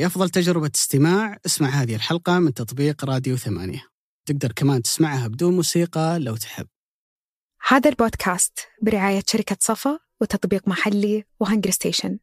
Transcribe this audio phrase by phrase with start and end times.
[0.00, 1.38] لأفضل تجربة استماع.
[1.46, 3.86] اسمع هذه الحلقة من تطبيق راديو ثمانية.
[4.26, 6.66] تقدر كمان تسمعها بدون موسيقى لو تحب.
[7.68, 12.18] هذا البودكاست برعاية شركة صفا وتطبيق محلي وهنجر ستيشن.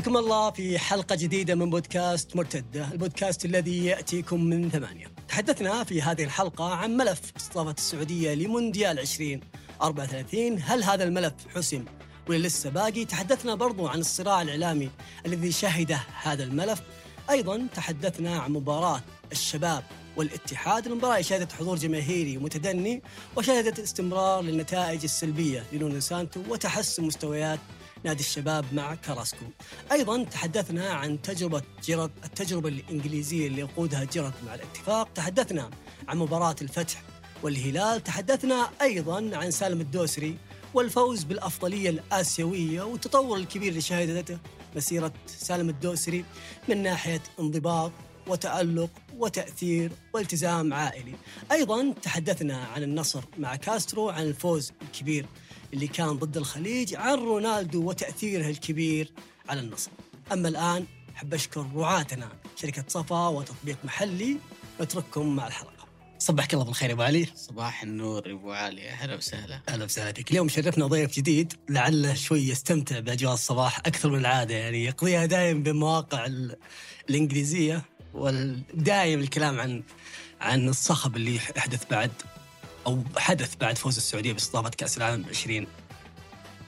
[0.00, 5.06] حياكم الله في حلقة جديدة من بودكاست مرتدة البودكاست الذي يأتيكم من ثمانية.
[5.28, 11.84] تحدثنا في هذه الحلقة عن ملف استضافة السعودية لمونديال 2034 هل هذا الملف حسم
[12.28, 14.90] ولا لسه باقي؟ تحدثنا برضو عن الصراع الإعلامي
[15.26, 16.82] الذي شهده هذا الملف.
[17.30, 19.84] أيضا تحدثنا عن مباراة الشباب
[20.16, 23.02] والاتحاد المباراة شهدت حضور جماهيري متدني
[23.36, 27.58] وشهدت استمرار للنتائج السلبية لنونو سانتو وتحسن مستويات
[28.04, 29.44] نادي الشباب مع كاراسكو
[29.92, 35.08] أيضا تحدثنا عن تجربة جيرارد التجربة الإنجليزية اللي يقودها جيرارد مع الاتفاق.
[35.14, 35.70] تحدثنا
[36.08, 37.02] عن مباراة الفتح
[37.42, 38.04] والهلال.
[38.04, 40.36] تحدثنا أيضا عن سالم الدوسري
[40.74, 44.38] والفوز بالأفضلية الآسيوية والتطور الكبير اللي شهدته
[44.76, 46.24] مسيرة سالم الدوسري
[46.68, 47.92] من ناحية انضباط
[48.26, 51.14] وتألق وتأثير والتزام عائلي.
[51.52, 55.26] أيضا تحدثنا عن النصر مع كاسترو عن الفوز الكبير
[55.74, 59.12] اللي كان ضد الخليج عن رونالدو وتأثيره الكبير
[59.48, 59.90] على النصر.
[60.32, 64.36] أما الآن أحب أشكر رعاتنا شركة صفا وتطبيق محلي
[64.80, 65.70] وأترككم مع الحلقة.
[66.18, 67.26] صبحك الله بالخير يا أبو علي.
[67.36, 68.88] صباح النور يا أبو علي.
[68.88, 69.60] أهلا وسهلا.
[69.68, 70.30] أهلا وسهلا فيك.
[70.30, 75.62] اليوم شرفنا ضيف جديد لعله شوي يستمتع بأجواء الصباح أكثر من العادة يعني يقضيها دائم
[75.62, 76.56] بمواقع ال-
[77.10, 77.82] الإنجليزية
[78.14, 79.82] ودائم الكلام عن
[80.40, 82.10] عن الصخب اللي يحدث بعد.
[82.86, 85.66] أو حدث بعد فوز السعودية باستضافة كأس العالم 20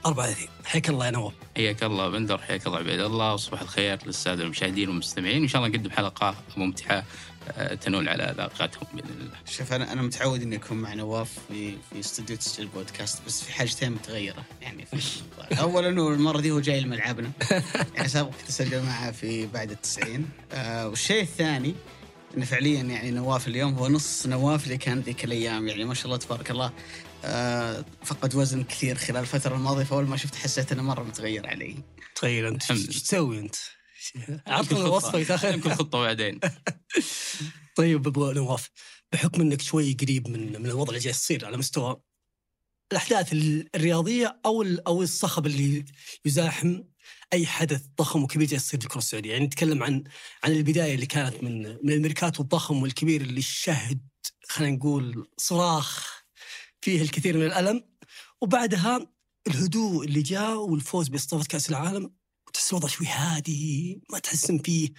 [0.05, 1.33] 34 حياك الله يا نواف.
[1.57, 2.37] حياك الله بندر.
[2.37, 3.33] حياك الله عبيد الله.
[3.33, 5.41] وصباح الخير للساده المشاهدين والمستمعين.
[5.41, 7.03] وان شاء الله نقدم حلقة ممتعة
[7.51, 9.37] آه، تنول على ذاقتهم بإذن الله.
[9.45, 13.53] شوف أنا أنا متعود إني أكون مع نواف في في استوديو تسجيل بودكاست بس في
[13.53, 14.43] حاجتين متغيرة.
[14.61, 15.21] يعني في
[15.59, 17.31] اولا انه المرة دي هو جاي لملعبنا.
[17.95, 20.29] يعني سابق كنت أسجل معه في بعد التسعين.
[20.53, 21.75] آه والشيء الثاني
[22.37, 26.05] انه فعليا يعني نواف اليوم هو نص نواف اللي كان ذيك الأيام يعني ما شاء
[26.05, 26.73] الله تبارك الله
[27.25, 31.75] آه فقد وزن كثير خلال الفترة الماضية فاول ما شفت حسيت إنه مرة متغير علي
[32.15, 32.71] تخيل أنت.
[32.71, 33.55] إيش تسوي أنت؟
[34.47, 36.39] عطنا الوصفه يا يمكن أخي خطه بعدين
[37.77, 38.69] طيب أبو نواف
[39.11, 42.01] بحكم إنك شوي قريب من من الوضع اللي جالس يصير على مستوى
[42.91, 45.85] الأحداث ال- الرياضية أو أو الصخب اللي
[46.25, 46.83] يزاحم
[47.33, 50.03] أي حدث ضخم وكبير جالس يصير في الكرة السعودية، يعني نتكلم عن
[50.43, 53.99] عن البداية اللي كانت من من الميركاتو الضخم والكبير اللي شهد
[54.49, 56.23] خلينا نقول صراخ
[56.81, 57.83] فيه الكثير من الألم.
[58.41, 59.07] وبعدها
[59.47, 62.13] الهدوء اللي جاء والفوز بأستضافة كأس العالم.
[62.47, 64.89] وتحس الوضع شوي هادي ما تحس ان فيه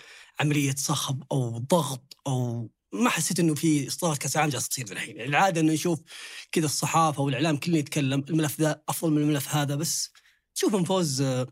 [0.40, 5.16] عملية صخب أو ضغط أو ما حسيت إنه في أستضافة كأس العالم جالسة تصير الحين،
[5.16, 6.00] يعني العادة إنه نشوف
[6.52, 10.10] كذا الصحافة والإعلام كله يتكلم الملف ذا أفضل من الملف هذا بس
[10.54, 11.46] تشوف فوز آه،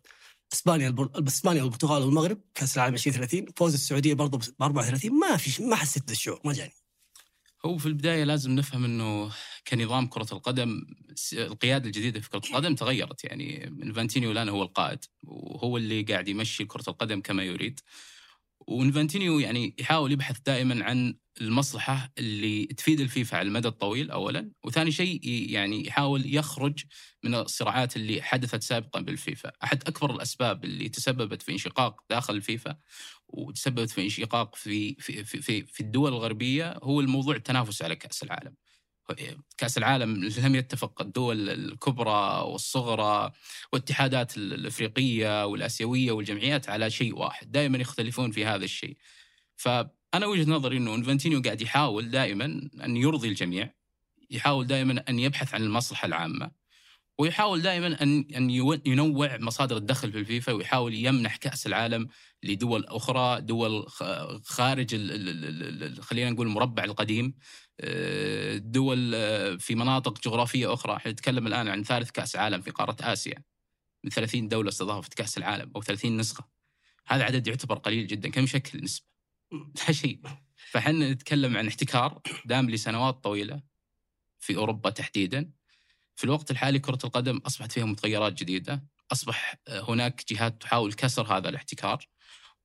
[0.52, 0.94] إسبانيا
[1.28, 6.06] إسبانيا والبرتغال والمغرب كأس العالم 2030 فوز السعودية برضه ب 34 ما في ما حسيت
[6.06, 6.72] ذا الشعور ما جاني.
[7.64, 9.32] هو في البداية لازم نفهم إنه
[9.68, 10.86] كنظام كرة القدم
[11.32, 13.24] القيادة الجديدة في كرة القدم تغيرت.
[13.24, 17.80] يعني إنفانتينيو الآن هو القائد وهو اللي قاعد يمشي كرة القدم كما يريد.
[18.60, 24.92] وإنفانتينيو يعني يحاول يبحث دائما عن المصلحة اللي تفيد الفيفا على المدى الطويل اولا وثاني
[24.92, 25.20] شيء
[25.50, 26.84] يعني يحاول يخرج
[27.24, 32.76] من الصراعات اللي حدثت سابقا بالفيفا أحد أكبر الأسباب اللي تسببت في انشقاق داخل الفيفا
[33.28, 38.54] وتسببت في انشقاق في في في, في الدول الغربية هو الموضوع التنافس على كأس العالم.
[39.58, 43.32] كأس العالم لم يتفق الدول الكبرى والصغرى
[43.72, 48.96] والاتحادات الأفريقية والآسيوية والجمعيات على شيء واحد، دائما يختلفون في هذا الشيء.
[49.62, 52.44] فأنا وجهة نظري إنه إنفانتينو قاعد يحاول دائما
[52.84, 53.74] أن يرضي الجميع،
[54.30, 56.50] يحاول دائما أن يبحث عن المصلحة العامة.
[57.18, 58.50] ويحاول دائما ان أن
[58.86, 62.08] ينوع مصادر الدخل في الفيفا ويحاول يمنح كأس العالم
[62.42, 63.86] لدول أخرى دول
[64.44, 64.96] خارج
[66.00, 67.34] خلينا نقول المربع القديم
[67.80, 72.70] آه، دول آه، في مناطق جغرافية أخرى إحنا نتكلم الآن عن ثالث كأس عالم في
[72.70, 73.42] قارة آسيا
[74.04, 76.48] من 30 دولة استضافت كأس العالم أو 30 نسخة
[77.06, 79.11] هذا عدد يعتبر قليل جدا كم شكل نسبة
[79.90, 80.20] شيء.
[80.70, 83.62] فحنا نتكلم عن احتكار دام لسنوات طويلة
[84.40, 85.50] في أوروبا تحديدا.
[86.16, 88.84] في الوقت الحالي كرة القدم أصبحت فيها متغيرات جديدة.
[89.12, 92.08] أصبح هناك جهات تحاول كسر هذا الاحتكار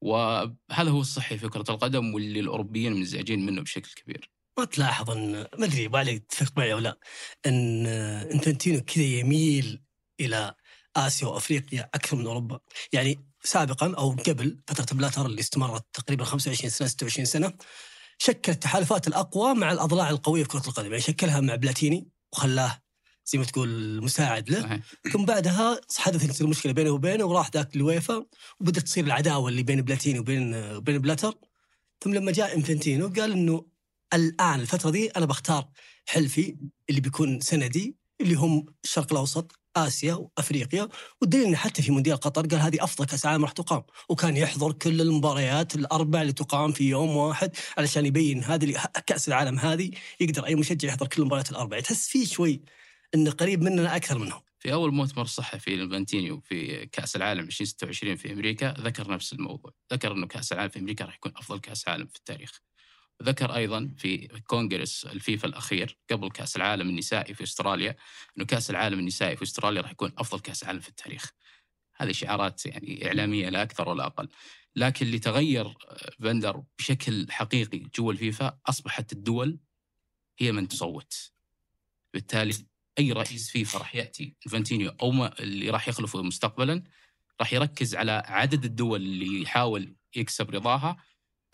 [0.01, 4.31] وهذا هو الصحي في كرة القدم واللي الأوروبيين منزعجين منه بشكل كبير.
[4.59, 6.99] ما تلاحظ ان ما أدري بالي تتفق معي أو لا
[7.45, 9.81] إن انفنتينو كذا يميل
[10.19, 10.55] إلى
[10.95, 12.59] آسيا وأفريقيا أكثر من أوروبا.
[12.93, 17.53] يعني سابقا أو قبل فترة بلاتر اللي استمرت تقريبا 25 سنة 26 سنة
[18.17, 22.81] شكل التحالفات الأقوى مع الأضلاع القوية في كرة القدم، يعني شكلها مع بلاتيني وخلاه
[23.25, 24.61] زي ما تقول مساعد له.
[24.61, 24.79] صحيح.
[25.13, 28.25] ثم بعدها حدثت المشكلة بينه وبينه وراح ذاك الويفا
[28.59, 31.33] وبدأت تصير العداوة اللي بين بلاتيني وبين وبين بلاتر.
[32.03, 33.65] ثم لما جاء إنفانتينو قال إنه
[34.13, 35.69] الآن الفترة دي أنا بختار
[36.05, 36.57] حلفي
[36.89, 40.87] اللي بيكون سندي اللي هم الشرق الأوسط آسيا وأفريقيا
[41.21, 44.71] والدليل انه حتى في مونديال قطر قال هذه أفضل كأس عالم راح تقام وكان يحضر
[44.71, 48.75] كل المباريات الأربع اللي تقام في يوم واحد علشان يبين هذه
[49.05, 52.61] كأس العالم هذه يقدر أي مشجع يحضر كل المباريات الأربع تحس فيه شوي
[53.15, 58.33] انه قريب مننا أكثر منهم في أول مؤتمر صحفي لإنفانتينو في كأس العالم 2026 في
[58.33, 62.07] أمريكا ذكر نفس الموضوع، ذكر إنه كأس العالم في أمريكا راح يكون أفضل كأس عالم
[62.07, 62.61] في التاريخ.
[63.19, 67.95] وذكر أيضا في كونغرس الفيفا الأخير قبل كأس العالم النسائي في أستراليا
[68.37, 71.31] إنه كأس العالم النسائي في أستراليا راح يكون أفضل كأس عالم في التاريخ.
[71.95, 74.29] هذه شعارات يعني إعلامية لا أكثر ولا أقل.
[74.75, 75.73] لكن اللي تغير
[76.19, 79.59] فندر بشكل حقيقي جوا الفيفا أصبحت الدول
[80.39, 81.31] هي من تصوت.
[82.13, 82.53] بالتالي
[82.99, 86.83] أي رئيس فيفا راح يأتي إنفانتينو أو ما اللي راح يخلفه مستقبلا
[87.39, 90.97] راح يركز على عدد الدول اللي يحاول يكسب رضاها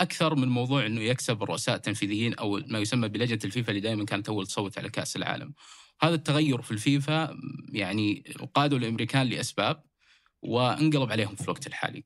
[0.04, 4.30] أكثر من موضوع إنه يكسب الرؤساء التنفيذيين أو ما يسمى بلجنة الفيفا اللي دائما كانت
[4.30, 5.54] أول تصوت على كأس العالم.
[6.02, 7.38] هذا التغير في الفيفا
[7.70, 8.24] يعني
[8.56, 9.84] قادوا الأمريكان لأسباب
[10.42, 12.04] وانقلب عليهم في الوقت الحالي.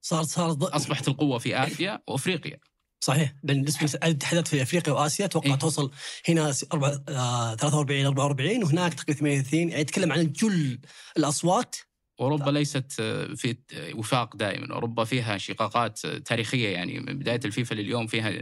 [0.00, 0.64] صار صار ض...
[0.64, 2.58] أصبحت القوة في آسيا وأفريقيا.
[3.00, 5.54] صحيح بالنسبة للاتحادات في أفريقيا وآسيا أتوقع إيه.
[5.56, 5.90] توصل
[6.28, 10.78] هنا س- أربعة- آه 43 44 وهناك تقريبا 38 يعني يتكلم عن جل
[11.16, 11.76] الأصوات
[12.20, 12.92] أوروبا ليست
[13.36, 13.56] في
[13.94, 17.00] وفاق دائما، أوروبا فيها شقاقات تاريخية يعني.
[17.00, 18.32] من بداية الفيفا لليوم فيها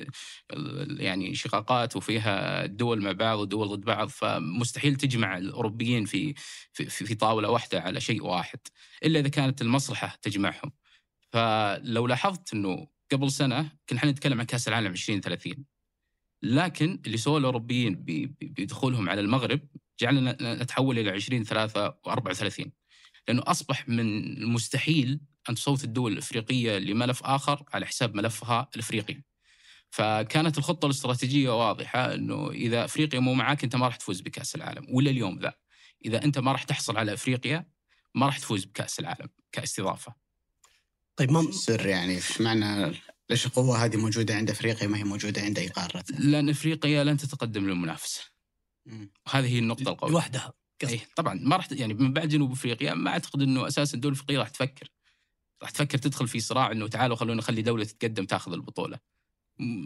[0.99, 4.09] يعني شقاقات وفيها دول مع بعض ودول ضد بعض.
[4.09, 6.35] فمستحيل تجمع الأوروبيين في
[6.73, 8.59] في في طاولة واحدة على شيء واحد
[9.05, 10.73] إلا إذا كانت المصلحة تجمعهم.
[11.33, 15.65] فلو لاحظت إنه قبل سنة كنا إحنا نتكلم عن كأس العالم 2030
[16.43, 18.05] لكن اللي سووه الأوروبيين
[18.41, 19.61] بدخولهم على المغرب
[20.01, 22.73] جعلنا نتحول إلى 2034
[23.29, 25.21] لأنه أصبح من المستحيل
[25.51, 29.23] أن تصوت الدول الأفريقية لملف آخر على حساب ملفها الأفريقي.
[29.91, 34.87] فكانت الخطة الاستراتيجية واضحة أنه إذا أفريقيا مو معاك أنت ما راح تفوز بكأس العالم
[34.91, 35.55] ولا اليوم ذا.
[36.05, 37.67] إذا أنت ما راح تحصل على أفريقيا
[38.15, 40.15] ما راح تفوز بكأس العالم كاستضافة.
[41.17, 42.95] طيب ما السر يعني إيش معنى
[43.31, 47.17] ليش القوة هذه موجودة عند أفريقيا ما هي موجودة عند اي قارة؟ لأن أفريقيا لن
[47.17, 48.21] تتقدم للمنافسة.
[48.87, 49.13] مم.
[49.27, 50.13] وهذه هي النقطة القوية.
[50.13, 50.53] لوحدها
[50.89, 54.39] اي طبعا ما راح يعني من بعد جنوب أفريقيا ما أعتقد إنه أساسا الدول الافريقيه
[54.39, 54.89] راح تفكر.
[55.63, 58.99] راح تفكر تدخل في صراع إنه تعالوا خلونا نخلي دولة تتقدم تاخذ البطولة.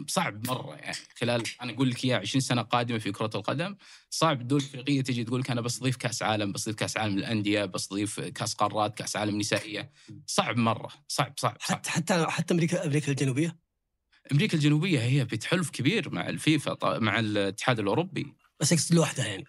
[0.07, 0.97] صعب مرة يعني.
[1.15, 3.75] خلال أنا أقول لك إياها 20 سنة قادمة في كرة القدم
[4.09, 8.19] صعب الدول الافريقيه تجي تقول لك أنا بستضيف كأس عالم بستضيف كأس عالم للانديه بستضيف
[8.19, 9.91] كأس قارات كأس عالم نسائية.
[10.27, 10.89] صعب مرة.
[11.07, 11.77] صعب صعب, صعب.
[11.77, 13.59] حتى حتى حتى أمريكا أمريكا الجنوبية؟
[14.31, 18.33] أمريكا الجنوبية هي بتحلف كبير مع الفيفا مع الاتحاد الأوروبي.
[18.59, 19.45] بس اقصد لوحدها يعني.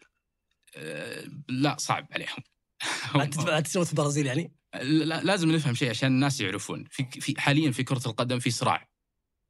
[1.48, 2.42] لا صعب عليهم.
[3.46, 4.52] بعد تسوي في البرازيل يعني؟
[4.82, 6.84] لا لازم نفهم شيء عشان الناس يعرفون.
[6.90, 8.88] في في حاليا في كرة القدم في صراع.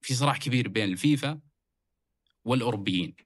[0.04, 1.40] في صراع كبير بين الفيفا
[2.44, 3.16] والأوروبيين.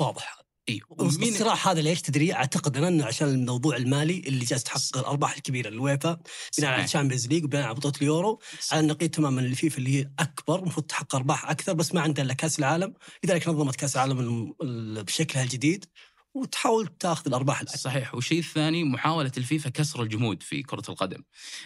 [0.00, 0.38] واضح.
[0.68, 5.36] إي الصراع هذا ليش تدري؟ أعتقد أنا إنه عشان الموضوع المالي اللي جالس تحقق الأرباح
[5.36, 6.20] الكبيرة للويفا
[6.58, 8.40] بناء على ال Champions League وبناء على بطولة اليورو.
[8.72, 12.34] على النقيض تماما الفيفا اللي هي أكبر المفروض تحقق أرباح أكثر بس ما عندها إلا
[12.34, 12.94] كأس العالم.
[13.24, 15.84] لذلك نظمت كأس العالم الم- ال- بشكلها الجديد.
[16.34, 18.14] وتحاول تاخذ الأرباح الاكثر صحيح.
[18.14, 21.22] والشيء الثاني محاولة الفيفا كسر الجمود في كرة القدم.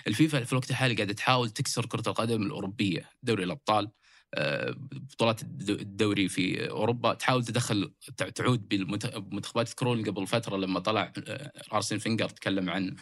[0.07, 3.11] الفيفا في الوقت الحالي قاعدة تحاول تكسر كرة القدم الأوروبية.
[3.23, 3.91] دوري الأبطال
[4.35, 7.15] آه، بطولات الد- الدوري في أوروبا.
[7.15, 12.97] تحاول تدخل تع- تعود بمنتخبات تذكرون قبل فترة لما طلع آه، أرسن فينجر تكلم عن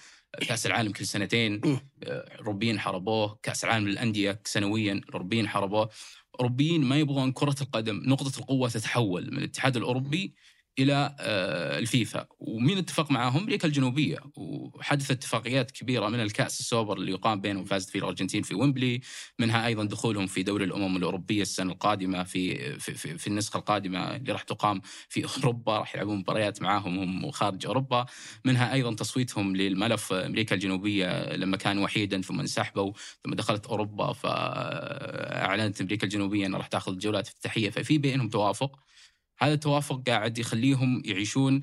[0.48, 1.60] كأس العالم كل سنتين.
[1.64, 1.80] آه،
[2.38, 3.38] أوروبيين حاربوه.
[3.42, 5.88] كأس العالم للأندية سنويا الأوروبيين حاربوه.
[6.40, 8.02] أوروبيين ما يبغون كرة القدم.
[8.06, 10.34] نقطة القوة تتحول من الاتحاد الأوروبي
[10.82, 12.26] إلى آه، الفيفا.
[12.40, 14.18] ومين اتفق معاهم؟ أمريكا الجنوبية.
[14.36, 19.00] وحدثت اتفاقيات كبيرة من الكأس السوبر اللي يقام بينهم فازت فيه الأرجنتين في ويمبلي.
[19.38, 24.16] منها أيضا دخولهم في دوري الأمم الأوروبية السنة القادمة في في, في, في النسخة القادمة
[24.16, 25.78] اللي راح تقام في أوروبا.
[25.78, 28.06] راح يلعبون مباريات معاهم هم خارج أوروبا.
[28.44, 30.12] منها أيضا تصويتهم للملف.
[30.12, 32.92] أمريكا الجنوبية لما كان وحيدا ثم انسحبوا
[33.24, 38.89] ثم دخلت أوروبا فأعلنت أمريكا الجنوبية أنها راح تأخذ جولات افتتاحيه ففي بينهم توافق.
[39.42, 41.60] هذا التوافق قاعد يخليهم يعيشون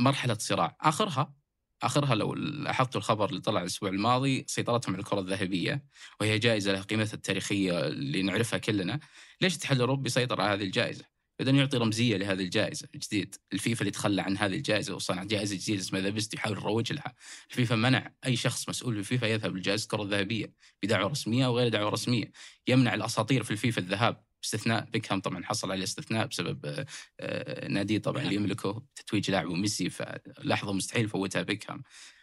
[0.00, 0.76] مرحلة صراع.
[0.80, 1.34] آخرها
[1.82, 5.84] آخرها لو لاحظتوا الخبر اللي طلع الأسبوع الماضي سيطرتهم على الكرة الذهبية
[6.20, 9.00] وهي جائزة لها قيمتها التاريخية اللي نعرفها كلنا.
[9.40, 11.04] ليش الاتحاد الأوروبي سيطر على هذه الجائزة؟
[11.40, 13.34] بدأ يعطي رمزية لهذه الجائزة الجديد.
[13.52, 17.14] الفيفا اللي تخلى عن هذه الجائزة وصنع جائزة جديدة اسمها The Best يحاول يروج لها.
[17.50, 21.68] الفيفا منع أي شخص مسؤول في الفيفا يذهب لجائزة الكرة الذهبية بدعوة رسمية أو غير
[21.68, 22.32] دعوة رسمية.
[22.68, 24.29] يمنع الأساطير في الفيفا الذهاب.
[24.42, 26.86] باستثناء بيكهام طبعا حصل عليه استثناء بسبب آه،
[27.20, 31.82] آه، ناديه طبعا اللي يملكه تتويج لاعبه ميسي فلحظة مستحيل فوتها بيكهام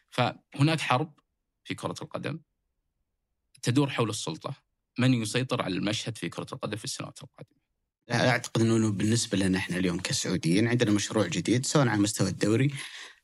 [0.10, 1.14] فهناك حرب
[1.64, 2.40] في كرة القدم
[3.62, 4.68] تدور حول السلطة.
[5.00, 7.58] من يسيطر على المشهد في كرة القدم في السنوات القادمة؟
[8.08, 12.74] لا أعتقد إنه بالنسبة لنا إحنا اليوم كسعوديين عندنا مشروع جديد سواء على مستوى الدوري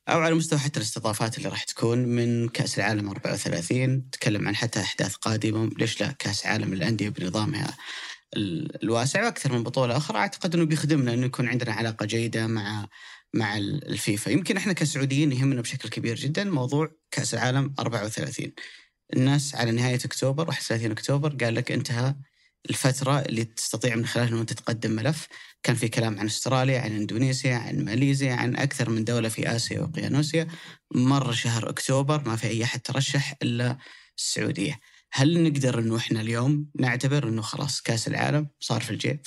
[0.08, 4.80] أو على مستوى حتى الاستضافات اللي راح تكون من كأس العالم 34 تكلم عن حتى
[4.80, 5.70] أحداث قادمة.
[5.78, 7.76] ليش لا؟ كأس عالم للانديه بنظامها
[8.36, 10.18] الواسع وأكثر من بطولة أخرى.
[10.18, 12.88] أعتقد إنه بيخدمنا إنه يكون عندنا علاقة جيدة مع
[13.34, 14.30] مع ال- الفيفا.
[14.30, 18.52] يمكن إحنا كسعوديين يهمنا بشكل كبير جدا موضوع كأس العالم 34
[19.16, 22.14] الناس على نهاية أكتوبر 31 أكتوبر قال لك انتهى
[22.70, 25.28] الفترة اللي تستطيع من خلالها انه تقدم ملف.
[25.62, 29.80] كان في كلام عن أستراليا عن إندونيسيا عن ماليزيا عن أكثر من دولة في آسيا
[29.80, 30.46] واوقيانوسيا
[30.94, 33.78] مر شهر أكتوبر ما في أي أحد ترشح إلا
[34.18, 34.80] السعودية.
[35.16, 39.20] هل نقدر إنه إحنا اليوم نعتبر إنه خلاص كأس العالم صار في الجيب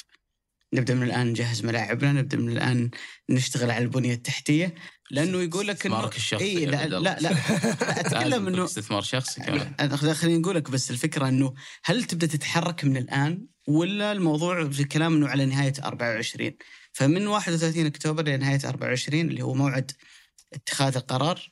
[0.73, 2.89] نبدأ من الآن نجهز ملاعبنا نبدأ من الآن
[3.29, 4.75] نشتغل على البنية التحتية
[5.11, 6.99] لأنه يقول لك إنه استثمارك الشخصي إيه لا, لا.
[6.99, 7.31] لا لا
[7.99, 11.53] أتكلم إنه استثمار شخصي كمان خليني أقول لك بس الفكرة إنه
[11.83, 16.51] هل تبدأ تتحرك من الآن ولا الموضوع في الكلام إنه على نهاية 24
[16.91, 19.91] فمن 31 أكتوبر لنهايه 24 اللي هو موعد
[20.53, 21.51] اتخاذ القرار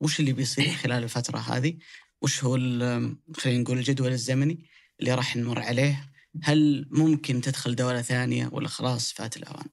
[0.00, 1.78] وش اللي بيصير خلال الفترة هذه؟
[2.22, 2.54] وش هو
[3.36, 4.66] خلينا نقول الجدول الزمني
[5.00, 6.10] اللي راح نمر عليه؟
[6.42, 9.66] هل ممكن تدخل دولة ثانية ولا خلاص فات الأوان؟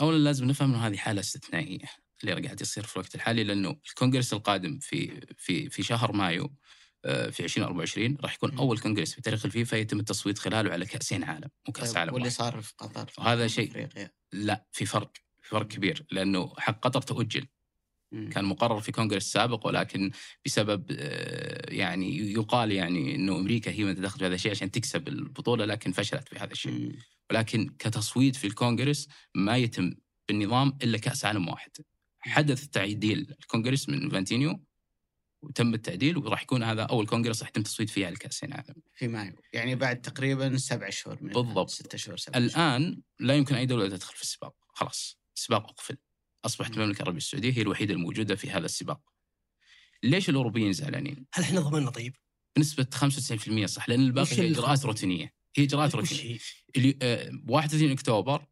[0.00, 1.86] اولا لازم نفهم إنه هذه حالة استثنائية
[2.24, 6.56] اللي قاعد يصير في الوقت الحالي لأنه الكونغرس القادم في في في شهر مايو
[7.04, 8.58] آه، في 2024 راح يكون.
[8.58, 12.30] أول كونغرس في تاريخ الفيفا يتم التصويت خلاله على كأسين عالم مو كاس عالم واللي.
[12.30, 13.88] صار في قطر في وهذا شيء-.
[14.32, 17.46] لا في فرق في فرق كبير لأنه حق قطر تؤجل.
[18.10, 20.10] كان مقرر في كونغرس سابق ولكن
[20.46, 25.08] بسبب آه، يعني يقال يعني إنه أمريكا هي من تدخل في هذا الشيء عشان تكسب
[25.08, 26.92] البطولة لكن فشلت في هذا الشيء.
[27.30, 29.94] ولكن كتصويت في الكونغرس ما يتم
[30.28, 31.70] بالنظام إلا كأس عالم واحد.
[32.20, 34.64] حدث تعديل الكونغرس من فانتينيو
[35.42, 38.74] وتم التعديل وراح يكون هذا أول كونغرس راح يتم تصويت فيه على الكأسين العالم.
[38.94, 41.32] في مايو يعني بعد تقريبا سبع شهور من.
[41.32, 41.70] بالضبط.
[41.70, 42.46] ستة شهور سبع شهور.
[42.46, 45.96] الآن لا يمكن أي دولة تدخل في السباق، خلاص السباق أقفل.
[46.44, 49.00] أصبحت المملكة العربية السعودية هي الوحيدة الموجودة في هذا السباق.
[50.02, 52.16] ليش الأوروبيين زعلانين؟ هل إحنا ضمننا طيب؟
[52.56, 55.32] بنسبة 95% صح لأن الباقي هي إجراءات 95%؟ روتينية.
[55.56, 56.34] هي إجراءات روتينية.
[56.34, 56.38] هي؟
[56.76, 58.46] اللي آه، 31 أكتوبر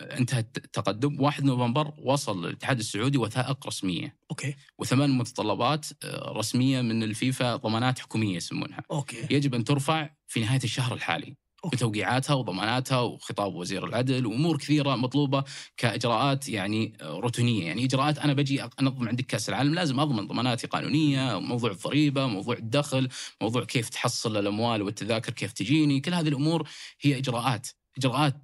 [0.00, 6.80] آه، انتهى التقدم 1 نوفمبر وصل الاتحاد السعودي وثائق رسمية أوكي وثمان متطلبات آه، رسمية
[6.80, 11.36] من الفيفا ضمانات حكومية يسمونها أوكي يجب أن ترفع في نهاية الشهر الحالي.
[11.72, 15.44] بتوقيعاتها وضماناتها وخطاب وزير العدل وأمور كثيرة مطلوبة
[15.76, 17.66] كإجراءات يعني روتينية.
[17.66, 22.56] يعني إجراءات أنا بجي انظم عندك كأس العالم لازم أضمن ضماناتي قانونية موضوع الضريبة موضوع
[22.56, 23.08] الدخل
[23.42, 26.00] موضوع كيف تحصل الأموال والتذاكر كيف تجيني.
[26.00, 26.68] كل هذه الأمور
[27.00, 28.42] هي إجراءات إجراءات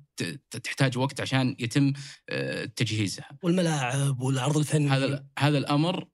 [0.51, 1.93] تحتاج وقت عشان يتم
[2.29, 3.29] آه، تجهيزها.
[3.43, 4.91] والملاعب والعرض الفني.
[4.91, 6.09] هذا هذا الأمر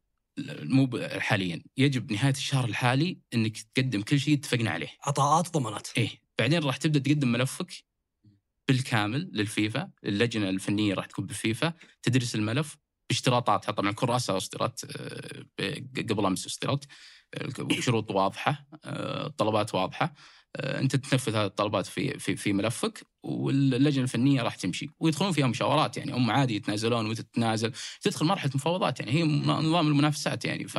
[0.63, 1.63] مو حاليا.
[1.77, 4.89] يجب نهاية الشهر الحالي إنك تقدم كل شيء اتفقنا عليه.
[5.07, 6.20] عطاءات ضمانات إيه.
[6.41, 7.73] بعدين راح تبدأ تقدم ملفك
[8.69, 12.77] بالكامل للفيفا اللجنة الفنية راح تكون بالفيفا تدرس الملف
[13.11, 13.73] باشتراطاتها.
[13.73, 14.97] طبعا كراسه اصدرت
[15.61, 15.75] آه،
[16.11, 16.85] قبل أمس اصدرت
[17.35, 20.15] آه، شروط واضحة آه، طلبات واضحة.
[20.57, 24.91] أنت تنفذ هذه الطلبات في في في ملفك واللجنة الفنية راح تمشي.
[25.01, 29.89] ويدخلون فيها مشاورات يعني هم عادي يتنازلون وانت تتنازل تدخل مرحلة مفاوضات يعني هي نظام
[29.89, 30.69] المنافسات يعني.
[30.69, 30.79] ف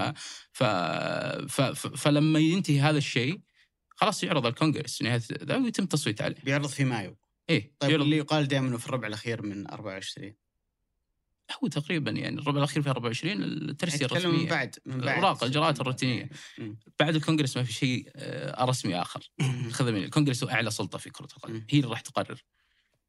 [0.52, 3.42] ف ف ف فلما ينتهي هذا الشيء
[4.02, 6.36] خلاص يعرض الكونغرس في نهاية ذا ويتم التصويت عليه.
[6.44, 7.18] بيعرض في مايو.
[7.50, 10.34] إيه طيب يعرض اللي يقال دائما إنه في الربع الأخير من 24
[11.64, 15.04] هو تقريبا يعني الربع الأخير في 24 الترسية نتكلم من بعد من بعد.
[15.04, 16.30] الأوراق، الإجراءات الروتينية.
[16.58, 16.80] مم.
[17.00, 19.32] بعد الكونغرس ما في شيء آه، رسمي آخر.
[19.72, 20.06] خذ مني.
[20.06, 21.66] الكونغرس هو أعلى سلطة في كرة القدم.
[21.70, 22.44] هي اللي راح تقرر.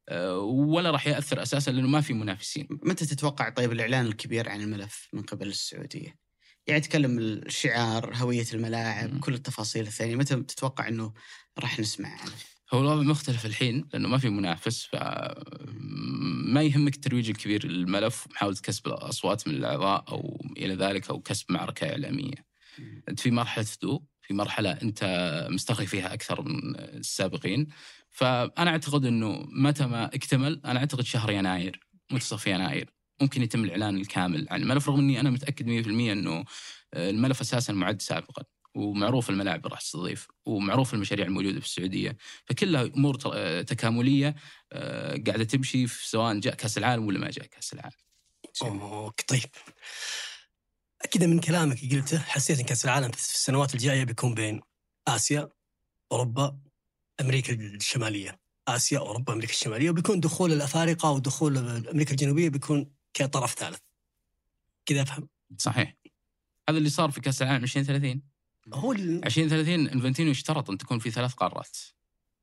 [0.09, 2.67] آه، ولا راح يأثر أساسا لأنه ما في منافسين.
[2.71, 6.22] متى تتوقع طيب الإعلان الكبير عن الملف من قبل السعودية؟
[6.66, 9.21] يعني تكلم الشعار، هوية الملاعب،.
[9.21, 11.12] كل التفاصيل الثانية، متى تتوقع إنه
[11.59, 12.33] راح نسمع عنه؟
[12.73, 14.97] هو الوضع مختلف الحين لأنه ما في منافس ف
[16.45, 21.52] ما يهمك الترويج الكبير للملف ومحاوله كسب الأصوات من الأعضاء أو إلى ذلك أو كسب
[21.52, 22.47] معركة إعلامية.
[23.09, 25.04] أنت في مرحلة هدوء، في مرحلة أنت
[25.50, 27.66] مستغرق فيها أكثر من السابقين
[28.11, 31.81] فأنا أعتقد إنه متى ما اكتمل أنا أعتقد شهر يناير
[32.12, 32.90] منتصف يناير
[33.23, 34.47] ممكن يتم الإعلان الكامل.
[34.50, 36.45] عن الملف رغم اني أنا متأكد 100% إنه
[36.95, 38.45] الملف أساسا معد سابقا.
[38.75, 42.17] ومعروف الملاعب راح تستضيف ومعروف المشاريع الموجودة في السعودية.
[42.47, 44.35] فكلها أمور آه، تكاملية
[44.73, 47.97] آه، قاعدة تمشي في سواء جاء كأس العالم ولا ما جاء كأس العالم.
[48.62, 49.50] أوكي طيب.
[51.11, 54.61] كذا من كلامك قلته حسيت إن كأس العالم في السنوات الجاية بيكون بين
[55.09, 55.49] آسيا
[56.12, 56.59] أوروبا
[57.21, 58.41] أمريكا الشمالية.
[58.69, 59.91] آسيا أوروبا أمريكا الشمالية.
[59.91, 63.78] وبيكون دخول الأفارقة ودخول أمريكا الجنوبية بيكون كطرف ثالث.
[64.87, 65.28] كذا أفهم.
[65.59, 65.95] صحيح.
[66.69, 68.23] هذا اللي صار في كأس العالم 2030
[68.75, 71.76] هو ال- 2030 انفنتينو اشترط أن تكون في ثلاث قارات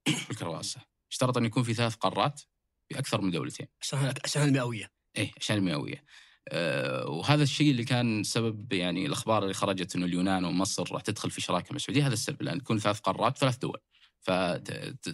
[0.05, 2.41] في الكرواسه اشترط أن يكون في ثلاث قارات
[2.89, 3.67] في أكثر من دولتين.
[3.81, 4.91] عشان عشان المئوية.
[5.17, 6.03] إيه عشان المئوية.
[6.49, 11.31] أه وهذا الشيء اللي كان سبب يعني الأخبار اللي خرجت إنه اليونان ومصر راح تدخل
[11.31, 12.07] في شراكة مع السعودية.
[12.07, 13.77] هذا السبب لأن تكون ثلاث قارات ثلاث دول.
[14.21, 14.27] ف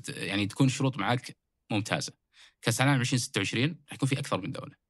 [0.09, 1.38] يعني تكون الشروط معك
[1.71, 2.13] ممتازة.
[2.62, 4.85] كأس العالم 2026 راح يكون في أكثر من دولة.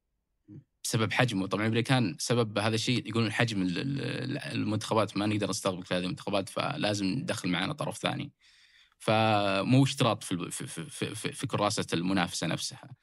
[0.86, 1.48] بسبب حجمه.
[1.48, 6.50] طبعا الأمريكان سبب هذا الشيء يقولون حجم ال- ال- المنتخبات ما نقدر نستقبل هذه المنتخبات
[6.50, 8.32] فلازم ندخل معنا طرف ثاني.
[9.00, 12.96] فمو اشتراط في في في, في, في, كراسة المنافسة نفسها.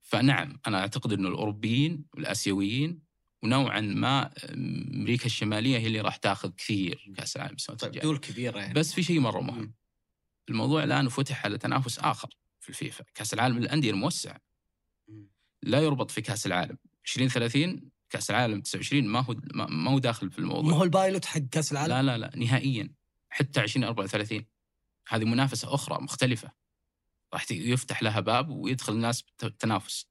[0.00, 3.02] فنعم أنا أعتقد إنه الأوروبيين والآسيويين
[3.42, 8.74] ونوعا ما أمريكا الشمالية هي اللي راح تاخذ كثير كأس العالم طيب دول كبيرة يعني.
[8.74, 9.74] بس في شيء مرة مهم.
[10.48, 12.28] الموضوع الآن فتح على تنافس آخر
[12.60, 13.04] في الفيفا.
[13.14, 14.36] كأس العالم للأندية الموسع.
[15.62, 16.78] لا يربط في كأس العالم.
[17.04, 21.24] 2030 كأس العالم 29 ما هو ما ما هو داخل في ما الموضوع هو البايلوت
[21.24, 22.94] حق كأس العالم؟ لا لا لا نهائيا.
[23.28, 24.44] حتى 2034
[25.08, 26.52] هذه منافسة أخرى مختلفة.
[27.34, 30.06] راح يفتح لها باب ويدخل الناس بالتنافس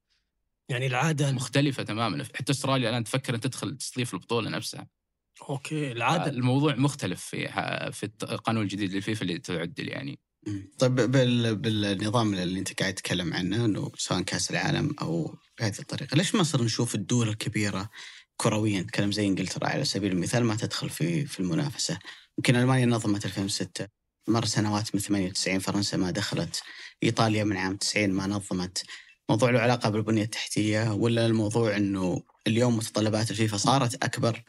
[0.68, 2.24] يعني العادة مختلفة تماما.
[2.24, 4.88] حتى أستراليا الآن تفكر أن تدخل تستضيف البطولة نفسها.
[5.48, 7.48] أوكي العادة الموضوع مختلف في
[7.92, 10.20] في القانون الجديد للفيفا اللي تعدل يعني.
[10.78, 11.56] طيب بال...
[11.56, 16.42] بالنظام اللي انت قاعد تتكلم عنه إنه سواء كأس العالم أو بهذه الطريقة، ليش ما
[16.42, 17.90] صرنا نشوف الدول الكبيرة
[18.36, 21.98] كرويا؟ نتكلم زي إنجلترا على سبيل المثال ما تدخل في في المنافسة،
[22.38, 23.88] يمكن ألمانيا نظمت 2006
[24.28, 26.62] مر سنوات من 98 فرنسا ما دخلت،
[27.02, 28.84] إيطاليا من عام 90 ما نظمت،
[29.28, 34.42] موضوع له علاقة بالبنية التحتية ولا الموضوع إنه اليوم متطلبات الفيفا صارت أكبر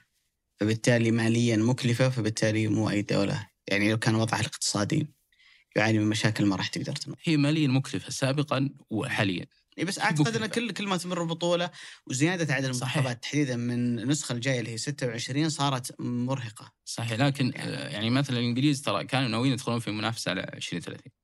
[0.59, 5.07] فبالتالي ماليا مكلفة فبالتالي مو أي دولة، يعني لو كان وضعها الاقتصادي
[5.75, 7.15] يعاني من مشاكل ما راح تقدر تمر.
[7.23, 9.45] هي ماليا مكلفة سابقا وحاليا.
[9.77, 10.45] إيه بس أعتقد إن.
[10.45, 11.69] كل كل ما تمر البطوله
[12.07, 12.65] وزيادة عدد.
[12.65, 16.71] المنتخبات تحديدا من النسخة الجاية اللي هي 26 صارت مرهقة.
[16.85, 21.22] صحيح لكن آه، يعني مثلا الإنجليز ترى كانوا ناويين يدخلون في منافسة على 2030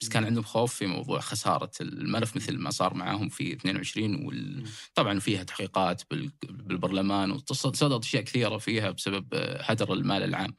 [0.00, 4.64] بس كان عندهم خوف في موضوع خسارة الملف مثل ما صار معاهم في 22 وال...
[4.94, 6.30] طبعا فيها تحقيقات بال...
[6.42, 9.26] بالبرلمان وصدرت أشياء كثيرة فيها بسبب
[9.60, 10.56] هدر المال العام.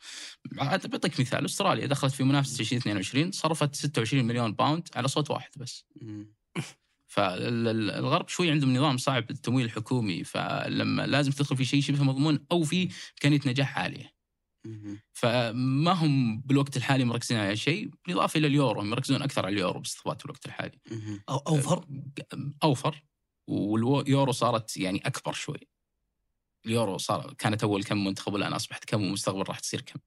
[0.52, 5.86] بعطيك مثال أستراليا دخلت في منافسة 2022 صرفت 26 مليون باوند على صوت واحد بس.
[7.08, 12.64] فالغرب شوي عندهم نظام صعب بالتمويل الحكومي فلما لازم تدخل في شيء شبه مضمون أو
[12.64, 14.14] في امكانيه نجاح عالية.
[15.14, 19.80] فما هم بالوقت الحالي مركزين على شيء بالإضافة إلى اليورو هم مركزون أكثر على اليورو
[19.80, 20.80] باستضافات الوقت الحالي.
[21.30, 21.86] أو أوفر؟
[22.64, 23.04] أوفر.
[23.48, 25.68] واليورو صارت يعني أكبر شوي.
[26.66, 30.00] اليورو صار كانت أول كم منتخب والان أصبحت كم ومستقبل راح تصير كم.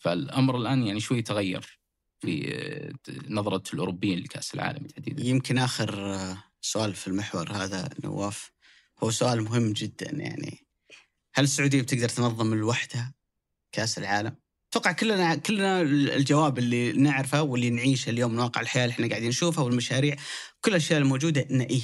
[0.00, 1.80] فالأمر الآن يعني شوي تغير
[2.20, 2.94] في
[3.28, 5.22] نظرة الأوروبيين لكأس العالم تحديدا.
[5.24, 8.52] يمكن آخر آه، سؤال في المحور هذا نواف.
[9.02, 10.66] هو سؤال مهم جدا يعني.
[11.34, 13.14] هل السعودية بتقدر تنظم لوحدها
[13.72, 14.36] كأس العالم؟
[14.70, 19.28] أتوقع كلنا كلنا الجواب اللي نعرفه واللي نعيشه اليوم من واقع الحياة اللي إحنا قاعدين
[19.28, 20.16] نشوفها والمشاريع
[20.60, 21.82] كل الأشياء الموجودة إنه إيه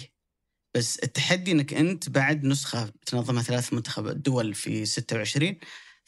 [0.75, 5.57] بس التحدي إنك أنت بعد نسخة تنظمها ثلاث منتخب دول في 26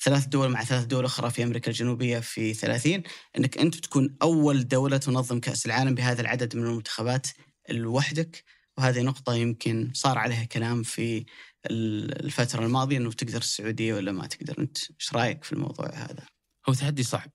[0.03, 3.03] ثلاث دول مع ثلاث دول أخرى في أمريكا الجنوبية في 30
[3.39, 7.27] إنك أنت تكون أول دولة تنظم كأس العالم بهذا العدد من المنتخبات
[7.71, 8.45] لوحدك
[8.79, 11.25] وهذه نقطة يمكن صار عليها كلام في
[11.71, 16.27] ال- الفترة الماضية إنه تقدر السعودية ولا ما تقدر أنت إيش رأيك في الموضوع هذا؟
[16.69, 17.31] هو تحدي صعب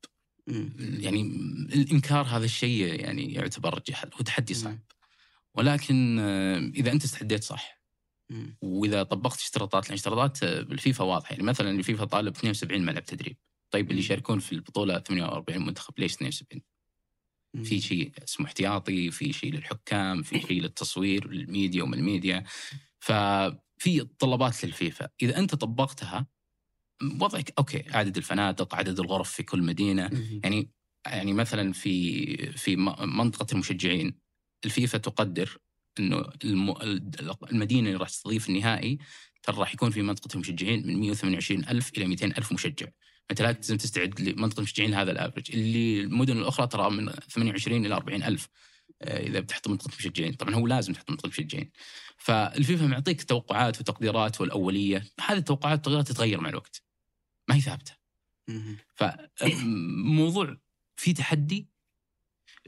[0.47, 0.75] مم.
[0.79, 1.21] يعني
[1.75, 4.83] الإنكار هذا الشيء يعني يعتبر جهل هو تحدي صعب مم.
[5.53, 7.81] ولكن آه، إذا أنت استعديت صح
[8.29, 8.57] مم.
[8.61, 13.37] وإذا طبقت اشتراطات الاشتراطات آه، بالفيفا واضحة يعني مثلا الفيفا طالب 72 ملعب تدريب
[13.71, 14.01] طيب اللي.
[14.01, 16.61] يشاركون في البطولة 48 منتخب ليش 72
[17.53, 17.63] مم.
[17.63, 22.43] في شيء اسمه احتياطي في شيء للحكام في شيء للتصوير للميديا ومن الميديا
[23.77, 25.09] ففي طلبات للفيفا.
[25.21, 26.27] إذا أنت طبقتها
[27.21, 30.09] وضعك أوكي عدد الفنادق عدد الغرف في كل مدينة.
[30.43, 30.69] يعني
[31.07, 34.19] يعني مثلا في في منطقة المشجعين
[34.65, 35.57] الفيفا تقدر
[35.99, 36.75] إنه الم-
[37.51, 38.97] المدينة اللي راح تستضيف النهائي
[39.43, 42.87] ترى راح يكون في منطقة المشجعين من 128 ألف إلى 200 ألف مشجع.
[43.31, 47.95] أنت لازم تستعد لمنطقة المشجعين هذا ال average اللي المدن الأخرى ترى من 28 إلى
[47.95, 48.47] 40 ألف.
[49.01, 51.71] إذا بتحط منطقه مشجعين طبعا هو لازم تحط منطقه مشجعين
[52.17, 55.03] فالفيفا معطيك توقعات وتقديرات والأولية.
[55.21, 56.83] هذه التوقعات والتقديرات تتغير مع الوقت.
[57.49, 57.93] ما هي ثابتة.
[58.95, 60.57] فموضوع
[60.95, 61.69] في تحدي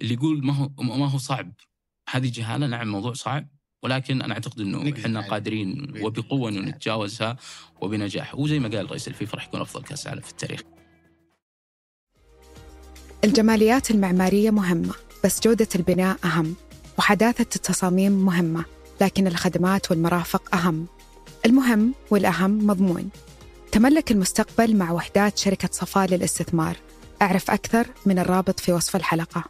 [0.02, 1.54] اللي يقول ما هو ما هو صعب.
[2.10, 2.68] هذه جهالة.
[2.68, 3.50] نعم موضوع صعب.
[3.84, 5.22] ولكن أنا أعتقد إنه إحنا.
[5.22, 6.62] قادرين وبقوة انه.
[6.62, 7.38] نتجاوزها
[7.82, 10.62] وبنجاح وزي ما قال رئيس الفيفا راح يكون أفضل كأس عالم في التاريخ.
[13.24, 14.94] الجماليات المعمارية مهمة.
[15.23, 16.56] بس جودة البناء أهم
[16.97, 18.65] وحداثة التصاميم مهمة
[19.01, 20.88] لكن الخدمات والمرافق أهم.
[21.45, 23.10] المهم والأهم مضمون.
[23.71, 26.77] تملك المستقبل مع وحدات شركة صفاء للاستثمار.
[27.21, 29.43] أعرف أكثر من الرابط في وصف الحلقة.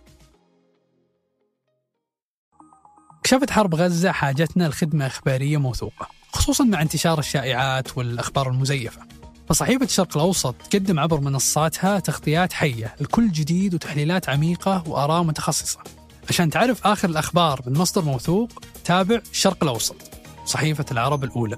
[3.23, 9.16] كشفت حرب غزة حاجتنا لخدمة إخبارية موثوقة خصوصا مع انتشار الشائعات والأخبار المزيفة.
[9.48, 15.80] فصحيفة الشرق الأوسط تقدم عبر منصاتها تغطيات حية لكل جديد وتحليلات عميقة وآراء متخصصة.
[16.30, 18.50] عشان تعرف آخر الأخبار من مصدر موثوق
[18.86, 19.96] تابع الشرق الأوسط
[20.46, 21.58] صحيفة العرب الأولى.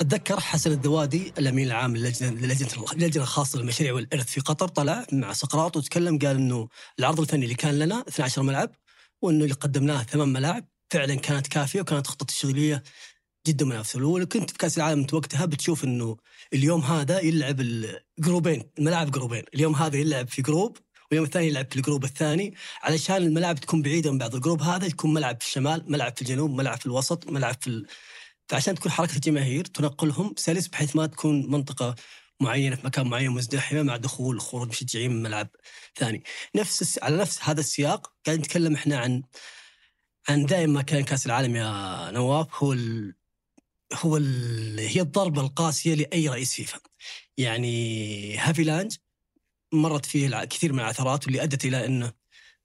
[0.00, 6.18] أتذكر حسن الدوادي الأمين العام للجنه الخاصة للمشاريع والإرث في قطر طلع مع سقراط وتكلم
[6.18, 8.70] قال إنه العرض الفني اللي كان لنا 12 ملعب
[9.22, 10.71] وإنه اللي قدمناه ثمان ملاعب.
[10.92, 12.82] فعلا كانت كافية وكانت خطة الشغلية
[13.46, 14.06] جدا منافسة.
[14.06, 16.16] ولو كنت في كأس العالم وقتها بتشوف إنه
[16.52, 20.78] اليوم هذا يلعب الجروبين الملاعب جروبين اليوم هذا يلعب في جروب
[21.10, 24.34] واليوم الثاني يلعب في ال group الثاني علشان الملاعب تكون بعيده من بعض.
[24.34, 27.66] ال group هذا يكون ملعب في الشمال ملعب في الجنوب ملعب في الوسط ملعب في
[27.66, 27.86] ال...
[28.48, 31.94] فعشان تكون حركة الجماهير تنقلهم سلس بحيث ما تكون منطقة
[32.40, 35.48] معينة في مكان معين مزدحمة مع دخول خروج مشجعين من ملعب
[35.96, 36.24] ثاني.
[36.56, 36.98] نفس الس...
[37.02, 39.22] على نفس هذا السياق قاعد نتكلم إحنا عن
[40.28, 43.14] عن دائما ما كان كأس العالم يا نواف هو ال...
[43.94, 44.78] هو ال...
[44.78, 46.78] هي الضربة القاسية لأي رئيس فيفا
[47.38, 48.92] يعني هافيلانج
[49.74, 52.12] مرت فيه كثير من العثرات واللي أدت إلى أنه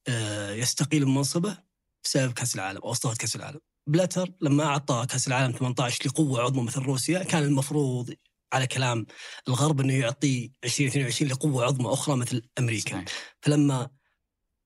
[0.08, 1.58] آه، يستقيل من منصبه
[2.04, 3.60] بسبب كأس العالم أو اسطوره كأس العالم.
[3.90, 8.14] بلاتر لما أعطى كأس العالم 18 لقوة عظمى مثل روسيا كان المفروض
[8.54, 9.06] على كلام
[9.48, 12.92] الغرب أنه يعطيه 2022 لقوة عظمى أخرى مثل أمريكا.
[12.92, 13.06] صحيح.
[13.42, 13.90] فلما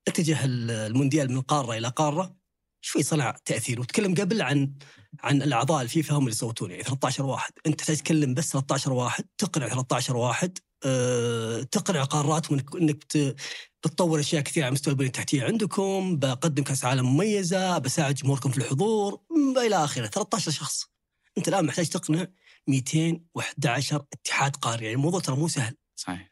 [0.07, 2.35] اتجه ال- المونديال من قارة إلى قارة
[2.81, 4.73] شوي صنع تأثير وتكلم قبل عن
[5.23, 7.51] عن الأعضاء الفيفا هم اللي يصوتون يعني 13 واحد.
[7.67, 13.35] أنت تحتاج تتكلم بس 13 واحد تقنع 13 واحد أه تقنع قاراتهم إنك إنك بت-
[13.83, 18.57] بتطور أشياء كثيرة على مستوى البنية التحتية عندكم بقدم كأس عالم مميزة بساعد جمهوركم في
[18.57, 19.21] الحضور
[19.57, 20.07] إلى آخره.
[20.07, 20.85] 13 شخص.
[21.37, 22.27] أنت الآن محتاج تقنع
[22.67, 25.75] 211 اتحاد قاري يعني الموضوع ترى مو سهل.
[25.95, 26.30] صحيح.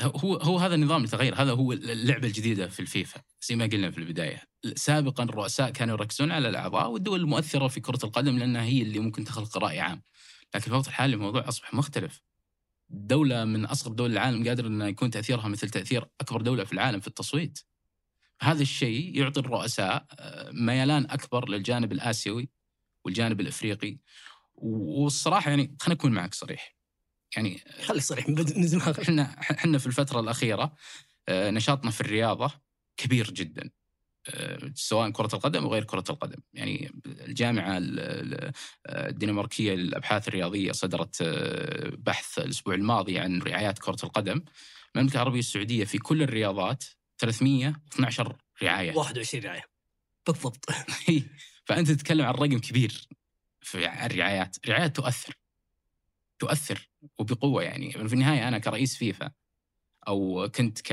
[0.00, 3.90] هو هو هذا النظام اللي تغير هذا هو اللعبة الجديدة في الفيفا زي ما قلنا
[3.90, 4.42] في البداية.
[4.74, 9.24] سابقا الرؤساء كانوا يركزون على الأعضاء والدول المؤثرة في كرة القدم لأنها هي اللي ممكن
[9.24, 10.02] تخلق رأي عام.
[10.54, 12.22] لكن في الوقت الحالي الموضوع أصبح مختلف.
[12.88, 17.00] دولة من أصغر دول العالم قادر أن يكون تأثيرها مثل تأثير أكبر دولة في العالم
[17.00, 17.58] في التصويت.
[18.40, 22.48] هذا الشيء يعطي الرؤساء آه، ميلان أكبر للجانب الآسيوي
[23.04, 23.98] والجانب الإفريقي.
[24.54, 26.81] والصراحة يعني خلينا نكون معك صريح.
[27.36, 30.74] يعني خلي صريح من زمان إحنا إحنا في الفترة الأخيرة
[31.28, 32.50] آه، نشاطنا في الرياضة
[32.96, 33.70] كبير جدا
[34.28, 36.38] آه، سواء كرة القدم وغير كرة القدم.
[36.54, 38.52] يعني الجامعة ال- ال-
[38.88, 44.44] الدنماركية للابحاث الرياضية صدرت آه، بحث الأسبوع الماضي عن رعايات كرة القدم.
[44.96, 46.84] المملكة العربية السعودية في كل الرياضات
[47.18, 48.96] 312 رعاية.
[48.96, 49.64] 21 رعاية.
[50.26, 50.66] بالضبط.
[51.66, 53.08] فأنت تتكلم عن رقم كبير
[53.60, 55.34] في الرعايات، الرعايات تؤثر.
[56.38, 56.91] تؤثر.
[57.18, 57.92] وبقوة يعني.
[57.92, 59.30] في النهاية أنا كرئيس فيفا
[60.08, 60.92] أو كنت ك...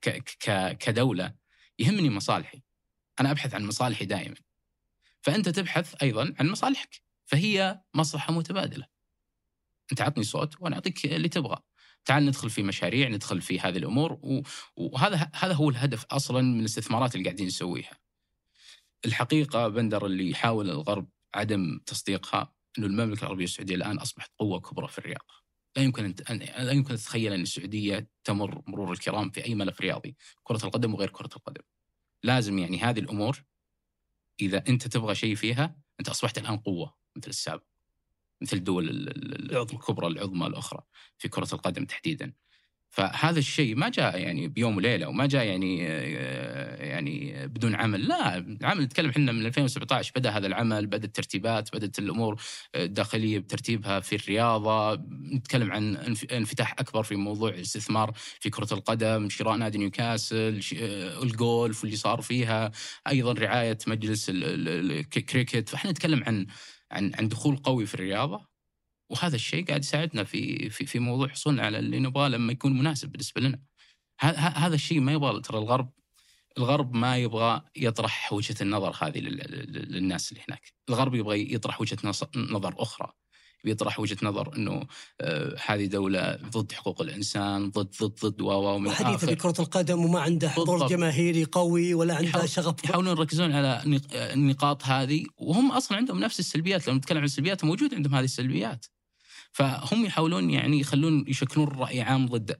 [0.00, 0.24] ك...
[0.40, 0.76] ك...
[0.78, 1.34] كدولة
[1.78, 2.62] يهمني مصالحي.
[3.20, 4.36] أنا أبحث عن مصالحي دائما.
[5.22, 7.02] فأنت تبحث أيضا عن مصالحك.
[7.24, 8.86] فهي مصلحة متبادلة.
[9.92, 11.58] أنت عطني صوت وأنا أعطيك اللي تبغى.
[12.04, 14.42] تعال ندخل في مشاريع ندخل في هذه الأمور.
[14.76, 17.98] وهذا هذا هو الهدف أصلا من الاستثمارات اللي قاعدين نسويها.
[19.04, 24.88] الحقيقة بندر اللي يحاول الغرب عدم تصديقها إنه المملكة العربية السعودية الآن أصبحت قوة كبرى
[24.88, 25.34] في الرياضه.
[25.76, 29.80] لا يمكن أن أن- لا يمكن تتخيل أن السعودية تمر مرور الكرام في أي ملف
[29.80, 31.62] رياضي، كرة القدم وغير كرة القدم.
[32.22, 33.44] لازم يعني هذه الأمور
[34.40, 37.64] إذا أنت تبغى شيء فيها أنت أصبحت الآن قوة مثل السابق.
[38.42, 39.08] مثل الدول.
[39.72, 40.82] الكبرى العظمى الأخرى
[41.18, 42.32] في كرة القدم تحديدا.
[42.96, 48.08] فهذا الشيء ما جاء يعني بيوم وليلة وما جاء يعني آه، يعني بدون عمل.
[48.08, 52.42] لا العمل نتكلم إحنا من 2017 بدأ هذا العمل بدأت الترتيبات بدأت الأمور
[52.76, 54.94] الداخلية بترتيبها في الرياضة.
[55.34, 61.22] نتكلم عن انف- انفتاح أكبر في موضوع الاستثمار في كرة القدم شراء نادي نيوكاسل آه،
[61.22, 62.70] الجولف واللي صار فيها.
[63.08, 66.46] أيضا رعاية مجلس ال- ال- الكريكت فإحنا نتكلم عن
[66.92, 68.55] عن عن دخول قوي في الرياضة.
[69.10, 73.08] وهذا الشيء قاعد يساعدنا في في في موضوع حصولنا على اللي نبغاه لما يكون مناسب
[73.08, 73.58] بالنسبة لنا.
[74.20, 75.90] هذا الشيء ما يبغى ترى الغرب
[76.58, 81.80] الغرب ما يبغى يطرح وجهة النظر هذه لل- لل- للناس اللي هناك، الغرب يبغى يطرح
[81.80, 81.98] وجهة
[82.36, 83.12] نظر أخرى.
[83.64, 84.86] بيطرح وجهة نظر إنه
[85.20, 89.54] آه، هذه دولة ضد حقوق الإنسان ضد ضد ضد و و من وحديثه آخر بكرة
[89.60, 90.86] القدم وما عنده حضور.
[90.88, 96.20] جماهيري قوي ولا عنده يحاول- شغف يحاولون يركزون على نق- النقاط هذه وهم أصلا عندهم
[96.20, 98.86] نفس السلبيات لو نتكلم عن السلبيات موجود عندهم هذه السلبيات
[99.56, 102.56] فهم يحاولون يعني يخلون يشكلون رأي عام ضد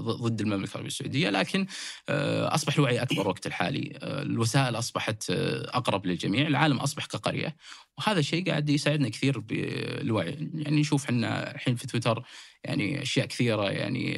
[0.00, 1.66] ضد المملكة العربية السعودية لكن
[2.08, 3.98] آه، أصبح الوعي أكبر وقت الحالي.
[4.02, 7.56] آه، الوسائل أصبحت آه، أقرب للجميع العالم أصبح كقرية.
[7.98, 12.22] وهذا الشيء قاعد يساعدنا كثير بالوعي يعني نشوف إحنا الحين في تويتر
[12.64, 14.14] يعني أشياء كثيرة يعني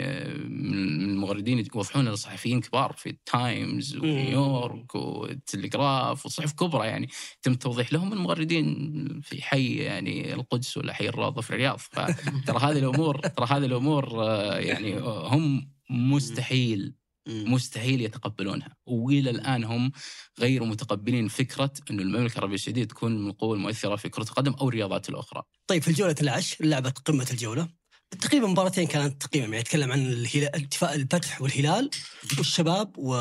[0.48, 8.12] من المغردين يوضحون لصحفيين كبار في التايمز ونيويورك والتلغراف وصحف كبرى يعني يتم التوضيح لهم
[8.12, 11.78] المغردين في حي يعني القدس ولا حي الروضه في الرياض.
[11.78, 16.94] فترى هذه الأمور ترى هذه الأمور آه، يعني هم مستحيل.
[17.28, 18.76] مستحيل يتقبلونها.
[18.86, 19.92] وإلى الآن هم
[20.38, 24.68] غير متقبلين فكرة إنه المملكة العربية السعودية تكون من القوى المؤثرة في كرة القدم أو
[24.68, 25.42] الرياضات الأخرى.
[25.66, 27.68] طيب في الجولة العشر لعبة قمة الجولة.
[28.10, 31.90] تقريبا مباراتين كانت تقريبا يعني يتكلم عن الهلال اتفاق الفتح والهلال
[32.38, 33.12] والشباب و...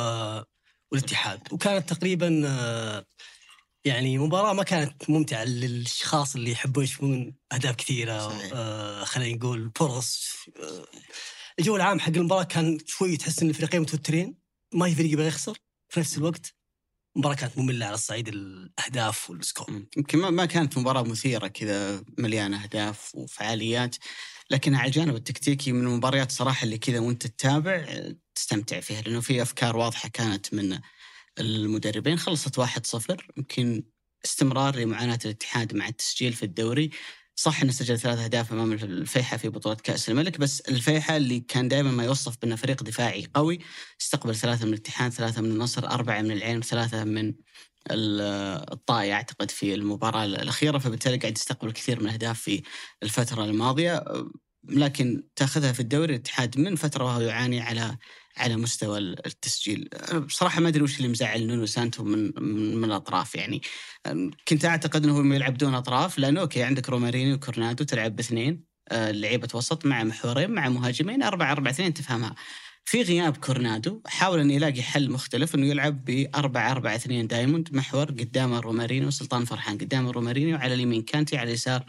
[0.92, 3.06] والاتحاد وكانت تقريبا آه،
[3.86, 8.52] يعني مباراة ما كانت ممتعة للأشخاص اللي يحبون يشوفون أهداف كثيرة صحيح.
[8.54, 10.86] آه، خلينا نقول فرص آه،
[11.60, 14.36] الجو العام حق المباراة كان شوي تحس إن الفريقين متوترين
[14.74, 15.58] ما في فريق يبغى يخسر
[15.90, 16.55] في نفس الوقت
[17.16, 19.84] المباراة كانت مملة على الصعيد الأهداف والسكور.
[19.98, 23.96] يمكن ما- كانت مباراة مثيرة كذا مليانة أهداف وفعاليات
[24.52, 27.86] لكن على الجانب التكتيكي من المباريات صراحة اللي كذا وأنت تتابع
[28.36, 30.80] تستمتع فيها لأنه في أفكار واضحة كانت من
[31.40, 32.18] المدربين.
[32.20, 33.84] خلصت 1-0 يمكن
[34.26, 36.90] استمرار لمعاناة الاتحاد مع التسجيل في الدوري.
[37.36, 41.68] صح إنه سجل ثلاث أهداف أمام الفيحة في بطولة كأس الملك بس الفيحة اللي كان
[41.68, 43.60] دائما ما يوصف بأنه فريق دفاعي قوي
[44.02, 47.34] استقبل ثلاثة من الاتحاد ثلاثة من النصر أربعة من العين وثلاثة من
[47.92, 48.22] ال-
[48.74, 52.62] الطائي أعتقد في المباراة الأخيرة فبالتالي قاعد يستقبل كثير من الأهداف في
[53.04, 54.04] الفترة الماضية
[54.70, 57.98] لكن تأخذها في الدوري الاتحاد من فترة وهو يعاني على
[58.38, 59.90] على مستوى التسجيل.
[60.28, 63.62] بصراحة ما أدري وش اللي مزعل نونو سانتو من من, من الأطراف يعني.
[64.48, 69.48] كنت أعتقد إنه يلعب دون أطراف لأنه أوكي عندك روماريني وكورونادو تلعب باثنين آه، لعيبه
[69.54, 72.36] وسط مع محورين مع مهاجمين 4 4 2 تفهمها.
[72.86, 77.70] في غياب كورونادو حاول إنه يلاقي حل مختلف إنه يلعب ب 4 4 2 diamond
[77.72, 81.86] محور قدامه روماريني وسلطان فرحان قدامه روماريني وعلى اليمين كانتي على اليسار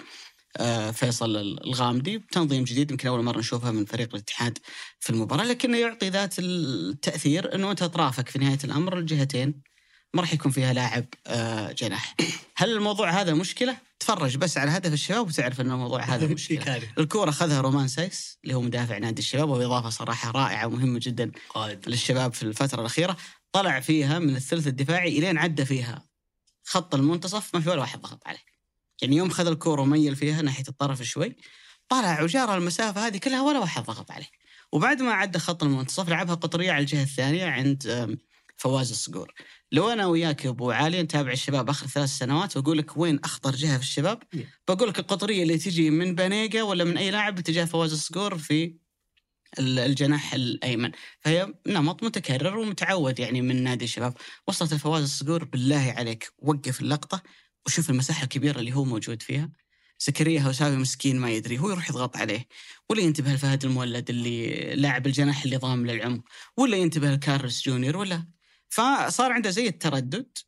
[0.92, 2.19] فيصل الغامدي.
[2.19, 4.59] بتنظيم جديد يمكن أول مرة نشوفها من فريق الاتحاد
[5.01, 9.62] في المباراة لكنه يعطي ذات التأثير إنه أنت اطرافك في نهاية الأمر الجهتين
[10.14, 12.14] ما راح يكون فيها لاعب آه، جناح.
[12.57, 16.83] هل الموضوع هذا مشكلة؟ تفرج بس على هدف الشباب وتعرف إن الموضوع هذا مشكلة.
[16.99, 21.33] الكورة أخذها رومان سايس اللي هو مدافع نادي الشباب وهو اضافه صراحة رائعة ومهمة جدا
[21.49, 21.88] قائد.
[21.88, 23.16] للشباب في الفترة الأخيرة.
[23.53, 26.07] طلع فيها من الثلث الدفاعي الين عدى فيها
[26.64, 28.56] خط المنتصف ما في ولا واحد ضغط عليه.
[29.03, 31.37] يعني يوم خذ الكورة وميل فيها ناحية الطرف شوي
[31.89, 34.31] طلع وجارّ المسافة هذه كلها ولا واحد ضغط عليه.
[34.73, 38.17] وبعد ما عدى خط المنتصف لعبها قطرية على الجهة الثانية عند
[38.57, 39.33] فواز الصقور.
[39.73, 43.55] لو أنا وياك يا أبو علي نتابع الشباب آخر ثلاث سنوات وأقول لك وين أخطر
[43.57, 44.23] جهة في الشباب.
[44.69, 48.77] بقول لك القطرية اللي تجي من بانيجا ولا من أي لاعب باتجاه فواز الصقور في
[49.59, 50.91] ال- الجناح الأيمن.
[51.21, 54.15] فهي نمط متكرر ومتعود يعني من نادي الشباب.
[54.49, 57.23] وصلت لفواز الصقور بالله عليك وقف اللقطة
[57.67, 59.51] وشوف المساحة الكبيرة اللي هو موجود فيها
[60.01, 62.49] زكريا هوساوي مسكين ما يدري هو يروح يضغط عليه.
[62.91, 66.23] ولا ينتبه لفهد المولد اللي لاعب الجناح اللي ضام للعمق
[66.57, 68.27] ولا ينتبه لكارلوس جونيور ولا.
[68.69, 70.39] فصار عنده زي التردد.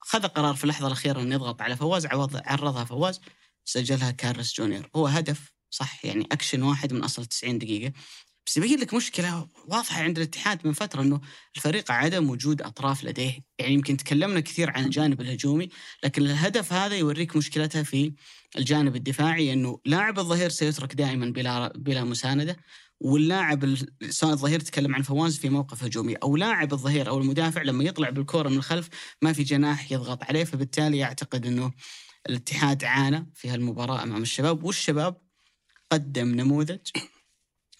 [0.00, 3.20] خذ قرار في اللحظة الأخيرة إنه يضغط على فواز عرضها فواز
[3.64, 4.90] سجلها كارلوس جونيور.
[4.96, 7.92] هو هدف صح يعني أكشن واحد من أصل 90 دقيقة.
[8.46, 11.20] بس يبين لك مشكلة واضحة عند الاتحاد من فترة إنه
[11.56, 13.38] الفريق عدم وجود أطراف لديه.
[13.58, 15.68] يعني يمكن تكلمنا كثير عن الجانب الهجومي
[16.04, 18.12] لكن الهدف هذا يوريك مشكلتها في
[18.58, 22.56] الجانب الدفاعي إنه لاعب الظهير سيترك دائما بلا بلا مساندة
[23.00, 27.62] واللاعب ال- سواء الظهير تكلم عن فواز في موقف هجومي أو لاعب الظهير أو المدافع
[27.62, 28.88] لما يطلع بالكورة من الخلف
[29.22, 31.72] ما في جناح يضغط عليه فبالتالي أعتقد إنه
[32.28, 35.16] الاتحاد عانى في هالمباراة أمام الشباب والشباب
[35.92, 36.78] قدم نموذج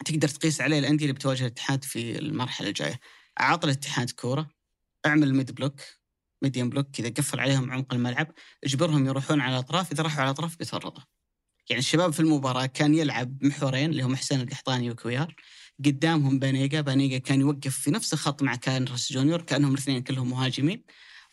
[0.05, 3.01] تقدر تقيس عليه الأندية اللي بتواجه الاتحاد في المرحلة الجاية.
[3.39, 4.51] اعط الاتحاد كورة
[5.07, 5.81] اعمل mid block
[6.43, 8.33] medium block كذا قفل عليهم عمق الملعب
[8.65, 11.03] اجبرهم يروحون على الأطراف إذا راحوا على الأطراف بتورطوا.
[11.71, 15.35] يعني الشباب في المباراة كان يلعب محورين اللي هم حسين القحطاني وكويار
[15.85, 20.85] قدامهم بانيجا بانيجا كان يوقف في نفس الخط مع كارلوس جونيور كأنهم الاثنين كلهم مهاجمين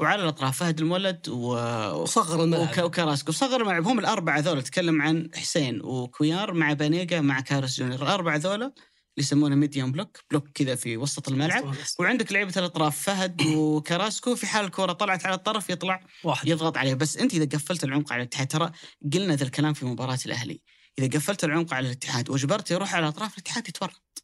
[0.02, 1.54] وعلى الأطراف فهد المولد و...
[2.02, 2.70] وصغر الملعب.
[2.70, 3.32] وك- وكراسكو.
[3.32, 3.88] صغر الملعب.
[3.88, 8.02] هم الأربعة ذولا تكلم عن حسين وكويار مع بانيجا مع كارلوس جونيور.
[8.02, 8.74] الأربعة ذولا اللي
[9.18, 11.76] يسمونه medium block block كذا في وسط الملعب.
[12.00, 14.36] وعندك لعيبة الأطراف فهد وكراسكو.
[14.36, 16.48] في حال الكره طلعت على الطرف يطلع واحد.
[16.48, 16.94] يضغط عليه.
[16.94, 18.72] بس أنت إذا قفلت العمق على الاتحاد ترى
[19.14, 20.62] قلنا ذا الكلام في مباراة الأهلي.
[21.00, 24.24] إذا قفلت العمق على الاتحاد واجبرته يروح على الأطراف الاتحاد يتورط.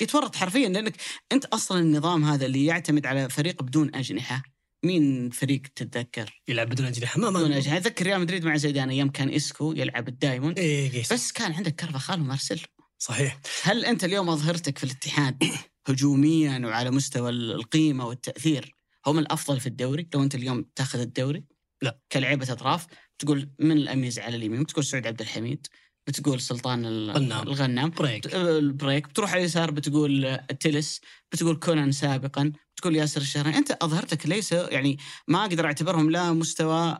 [0.00, 0.96] يتورط حرفيا لأنك
[1.32, 4.53] أنت أصلا النظام هذا اللي يعتمد على فريق بدون أجنحة.
[4.84, 9.10] مين فريق تتذكر؟ يلعب بدون اجنحه ما بدون اجنحه اتذكر ريال مدريد مع زيدان أيام
[9.10, 10.58] كان إسكو يلعب ال diamond.
[10.58, 12.60] إيه إيه، بس كان عندك كارفاخال ومارسيلو
[12.98, 13.40] صحيح.
[13.62, 15.44] هل أنت اليوم أظهرتك في الاتحاد
[15.86, 18.74] هجوميا وعلى مستوى القيمة والتأثير؟
[19.06, 20.08] هم الأفضل في الدوري.
[20.14, 21.44] لو أنت اليوم تاخذ الدوري
[21.82, 21.98] لا.
[22.12, 22.86] كلعيبة أطراف
[23.18, 25.66] تقول من الأميز على اليمين؟ بتقول سعود عبد الحميد.
[26.06, 27.42] بتقول سلطان ال- غنام.
[27.42, 27.90] الغنام.
[27.90, 28.34] بريك.
[28.34, 31.00] البريك بتروح على اليسار بتقول التلس
[31.32, 36.98] بتقول كونان سابقا بتقول ياسر الشهراني أنت أظهرتك ليس يعني ما أقدر أعتبرهم لا مستوى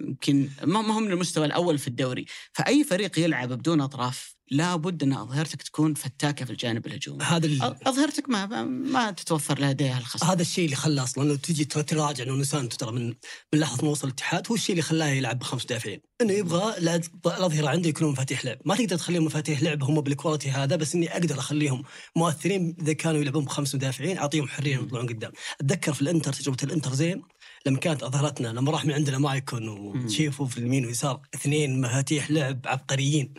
[0.00, 2.26] يمكن ما ما هم من المستوى الأول في الدوري.
[2.52, 7.24] فأي فريق يلعب بدون أطراف لابد إن أظهرتك تكون فتاكة في الجانب الهجومي.
[7.24, 7.62] هذا ال...
[7.62, 12.42] أظهرتك ما ما تتوفر لديها الخصم هذا الشيء اللي خلاه أصلا لو تجي تراجع إنه
[12.42, 13.06] سانتو ترى من
[13.52, 16.00] من لحظة ما وصل الاتحاد هو الشيء اللي خلاه يلعب بخمس مدافعين.
[16.20, 18.58] إنه يبغى لا- الأظهرة عنده يكونوا مفاتيح لعب.
[18.64, 21.82] ما تقدر تخليهم مفاتيح لعب هم بال quality هذا بس إني أقدر أخليهم
[22.16, 22.76] مؤثرين.
[22.82, 25.32] إذا كانوا يلعبون بخمس مدافعين أعطيهم حرية يطلعون قدام.
[25.60, 27.22] أتذكر في الإنتر تجربة الإنتر زين
[27.66, 32.60] لما كانت أظهرتنا لما راح من عندنا مايكون وتشيفو في اليمين واليسار اثنين مفاتيح لعب
[32.64, 33.34] عبقريين.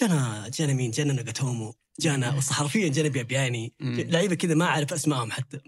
[0.00, 4.00] جانا جانا مين؟ جانا ناغاتومو جانا حرفيا جانا بيبياني مم.
[4.00, 5.60] لعيبة كذا ما أعرف أسمائهم حتى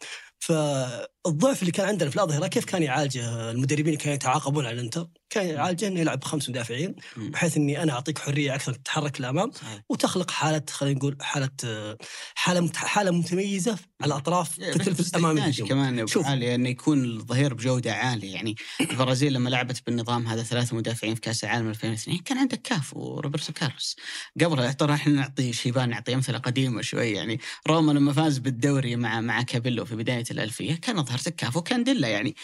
[1.25, 5.09] فالضعف اللي كان عندنا في الأظهرة كيف كان يعالجه المدربين اللي كانوا يتعاقبون على الإنتر
[5.31, 6.95] كان يعالجه إنه يلعب بخمس مدافعين.
[7.17, 9.51] بحيث إني أنا أعطيك حرية أكثر تتحرك للأمام.
[9.89, 11.51] وتخلق حالة خلينا نقول حالة
[12.35, 15.53] حالة حالة متميزة على الاطراف في الثلث الامامي.
[15.53, 16.27] كمان شوف.
[16.27, 21.45] إنه يكون الظهير بجودة عالية يعني البرازيل لما لعبت بالنظام هذا ثلاثة مدافعين في كأس
[21.45, 23.97] العالم 2002 كان عندك كاف وروبرتو كارلوس
[24.41, 29.21] قبلها ترى إحنا نعطي شيبان نعطي أمثلة قديمة شوي يعني روما لما فاز بالدوري مع
[29.21, 32.37] مع كابيلو في بداية الألفية كان ظهرتك كاف وكان ديلا يعني.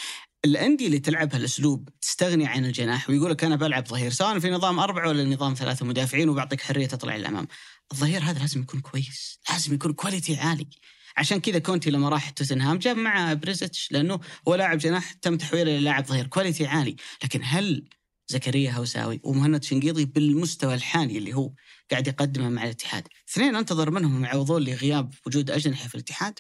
[0.45, 4.79] الأندية اللي تلعب هالأسلوب تستغني عن الجناح ويقول لك أنا بلعب ظهير سواء في نظام
[4.79, 7.47] أربعة ولا نظام ثلاثة مدافعين وبعطيك حرية تطلع للأمام.
[7.93, 10.69] الظهير هذا لازم يكون كويس لازم يكون quality عالي.
[11.17, 15.73] عشان كذا كونتي لما راح توتنهام جاب معه بيريسيتش لأنه هو لاعب جناح تم تحويله
[15.79, 16.97] للاعب ظهير quality عالي.
[17.25, 17.89] لكن هل
[18.29, 21.53] زكريا هوساوي ومهند شنقيطي بالمستوى الحالي اللي هو
[21.91, 26.35] قاعد يقدمه مع الاتحاد اثنين أنتظر منهم يعوضون لغياب وجود أجنحة في الاتحاد؟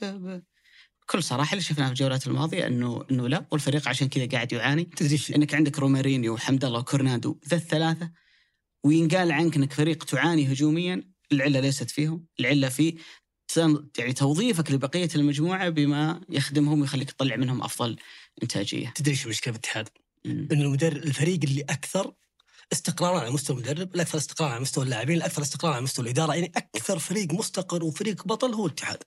[1.09, 4.85] بكل صراحة اللي شفناه في الجولات الماضية انه إنه لا والفريق عشان كذا قاعد يعاني
[4.85, 8.11] تدري إنك عندك رومارينيو وحمد الله وكورونادو ذا الثلاثة
[8.85, 12.99] وينقال عنك إنك فريق تعاني هجوميا العلة ليست فيهم العلة في
[13.99, 17.97] يعني توظيفك لبقية المجموعة بما يخدمهم ويخليك تطلع منهم أفضل
[18.43, 19.89] إنتاجية تدري المشكلة في الاتحاد؟
[20.27, 22.13] إنه المدرب الفريق اللي أكثر
[22.73, 26.53] استقرارا على مستوى المدرب، الاكثر استقرارا على مستوى اللاعبين، الاكثر استقرارا على مستوى الإدارة، يعني
[26.57, 29.03] أكثر فريق مستقر وفريق بطل هو الاتحاد.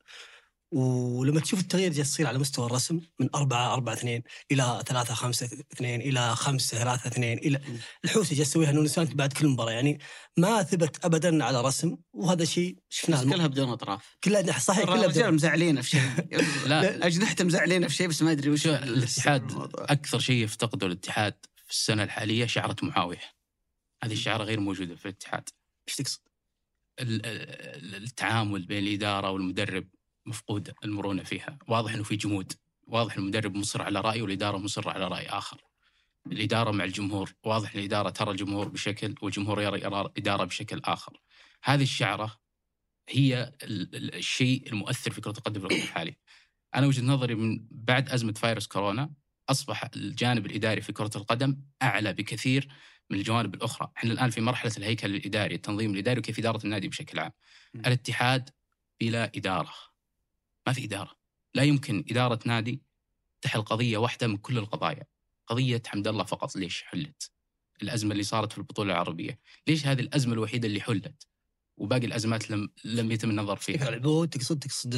[0.71, 5.45] ولما تشوف التغيير جالس يصير على مستوى الرسم من 4 4 2 إلى 3 5
[5.45, 7.59] 2 إلى 5 3 2 إلى
[8.05, 9.71] الحوسه جالس يسويها نونو سانت بعد كل مباراة.
[9.71, 9.99] يعني
[10.37, 14.17] ما ثبت ابدا على رسم وهذا شيء شفناه كلها بدون أطراف.
[14.23, 16.01] كلها صحيح كلها الرجال مزعلين في شيء.
[16.67, 17.07] لا.
[17.07, 19.51] أجنحته مزعلين في شيء بس ما أدري وش شو الاتحاد.
[19.75, 21.33] أكثر شيء يفتقده الاتحاد
[21.65, 23.21] في السنة الحالية شعرة معاويه
[24.03, 25.49] هذه الشعرة غير موجودة في الاتحاد.
[25.87, 26.19] إيش تقصد؟
[26.99, 29.87] ال- ال- التعامل بين الإدارة والمدرب.
[30.29, 31.57] مفقود المرونة فيها.
[31.67, 32.53] واضح إنه في جمود.
[32.87, 35.61] واضح المدرب مصر على رأي والإدارة مصره على رأي آخر.
[36.27, 37.33] الإدارة مع الجمهور.
[37.43, 41.21] واضح إن الإدارة ترى الجمهور بشكل والجمهور يرى الإدارة بشكل آخر.
[41.63, 42.39] هذه الشعرة
[43.09, 46.15] هي ال- ال- الشيء المؤثر في كرة القدم في الوقت الحالي.
[46.75, 49.11] أنا وجهة نظري من بعد أزمة فيروس كورونا
[49.49, 52.67] أصبح الجانب الإداري في كرة القدم أعلى بكثير
[53.09, 57.19] من الجوانب الأخرى، إحنا الآن في مرحلة الهيكل الإداري، التنظيم الإداري وكيف إدارة النادي بشكل
[57.19, 57.31] عام.
[57.75, 58.49] الاتحاد
[59.01, 59.73] بلا إدارة.
[60.69, 61.15] ما في إدارة.
[61.55, 62.81] لا يمكن إدارة نادي
[63.41, 65.05] تحل قضية واحدة من كل القضايا.
[65.47, 67.31] قضية حمد الله فقط ليش حلت؟
[67.81, 71.27] الأزمة اللي صارت في البطولة العربية، ليش هذه الأزمة الوحيدة اللي حلت؟
[71.77, 73.89] وباقي الأزمات لم لم يتم النظر فيها.
[73.89, 74.93] العبود تقصد تقصد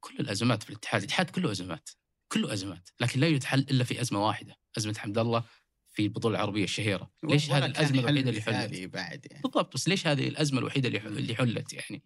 [0.00, 1.90] كل الأزمات في الاتحاد، الاتحاد كله أزمات.
[2.32, 5.44] كله أزمات، لكن لا يتحل إلا في أزمة واحدة، أزمة حمد الله
[5.90, 9.42] في البطولة العربية الشهيرة، ليش هذه الأزمة الوحيدة اللي حلت؟ بعد يعني.
[9.42, 12.02] بالضبط بس ليش هذه الأزمة الوحيدة اللي حلت يعني؟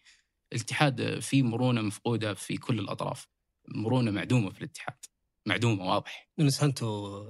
[0.52, 3.26] الاتحاد في مرونة مفقودة في كل الأطراف،
[3.68, 4.96] مرونة معدومة في الاتحاد،
[5.46, 6.30] معدومة واضح.
[6.48, 7.24] سانتو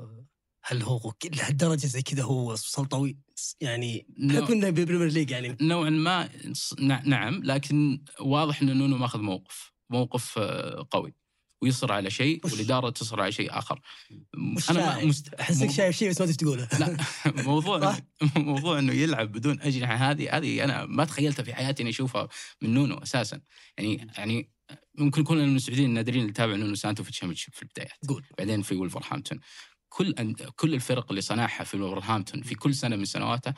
[0.65, 3.19] هل هو لهالدرجة زي كذا هو سلطوي
[3.61, 5.57] يعني بحكم إنه بال Premier League يعني.
[5.61, 11.15] نوعا ما ص- نع- نعم لكن واضح إن نونو ماخذ موقف، موقف آه، قوي.
[11.63, 13.81] ويصر على شيء والإدارة تصر على شيء آخر.
[14.71, 15.35] أنا مست...
[15.35, 16.69] احسك شايف شيء بس ما تدري تقوله.
[16.79, 16.97] لا.
[17.43, 17.97] موضوع؟
[18.37, 22.29] موضوع إنه يلعب بدون أجنحة هذه هذه أنا ما تخيلتها في حياتي إني أشوفها
[22.63, 23.41] من نونو أساسا.
[23.79, 24.51] يعني يعني
[24.95, 27.99] ممكن كلنا من السعوديين النادرين اللي تابع نونو سانتو في ال Championship في البدايات.
[28.09, 28.25] قول.
[28.39, 29.41] بعدين في ولفرهامبتون
[29.89, 33.55] كل أن- كل الفرق اللي صنعها في ولفرهامبتون في كل سنة من سنواته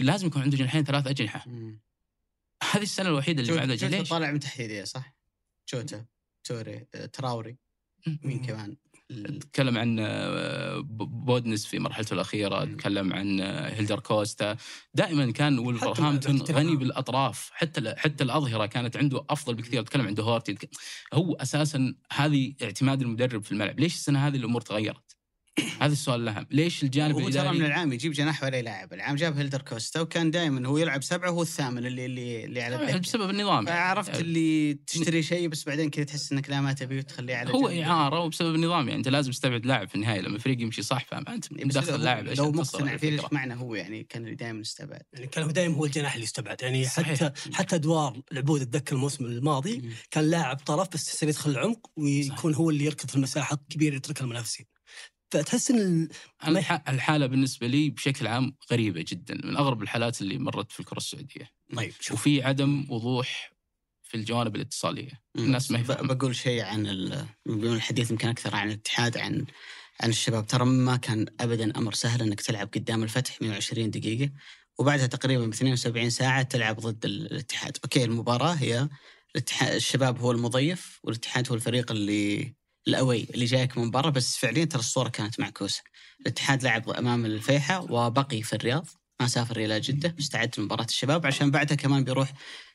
[0.00, 1.44] لازم يكون عنده جناحين ثلاث أجنحة.
[2.72, 5.14] هذه السنة الوحيدة اللي ما عنده ليش؟ طالع من تحت يديه صح؟
[5.72, 7.56] جوتا تراوري تراوري
[8.24, 8.76] مين كمان؟
[9.52, 10.80] تكلم عن آه،
[11.26, 12.76] بودينس في مرحلته الأخيرة مم.
[12.76, 14.56] تكلم عن آه، هيلدر كوستا.
[14.94, 17.50] دائما كان ولفرهامبتون غني بالأطراف.
[17.54, 19.82] حتى حتى الأظهرة كانت عنده أفضل بكثير.
[19.82, 20.70] تكلم عن دهورتي تك-
[21.14, 23.80] هو أساسا هذه اعتماد المدرب في الملعب.
[23.80, 25.05] ليش السنة هذه الأمور تغيرت؟
[25.80, 26.46] هذا السؤال الأهم.
[26.50, 30.00] ليش الجانب هو ترى من الاداري العام يجيب جناح ولا يلاعب، العام جاب هيلدر كوستا
[30.00, 32.98] وكان دائما هو يلعب سبعة وهو الثامن اللي اللي اللي على الدكة.
[32.98, 33.66] بسبب النظام.
[33.66, 37.68] فعرفت اللي تشتري شيء بس بعدين كذا تحس إنك لا ما تبيه وتخليه على هو.
[37.68, 40.20] إعارة وبسبب النظام يعني أنت لازم تستبعد لاعب في النهاية.
[40.20, 41.20] لما الفريق يمشي صح إيه،
[41.64, 42.26] بس مدخل لو- لاعب.
[42.26, 43.20] لو مقتنع فيه ليش.
[43.32, 45.02] معنى هو؟ يعني كان اللي دائما يستبعد.
[45.12, 46.62] يعني كان هو دائما هو الجناح اللي يستبعد.
[46.62, 47.22] يعني صحيح.
[47.22, 49.90] حتى حتى أدوار العبود اتذكر الموسم الماضي.
[50.10, 54.66] كان لاعب طرف بس يدخل العمق ويكون هو اللي يركض في المساحة الكبيره يتركها المنافسين.
[55.30, 56.08] فتحس إن
[56.48, 60.96] الح- الحالة بالنسبة لي بشكل عام غريبة جدا من أغرب الحالات اللي مرت في الكرة
[60.96, 61.50] السعودية.
[61.76, 62.12] طيب شوف.
[62.20, 63.52] وفي عدم وضوح
[64.02, 65.10] في الجوانب الاتصالية.
[65.38, 65.82] الناس ما.
[65.88, 66.86] بقول شيء عن
[67.46, 69.46] الحديث يمكن أكثر عن الاتحاد عن
[70.00, 70.46] عن الشباب.
[70.46, 74.30] ترى ما كان ابدا أمر سهل إنك تلعب قدام الفتح 120 دقيقة
[74.78, 78.88] وبعدها تقريبا ب 72 ساعة تلعب ضد ال- الاتحاد، أوكي المباراة هي
[79.34, 82.54] الاتحاد الشباب هو المضيف والاتحاد هو الفريق اللي
[82.88, 85.82] الأوي اللي جايك من برا بس فعليا ترى الصورة كانت معكوسة.
[86.20, 88.86] الاتحاد لعب أمام الفيحة وبقي في الرياض
[89.20, 92.32] ما سافر إلى جدة مستعد لمباراة الشباب عشان بعدها كمان بيروح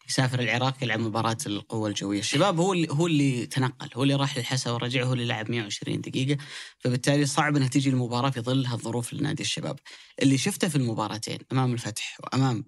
[0.09, 4.38] يسافر العراق يلعب مباراة القوة الجوية، الشباب هو اللي هو اللي تنقل، هو اللي راح
[4.38, 6.38] للحسا ورجع هو اللي لعب 120 دقيقة،
[6.80, 9.80] فبالتالي صعب إنها تجي المباراة في ظل هالظروف لنادي الشباب.
[10.22, 12.66] اللي شفته في المباراتين أمام الفتح وأمام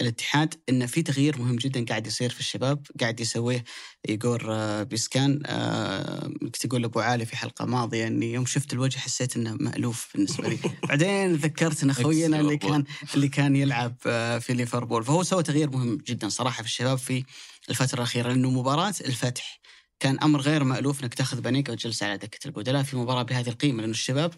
[0.00, 3.64] الاتحاد ان في تغيير مهم جدا قاعد يصير في الشباب قاعد يسويه
[4.08, 8.98] ايجور آه، بيسكان آه، كنت أقول لأبو علي في حلقة ماضية إني يوم شفت الوجه
[8.98, 10.58] حسيت إنه مألوف بالنسبة لي.
[10.88, 12.84] بعدين ذكرت إن خوينا اللي كان
[13.14, 15.04] اللي كان يلعب آه، في ليفربول.
[15.04, 17.24] فهو سوى تغيير مهم جدا صراحة في الشباب في
[17.70, 19.60] الفترة الأخيرة لأنه مباراة الفتح
[20.00, 23.80] كان أمر غير مألوف إنك تأخذ بنيكا وتجلس على دكة البدلاء في مباراة بهذه القيمة
[23.80, 24.34] لأنه الشباب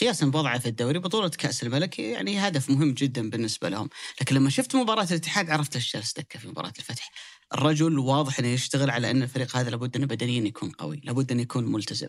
[0.00, 3.88] قياسا بوضعه في الدوري بطولة كأس الملك يعني هدف مهم جدا بالنسبة لهم.
[4.20, 7.10] لكن لما شفت مباراة الاتحاد عرفت إيش جالس دكة في مباراة الفتح.
[7.54, 11.42] الرجل واضح إنه يشتغل على إن الفريق هذا لابد إنه بدنيا يكون قوي لابد إنه
[11.42, 12.08] يكون ملتزم.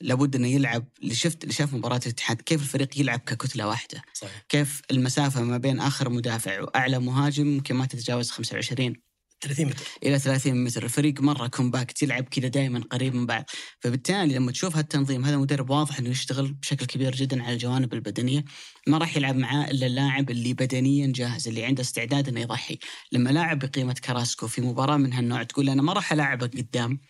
[0.00, 0.84] لابد إنه يلعب.
[1.02, 4.02] اللي شفت اللي شاف مباراة الاتحاد كيف الفريق يلعب ككتلة واحدة.
[4.14, 4.42] صحيح.
[4.48, 9.09] كيف المسافة ما بين آخر مدافع وأعلى مهاجم ممكن ما تتجاوز 25
[9.40, 9.84] 30 متر.
[10.02, 10.84] إلى 30 متر.
[10.84, 13.44] الفريق مرة compact يلعب كذا دائما قريب من بعض.
[13.80, 18.44] فبالتالي لما تشوف هالتنظيم هذا مدرب واضح إنه يشتغل بشكل كبير جدا على الجوانب البدنية.
[18.86, 22.78] ما راح يلعب معاه إلا اللاعب اللي بدنيا جاهز اللي عنده استعداد إنه يضحي.
[23.12, 27.00] لما لاعب بقيمة كراسكو في مباراة من هالنوع تقول أنا ما راح ألعبك قدام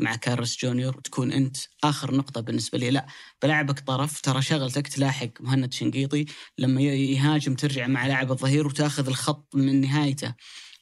[0.00, 0.96] مع كارلوس جونيور.
[0.96, 2.90] وتكون أنت آخر نقطة بالنسبة لي.
[2.90, 3.06] لا
[3.42, 4.20] بلعبك طرف.
[4.20, 6.26] ترى شغلتك تلاحق مهند شنقيطي.
[6.58, 10.34] لما يهاجم ترجع مع لاعب الظهير وتاخذ الخط من نهايته.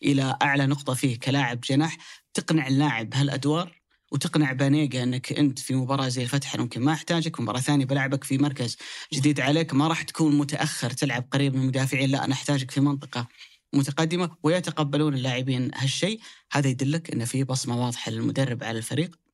[0.03, 1.97] إلى أعلى نقطة فيه كلاعب جناح.
[2.35, 3.81] تقنع اللاعب بهالادوار
[4.13, 7.41] وتقنع بانيجا إنك أنت في مباراة زي الفتح ممكن ما أحتاجك.
[7.41, 8.77] مباراة ثانية بلعبك في مركز
[9.15, 9.75] جديد عليك.
[9.75, 12.11] ما راح تكون متأخر تلعب قريب من المدافعين.
[12.11, 13.29] لا أنا أحتاجك في منطقة
[13.73, 16.21] متقدمة ويتقبلون اللاعبين هالشيء.
[16.53, 19.26] هذا يدلك إن في بصمة واضحة للمدرب على الفريق.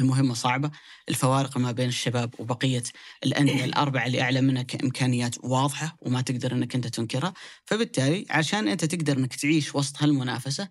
[0.00, 0.70] المهمة صعبة
[1.08, 2.82] الفوارق ما بين الشباب وبقية
[3.24, 7.34] الأندية الأربعة اللي أعلى منها كإمكانيات واضحة وما تقدر أنك أنت تنكرها.
[7.64, 10.68] فبالتالي عشان أنت تقدر أنك تعيش وسط هالمنافسة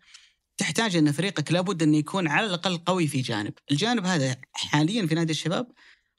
[0.58, 3.54] تحتاج أن فريقك لابد أنه يكون على الأقل قوي في جانب.
[3.72, 5.68] الجانب هذا حاليا في نادي الشباب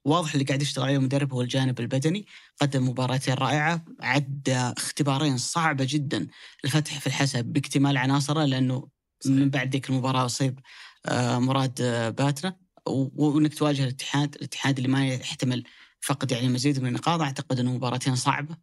[0.05, 2.27] واضح اللي قاعد يشتغل عليه المدرب هو الجانب البدني
[2.61, 6.29] قدم مباراتين رائعة عدى اختبارين صعبة جدا
[6.65, 8.89] الفتح في الحسب باكتمال عناصره لأنه
[9.27, 10.59] من بعد ذيك المباراة أصيب
[11.07, 12.64] آه، مراد آه، باتنا.
[12.87, 15.65] وإنك تواجه الاتحاد، الاتحاد اللي ما يحتمل
[16.01, 17.21] فقد يعني مزيد من النقاط.
[17.21, 18.57] أعتقد إنه مباراتين صعبه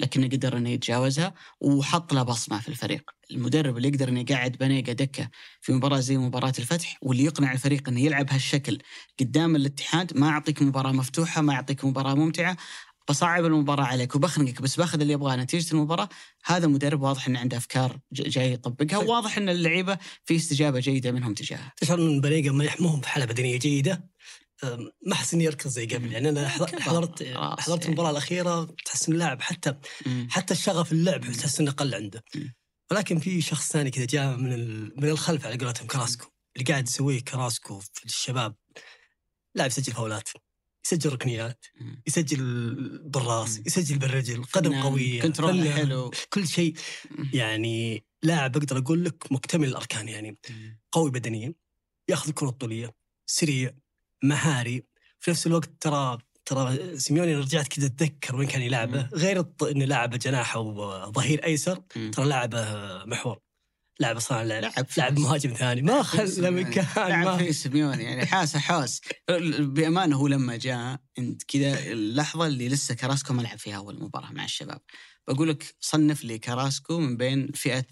[0.00, 4.92] لكنه قدر إنه يتجاوزها وحط له بصمة في الفريق، المدرب اللي يقدر إنه يقعد بنيقة
[4.92, 8.78] دكة في مباراة زي مباراة الفتح واللي يقنع الفريق إنه يلعب هالشكل
[9.20, 12.56] قدام الاتحاد ما اعطيك مباراة مفتوحة، ما اعطيك مباراة ممتعة،
[13.08, 16.08] بصعب المباراة عليك وبخنقك بس باخذ اللي يبغاه نتيجة المباراة،
[16.44, 19.08] هذا مدرب واضح إنه عنده أفكار جاي يطبقها صحيح.
[19.08, 21.72] وواضح إن اللعيبة في استجابة جيدة منهم تجاهها.
[21.76, 24.10] تشعر إن يحموهم في حالة بدنية جيدة
[24.64, 26.48] أم، ما أحس إني يركض زي قبل يعني أنا.
[26.48, 27.86] حضرت خلاص حضرت.
[27.86, 29.74] المباراة الأخيرة تحس إن اللاعب حتى.
[30.30, 32.24] حتى الشغف اللعب تحس إنه قل عنده.
[32.90, 37.20] ولكن في شخص ثاني كذا جاء من من الخلف على قولتهم كراسكو اللي قاعد يسويه
[37.20, 38.54] كراسكو في الشباب
[39.54, 40.28] لاعب يسجل فاولات
[40.86, 41.66] يسجل ركنيات.
[42.06, 42.42] يسجل
[43.04, 43.60] بالراس.
[43.66, 46.10] يسجل بالرجل قدم فنان، قوية control حلو.
[46.32, 46.74] كل شيء.
[47.32, 50.38] يعني لاعب أقدر أقول لك مكتمل الأركان يعني.
[50.92, 51.54] قوي بدنيا
[52.08, 52.94] يأخذ الكرة الطولية
[53.26, 53.74] سريع
[54.22, 54.84] مهاري.
[55.20, 59.08] في نفس الوقت ترى ترى سيميوني رجعت كذا أتذكر وين كان يلعبه.
[59.14, 61.82] غير إنه لاعبه جناح أو ظهير ايسر.
[62.12, 62.64] ترى لاعبه
[63.04, 63.38] محور.
[64.00, 68.58] لاعب صانع لعب لاعب مهاجم ثاني ما خلى مكان لعب ما في سيميوني يعني حاسه
[68.58, 69.00] حوس
[69.58, 74.32] بأمانة هو لما جاء انت كذا اللحظة اللي لسه كراسكو ما لعب فيها أول مباراة
[74.32, 74.80] مع الشباب.
[75.28, 77.86] بقول لك صنف لي كراسكو من بين فئة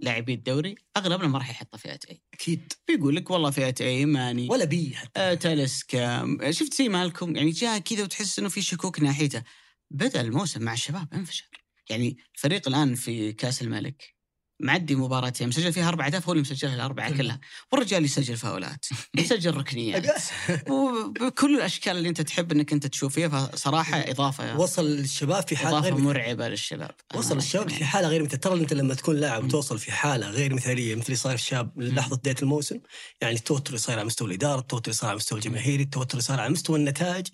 [0.00, 2.72] لاعبي الدوري اغلبنا ما راح يحطها فئة اي أكيد.
[2.88, 4.48] بيقول لك والله فئة اي ماني.
[4.50, 5.20] ولا بي حتى.
[5.20, 9.42] آه تاليسكا شفت زي مالكم يعني جاء كذا وتحس إنه في شكوك ناحيته.
[9.90, 11.48] بدأ الموسم مع الشباب انفجر.
[11.90, 14.19] يعني الفريق الآن في كأس الملك.
[14.60, 17.40] معدي مباراتين مسجل فيها أربع اهداف هو اللي مسجلها الأربعة كلها.
[17.72, 18.86] والرجال يسجل فاولات
[19.18, 20.06] يسجل ركنيات.
[20.70, 25.78] وبكل الأشكال اللي أنت تحب إنك أنت تشوف فيها فصراحه إضافة وصل الشباب في حالة
[25.78, 25.96] غير.
[25.96, 26.90] مرعبة للشباب.
[27.14, 29.48] وصل الشباب في حالة غير مثاليه ترى أنت لما تكون لاعب مم.
[29.48, 32.78] وتوصل في حالة غير مثالية مثل اللي صاير في الشباب لحظة بداية الموسم
[33.20, 36.22] يعني التوتر اللي صاير على مستوى الإدارة، التوتر اللي صاير على مستوى الجماهيري، التوتر اللي
[36.22, 37.26] صاير على مستوى النتائج.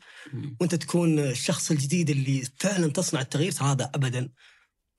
[0.60, 4.28] وأنت تكون الشخص الجديد اللي فعلا تصنع التغيير ترى هذا ابدا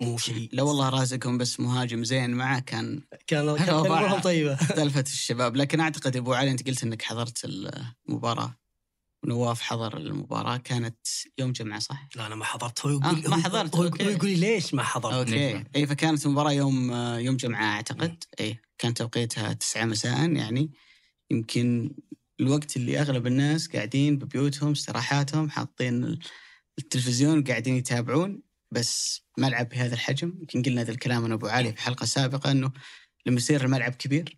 [0.02, 3.70] مو شيء لو والله رازقهم بس مهاجم زين معه كان كان كان.
[3.70, 5.56] امورهم طيبه اختلفت الشباب.
[5.56, 8.58] لكن أعتقد أبو علي أنت قلت إنك حضرت المباراة.
[9.24, 10.58] ونواف حضر المباراة.
[10.58, 10.98] كانت
[11.38, 12.86] يوم جمعة صح؟ لا أنا ما حضرت.
[12.86, 15.64] هو يقول آه، ما حضرت، هو, يقول لي ليش ما حضرت؟ أوكي.
[15.76, 18.24] اي فكانت المباراة يوم يوم جمعة أعتقد.
[18.40, 20.72] اي كان توقيتها 9 مساء يعني.
[21.32, 21.96] يمكن
[22.40, 26.20] الوقت اللي أغلب الناس قاعدين ببيوتهم استراحاتهم حاطين
[26.80, 28.42] التلفزيون وقاعدين يتابعون.
[28.72, 30.34] بس ملعب بهذا الحجم.
[30.40, 32.72] يمكن قلنا هذا الكلام أنا أبو علي في حلقة سابقة إنه
[33.26, 34.38] لما يصير الملعب كبير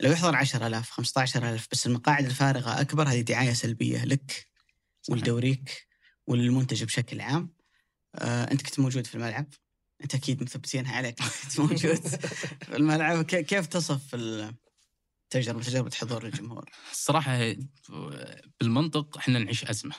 [0.00, 4.46] لو يحضر 10000 15000 بس المقاعد الفارغة أكبر هذه دعاية سلبية لك
[5.08, 5.86] ولدوريك
[6.26, 7.54] وللمنتج بشكل عام.
[8.14, 9.46] آه، أنت كنت موجود في الملعب.
[10.02, 12.06] أنت أكيد مثبتينها عليك كنت موجود
[12.66, 13.22] في الملعب.
[13.24, 17.54] كيف تصف التجربة تجربة حضور الجمهور؟ الصراحة
[18.60, 19.94] بالمنطق إحنا نعيش أزمة.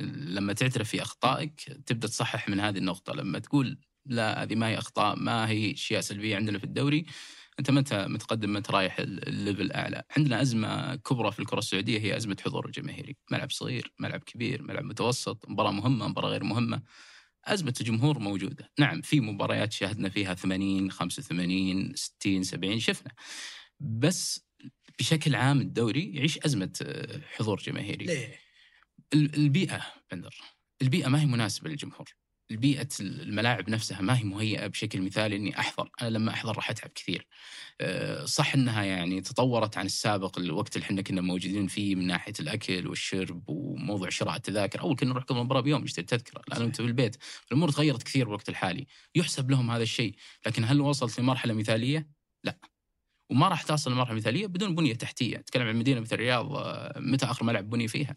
[0.00, 3.12] لما تعترف في أخطائك تبدأ تصحح من هذه النقطة.
[3.12, 7.06] لما تقول لا هذه ما هي أخطاء ما هي أشياء سلبية عندنا في الدوري
[7.58, 12.16] أنت انت متقدم انت رايح ال- الليفل الاعلى عندنا أزمة كبرى في الكرة السعودية هي
[12.16, 16.82] أزمة حضور الجماهيري ملعب صغير ملعب كبير ملعب متوسط مباراة مهمة مباراة غير مهمة.
[17.44, 18.70] أزمة الجمهور موجودة.
[18.78, 23.12] نعم في مباريات شاهدنا فيها 80 85 60 70 شفنا.
[23.80, 24.46] بس
[24.98, 26.72] بشكل عام الدوري يعيش أزمة
[27.36, 28.04] حضور جماهيري.
[28.04, 28.43] ليه؟
[29.14, 30.34] ال- البيئة بندر.
[30.82, 32.14] البيئة ما هي مناسبة للجمهور.
[32.50, 36.90] البيئة الملاعب نفسها ما هي مهيئة بشكل مثالي إني أحضر، أنا لما أحضر راح أتعب
[36.90, 37.26] كثير.
[37.80, 42.32] أه، صح إنها يعني تطورت عن السابق الوقت اللي إحنا كنا موجودين فيه من ناحية
[42.40, 46.76] الأكل والشرب وموضوع شراء التذاكر، أول كنا نروح قبل المباراة بيوم نشتري تذكرة، الآن أنت
[46.76, 47.16] في البيت،
[47.52, 50.14] الأمور تغيرت كثير بالوقت الحالي، يحسب لهم هذا الشيء،
[50.46, 52.08] لكن هل وصلت لمرحلة مثالية؟
[52.44, 52.58] لا.
[53.30, 57.26] وما راح تصل لمرحلة مثالية بدون بنية تحتية، تكلم عن مدينة مثل الرياض آه، متى
[57.26, 58.16] آخر ملعب بني فيها؟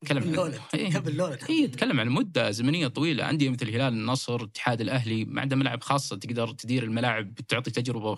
[0.00, 0.96] تكلم عن إيه.
[0.96, 5.40] قبل لولا اي تتكلم عن مدة زمنية طويلة انديه مثل الهلال النصر الاتحاد الأهلي ما
[5.40, 8.16] عندها ملاعب خاصة تقدر تدير الملاعب تعطي تجربة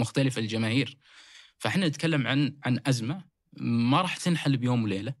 [0.00, 0.96] مختلفة للجماهير.
[1.58, 3.24] فإحنا نتكلم عن عن أزمة
[3.60, 5.14] ما راح تنحل بيوم وليلة.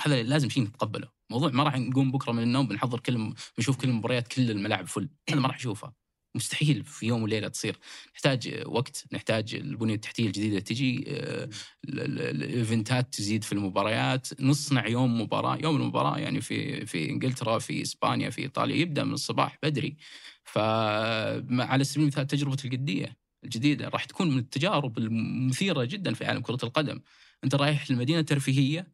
[0.00, 1.08] هذا لازم شيء نتقبله.
[1.30, 5.08] موضوع ما راح نقوم بكرة من النوم بنحضر كل بنشوف كل المباريات كل الملاعب فل.
[5.30, 6.01] هذا ما راح نشوفها.
[6.34, 7.78] مستحيل في يوم وليلة تصير.
[8.14, 11.48] نحتاج وقت نحتاج البنية التحتية الجديدة تجي آه،
[11.88, 14.40] ال- ال- الإيفنتات تزيد في المباريات.
[14.42, 19.12] نصنع يوم مباراة يوم المباراة يعني في في إنجلترا في إسبانيا في إيطاليا يبدأ من
[19.12, 19.96] الصباح بدري.
[20.44, 26.58] فعلى سبيل المثال تجربة القدية الجديدة راح تكون من التجارب المثيرة جدا في عالم كرة
[26.62, 27.00] القدم.
[27.44, 28.92] أنت رايح لمدينة ترفيهية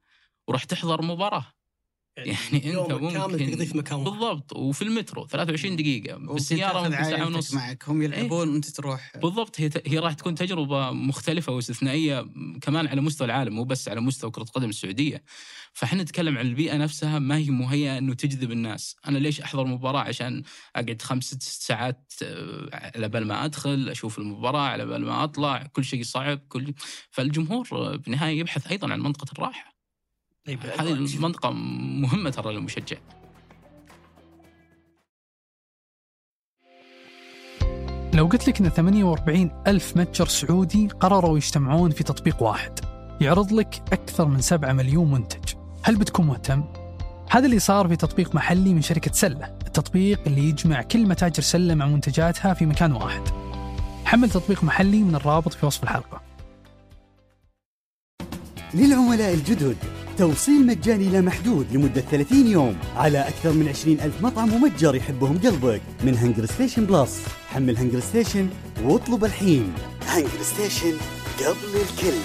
[0.49, 1.47] وراح تحضر مباراة.
[2.17, 4.11] يعني انت يوم كامل ممكن تقضيه في مكان واحد.
[4.11, 7.55] بالضبط وفي المترو 23 دقيقة بالسيارة تاخذ ممكن ساعة عائلتك ونص.
[7.55, 9.13] معك هم يلعبون وانت تروح.
[9.17, 12.27] بالضبط هي هي راح تكون تجربة مختلفة واستثنائية
[12.63, 15.23] كمان على مستوى العالم مو بس على مستوى كرة القدم السعودية.
[15.73, 18.97] فإحنا نتكلم عن البيئة نفسها ما هي مهيئة إنه تجذب الناس.
[19.07, 20.43] أنا ليش أحضر مباراة عشان
[20.77, 25.67] أقعد خمس ست ساعات آه، على بال ما أدخل أشوف المباراة على بال ما أطلع
[25.73, 26.75] كل شيء صعب كل
[27.11, 29.78] فالجمهور بالنهاية يبحث أيضا عن منطقة الراحة.
[30.49, 32.97] طيب هذه المنطقة مهمة ترى للمشجع.
[38.15, 42.81] لو قلت لك إن 48 ألف متجر سعودي قرروا يجتمعون في تطبيق واحد
[43.21, 45.55] يعرض لك أكثر من 7 مليون منتج.
[45.83, 46.65] هل بتكون مهتم؟
[47.31, 51.75] هذا اللي صار في تطبيق محلي من شركة سلة التطبيق اللي يجمع كل متاجر سلة
[51.75, 53.23] مع منتجاتها في مكان واحد.
[54.05, 56.23] حمل تطبيق محلي من الرابط في وصف الحلقة.
[58.75, 59.98] للعملاء الجدد.
[60.19, 65.39] توصيل مجاني لا محدود لمدة 30 يوم على أكثر من 20 ألف مطعم ومتجر يحبهم
[65.39, 67.25] قلبك من هنجر ستيشن plus.
[67.47, 68.49] حمل هنجر ستيشن
[68.83, 69.75] واطلب الحين.
[70.03, 70.99] هنجر ستيشن
[71.39, 72.19] قبل الكل.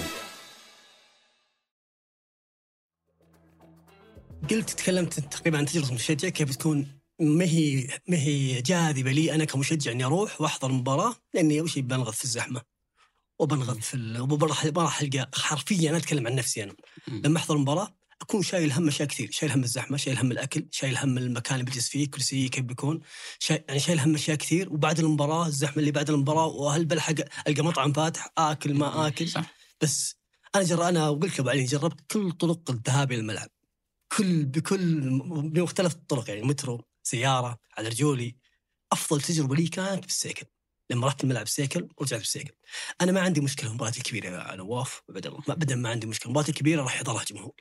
[4.50, 6.86] قلت تكلمت تقريبا عن تجربة المشجع كيف تكون
[7.20, 11.82] ما هي ما هي جاذبة لي أنا كمشجع إني أروح وأحضر المباراه لأني أول شيء
[11.82, 12.73] بنغث في الزحمة.
[13.38, 16.74] وبنغث في ال- وبروح ما راح ألقى حرفيا أنا أتكلم عن نفسي أنا.
[17.08, 20.96] لما أحضر مباراة أكون شايل هم أشياء كثير، شايل هم الزحمة، شايل هم الأكل، شايل
[20.96, 23.00] هم المكان اللي بجلس فيه، كرسي كيف بيكون،
[23.38, 24.72] شايل يعني شايل هم أشياء كثير.
[24.72, 27.14] وبعد المباراة الزحمة اللي بعد المباراة وهل بلحق
[27.48, 29.28] ألقى مطعم فاتح آكل ما آكل.
[29.28, 29.54] صح.
[29.80, 30.16] بس
[30.54, 33.48] أنا جر أنا وقلت أبو علي جربت كل طرق الذهاب إلى الملعب.
[34.16, 35.20] كل بكل
[35.50, 38.36] بمختلف الطرق يعني مترو سيارة على رجولي.
[38.92, 40.46] أفضل تجربة لي كانت بالسيكل.
[40.90, 42.52] لما رحت الملعب سيكل ورجعت بالسيكل
[43.00, 46.48] أنا ما عندي مشكلة المباريات الكبيرة يا نواف ابدا ما ابدا ما عندي مشكلة المباريات
[46.48, 47.52] الكبيرة راح يحضرها جمهور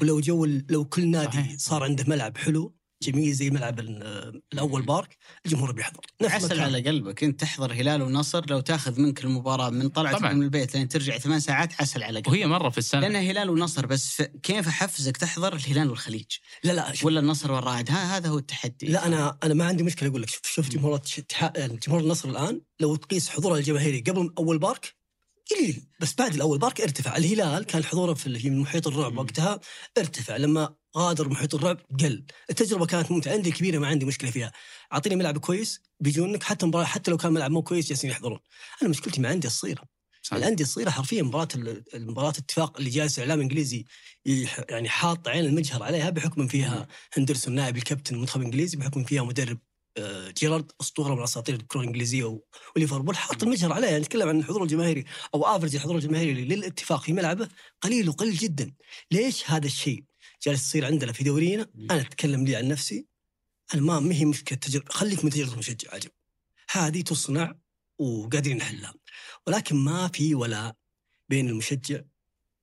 [0.00, 1.56] ولو جو لو كل نادي صحيح.
[1.58, 6.00] صار عنده ملعب حلو جميل زي ملعب ال- الأول بارك الجمهور بيحضر.
[6.22, 6.60] نفس عسل.
[6.60, 10.32] على قلبك إنت تحضر هلال ونصر لو تاخذ منك المباراة من طلعتك طبعاً.
[10.32, 12.28] من البيت لين ترجع ثمان ساعات عسل على قلبك.
[12.28, 13.00] وهي مرة في السنة.
[13.00, 14.22] لانها هلال ونصر بس.
[14.42, 16.26] كيف احفزك تحضر الهلال والخليج؟
[16.64, 17.04] لا لا شوف.
[17.04, 18.86] ولا النصر والرائد؟ ها هذا هو التحدي.
[18.86, 20.28] لا أنا أنا ما عندي مشكلة أقول لك.
[20.28, 21.00] شوف شوف جمهور
[21.56, 24.94] يعني جمهور النصر الآن لو تقيس حضوره الجماهيري قبل أول بارك
[25.50, 25.86] قليل.
[26.00, 27.16] بس بعد الأول بارك ارتفع.
[27.16, 29.18] الهلال كان حضوره في في محيط الرعب.
[29.18, 29.60] وقتها
[29.98, 30.36] ارتفع.
[30.36, 32.24] لما غادر محيط الرعب قل.
[32.50, 33.32] التجربة كانت ممتعة.
[33.32, 34.52] عندي كبيرة ما عندي مشكلة فيها.
[34.92, 38.38] أعطيني ملعب كويس بيجونك حتى مباراة حتى لو كان ملعب مو كويس جالسين يحضرون.
[38.82, 39.82] أنا مشكلتي مع الانديه الصغيره.
[40.32, 43.84] الأندية الصغيرة حرفيا مباراة ال- المباراه اتفاق اللي جالس إعلام إنجليزي
[44.26, 49.22] يح- يعني حاط عين المجهر عليها بحكم فيها هندرسون نائب الكابتن المنتخب الإنجليزي بحكم فيها
[49.22, 49.58] مدرب
[49.96, 52.40] آه، جيرارد أسطورة من أساطير الكرة الإنجليزية
[52.76, 53.90] وليفربول حاط المجهر عليها.
[53.90, 57.48] يعني نتكلم عن الحضور الجماهيري أو افرج الحضور الجماهيري للإتفاق في ملعبه
[57.80, 58.72] قليل وقليل جدا.
[59.10, 60.04] ليش هذا الشيء؟
[60.42, 63.06] جالس يصير عندنا في دورينا أنا أتكلم لي عن نفسي
[63.74, 66.10] أنا ما ما هي مشكلة تجربة خليك من تجربة المشجع عجب.
[66.70, 67.54] هذه تصنع
[67.98, 68.94] وقادرين نحلها
[69.46, 70.76] ولكن ما في ولاء
[71.28, 72.00] بين المشجع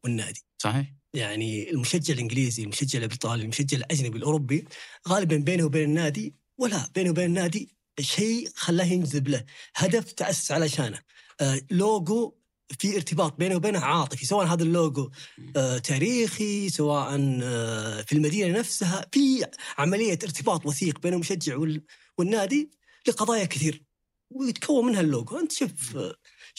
[0.03, 0.45] والنادي.
[0.57, 0.93] صحيح.
[1.13, 4.65] يعني المشجع الإنجليزي، المشجع الإيطالي، المشجع الأجنبي الأوروبي
[5.07, 10.99] غالبا بينه وبين النادي ولا بينه وبين النادي شيء خلاه ينجذب له، هدف تاسس علشانه،
[11.41, 12.38] آه لوجو
[12.79, 15.09] في ارتباط بينه وبينه عاطفي، سواء هذا اللوجو
[15.55, 19.45] آه تاريخي، سواء آه في المدينة نفسها، في
[19.77, 21.83] عملية ارتباط وثيق بين المشجع وال-
[22.17, 22.71] والنادي
[23.07, 23.83] لقضايا كثير.
[24.31, 25.97] ويتكون منها اللوجو، أنت شوف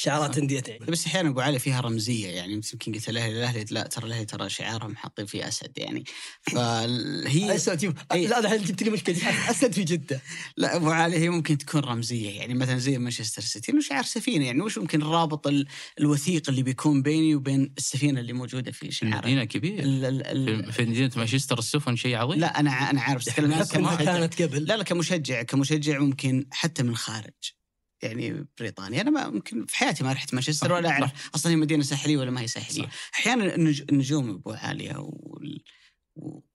[0.02, 0.86] شعارات انديه يعني.
[0.86, 4.48] بس أحيانا أبو علي فيها رمزية يعني يمكن قلت الاهلي الاهلي لا ترى الاهلي ترى
[4.48, 6.04] شعارهم حاطين فيه أسد يعني.
[6.42, 8.26] فهي أسد إيه.
[8.28, 9.16] لا الحين جبت لي مشكلة.
[9.50, 10.20] أسد في جدة.
[10.56, 14.46] لا أبو علي هي ممكن تكون رمزية يعني مثلا زي مانشستر سيتي إنه شعار سفينة
[14.46, 15.66] يعني وش ممكن الرابط ال-
[16.00, 20.72] الوثيق اللي بيكون بيني وبين السفينة اللي موجودة في شعار المدينة كبير ال- ال- ال-
[20.72, 22.40] في- مدينة مانشستر السفن شيء عظيم.
[22.40, 24.64] لا أنا أنا عارف كانت قبل.
[24.64, 27.59] لا لا كمشجع كمشجع ممكن حتى من خارج.
[28.02, 29.00] يعني بريطانيا.
[29.00, 32.30] أنا ما ممكن في حياتي ما رحت مانشستر ولا أعرف أصلا هي مدينة ساحلية ولا
[32.30, 32.88] ما هي ساحلية.
[33.14, 35.62] أحيانا النج- النجوم أبو علي وال...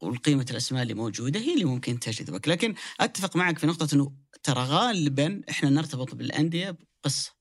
[0.02, 2.48] والقيمة الأسماء اللي موجودة هي اللي ممكن تجذبك.
[2.48, 7.36] لكن أتفق معك في نقطة أنه ترى غالبا إحنا نرتبط بالأندية بقصة.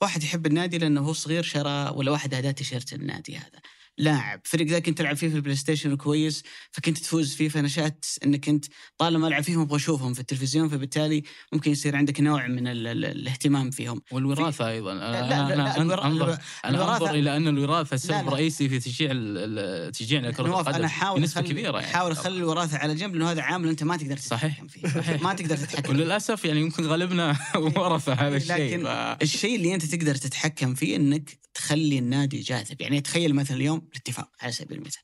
[0.00, 3.60] واحد يحب النادي لأنه هو صغير شرى ولا واحد أهداه تيشيرت النادي هذا.
[3.98, 4.40] لاعب.
[4.44, 8.64] فريق ذا كنت تلعب فيه في البلاي ستيشن كويس فكنت تفوز فيه فنشأت انك انت
[8.98, 11.22] طالما ألعب فيهم أبغى أشوفهم في التلفزيون فبالتالي
[11.52, 14.02] ممكن يصير عندك نوع من ال ال الاهتمام فيهم.
[14.12, 14.94] والوراثة أيضا.
[14.94, 18.28] لا أنا لا, لا, أنا أنظر- انظر أنا أنظر إلى أن الوراثة سبب.
[18.28, 21.92] رئيسي في تشجيع لكره نواف القدم أنا احاول بنسبة كبيرة يعني.
[21.94, 24.52] احاول أخلي الوراثة على جنب لأنه هذا عامل أنت ما تقدر صحيح.
[24.52, 24.88] تتحكم فيه.
[24.88, 25.22] صحيح.
[25.22, 25.90] ما تقدر تتحكم.
[25.92, 27.36] وللأسف يعني يمكن غالبنا
[27.76, 28.86] ورثه هذا الشيء لكن
[29.22, 32.80] الشيء اللي أنت تقدر تتحكم فيه إنك تخلي النادي جاذب.
[32.80, 35.02] يعني تخيل مثلا اليوم الاتفاق على سبيل المثال.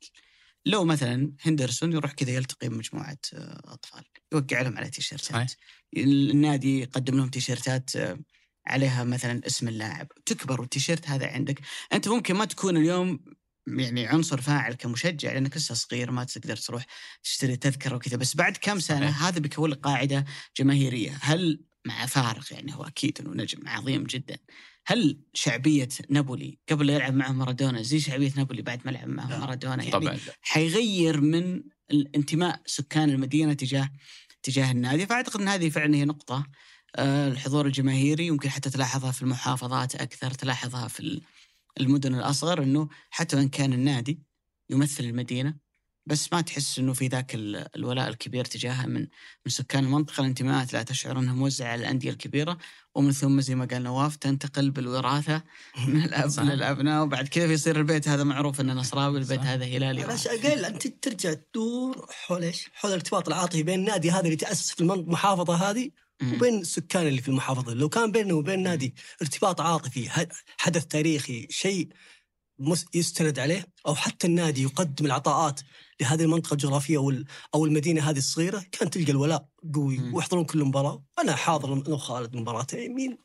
[0.66, 4.90] لو مثلا هندرسون يروح كذا يلتقي بمجموعة آه، أطفال يوقع لهم على.
[4.90, 5.52] تيشيرتات.
[5.96, 8.18] النادي يقدم لهم تيشيرتات آه،
[8.66, 10.08] عليها مثلا اسم اللاعب.
[10.26, 11.60] تكبر والتيشيرت هذا عندك.
[11.92, 13.24] أنت ممكن ما تكون اليوم
[13.66, 16.86] يعني عنصر فاعل كمشجع لأنك لسه صغير ما تقدر تروح
[17.22, 18.16] تشتري تذكرة وكذا.
[18.16, 19.22] بس بعد كم سنة صحيح.
[19.22, 20.24] هذا بيكون قاعدة
[20.56, 21.18] جماهيرية.
[21.22, 24.38] هل مع فارق يعني هو أكيد إنه نجم عظيم جدا.
[24.86, 29.38] هل شعبية نابولي قبل يلعب معه مارادونا زي شعبية نابولي بعد ما لعب معه لا.
[29.38, 33.90] مارادونا يعني طبعا حيغير من الانتماء سكان المدينة تجاه
[34.42, 36.46] تجاه النادي فأعتقد إن هذه فعلا هي نقطة
[36.96, 41.22] آه، الحضور الجماهيري يمكن حتى تلاحظها في المحافظات أكثر تلاحظها في ال-
[41.80, 44.22] المدن الأصغر إنه حتى وإن كان النادي
[44.70, 45.54] يمثل المدينة
[46.06, 49.00] بس ما تحس إنه في ذاك ال- الولاء الكبير تجاهها من
[49.46, 52.58] من سكان المنطقة الانتماءات لا تشعر إنها موزعة على الأندية الكبيرة
[52.94, 55.42] ومن ثم زي ما قال نواف تنتقل بالوراثة
[55.88, 56.48] من الاب صحيح.
[56.48, 59.46] للابناء وبعد كذا بيصير البيت هذا معروف إنه نصراوي البيت صح.
[59.46, 64.24] هذا هلالي علاش أقل أنت ترجع تدور حول إيش؟ حول الارتباط العاطفي بين النادي هذا
[64.24, 65.90] اللي تأسس في المحافظة هذه.
[66.34, 70.26] وبين السكان اللي في المحافظة، لو كان بينه وبين النادي ارتباط عاطفي
[70.58, 71.88] حدث تاريخي شيء
[72.58, 75.60] مس- يستند عليه أو حتى النادي يقدم العطاءات
[76.00, 77.24] لهذه المنطقة الجغرافية أو ال-
[77.54, 80.10] أو المدينة هذه الصغيرة كان تلقى الولاء قوي.
[80.12, 83.18] ويحضرون كل مباراة أنا حاضر أنا وخالد مباراتين مين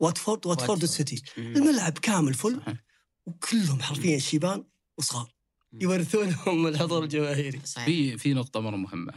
[0.00, 1.22] واتفورد واتفورد السيتي.
[1.38, 2.84] الملعب كامل فل صحيح.
[3.26, 4.64] وكلهم حرفيا شيبان
[4.98, 5.32] وصغار.
[5.72, 9.12] يورثونهم الحضور الجماهيري في في نقطة مرة مهمة.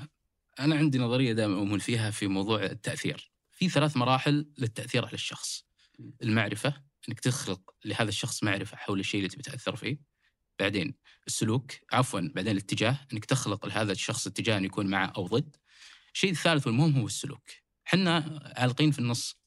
[0.60, 3.32] أنا عندي نظرية دائما أؤمن فيها في موضوع التأثير.
[3.52, 5.64] في ثلاث مراحل للتأثير على الشخص.
[6.24, 6.74] المعرفة
[7.10, 10.00] إنك تخلق لهذا الشخص معرفة حول الشيء اللي تبي تأثر فيه.
[10.60, 10.96] بعدين
[11.28, 15.56] السلوك، عفوا بعدين الاتجاه إنك تخلق لهذا الشخص اتجاه إنه يكون معه أو ضد.
[16.14, 17.50] الشيء الثالث والمهم هو السلوك.
[17.88, 19.40] إحنا عالقين في النص.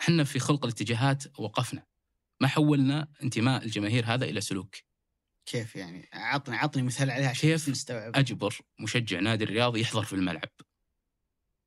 [0.00, 1.86] إحنا في خلق الاتجاهات وقفنا.
[2.40, 4.76] ما حولنا انتماء الجماهير هذا إلى سلوك.
[5.46, 10.12] كيف يعني عطني عطني مثال عليها عشان كيف نستوعب أجبر مشجع نادي الرياض يحضر في
[10.12, 10.48] الملعب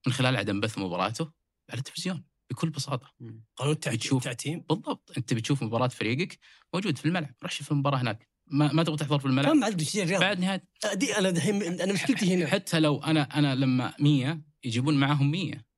[0.07, 1.31] من خلال عدم بث مباراته
[1.69, 3.43] على التلفزيون بكل بساطة مم.
[3.55, 4.17] قانون التعتيم بتشوف.
[4.17, 6.39] التعتيم بالضبط أنت بتشوف مباراة فريقك
[6.73, 9.81] موجود في الملعب روح شوف المباراة هناك ما, ما تبغى تحضر في الملعب؟ كم عدد
[9.81, 12.47] مشجعين الرياض؟ بعد نهايه دي أنا دحين أنا مشكلتي هنا.
[12.47, 15.68] حتى لو أنا أنا لما 100 يجيبون معهم 100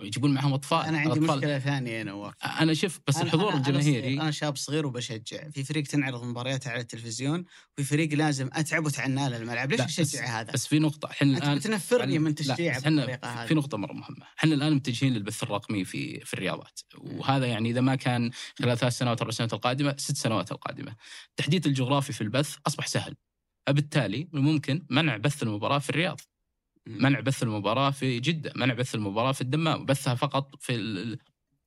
[0.00, 3.50] يجيبون معهم أطفال أنا عندي الأطفال- مشكلة ثانية يا نواف أنا شوف بس أنا- الحضور
[3.50, 7.44] أنا- أنا الجماهيري أنا شاب صغير وبشجع في فريق تنعرض مبارياته على التلفزيون
[7.78, 11.58] وفي فريق لازم أتعب وتعنى له الملعب ليش أشجع هذا؟ بس في نقطة إحنا الآن
[11.58, 15.12] بتنفرني من لا، تشجيع بس إحنا بالطريقة هذه في نقطة مرة مهمة، إحنا الآن متجهين
[15.14, 19.52] للبث الرقمي في في الرياضات، وهذا يعني إذا ما كان خلال ثلاث سنوات أربع سنوات
[19.52, 20.96] القادمة، ست سنوات القادمة.
[21.30, 23.14] التحديث الجغرافي في البث أصبح سهل.
[23.66, 26.20] فبالتالي ممكن منع بث المباراة في الرياض،.
[26.86, 31.18] منع بث المباراة في جدة، منع بث المباراة في الدمام، بثها فقط في ال-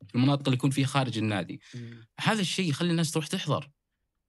[0.07, 1.61] في المناطق اللي يكون فيها خارج النادي.
[1.75, 2.07] مم.
[2.19, 3.69] هذا الشيء يخلي الناس تروح تحضر.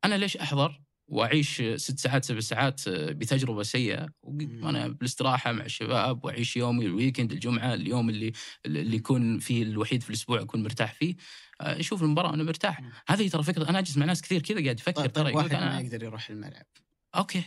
[0.05, 4.09] أنا ليش أحضر وأعيش ست ساعات سبع ساعات بتجربة سيئة.
[4.22, 8.32] وأنا بالاستراحة مع الشباب وأعيش يومي الويكند الجمعة اليوم اللي
[8.66, 11.14] اللي يكون فيه الوحيد في الأسبوع أكون مرتاح فيه
[11.61, 12.82] آه، أشوف المباراة وأنا مرتاح.
[13.09, 15.45] هذه ترى فكرة أنا أجلس مع ناس كثير كذا قاعد يفكر طيب, ترى طيب يقول
[15.45, 16.66] واحد لك ما أنا يقدر يروح الملعب
[17.14, 17.43] أوكي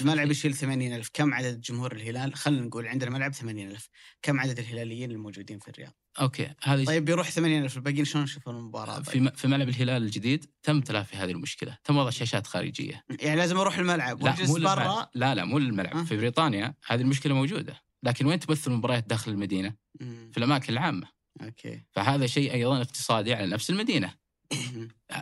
[0.00, 3.88] الملعب يشيل 80000 كم عدد جمهور الهلال؟ خلينا نقول عندنا ملعب 80000
[4.22, 9.00] كم عدد الهلاليين الموجودين في الرياض؟ أوكي هذه طيب بيروح 80000 الباقيين شلون يشوفون المباراة؟
[9.00, 11.78] في طيب؟ م- في ملعب الهلال الجديد تم تلافي هذه المشكلة.
[11.84, 13.04] تم وضع شاشات خارجية.
[13.20, 14.24] يعني لازم أروح الملعب.
[14.24, 15.96] لا مو برا؟ لا لا مو للملعب.
[15.96, 17.80] ها؟ في بريطانيا هذه المشكلة موجودة.
[18.02, 20.30] لكن وين تبث المباريات داخل المدينة؟ مم.
[20.32, 21.08] في الأماكن العامة.
[21.42, 21.82] أوكي.
[21.90, 24.14] فهذا شيء أيضا اقتصادي على نفس المدينة.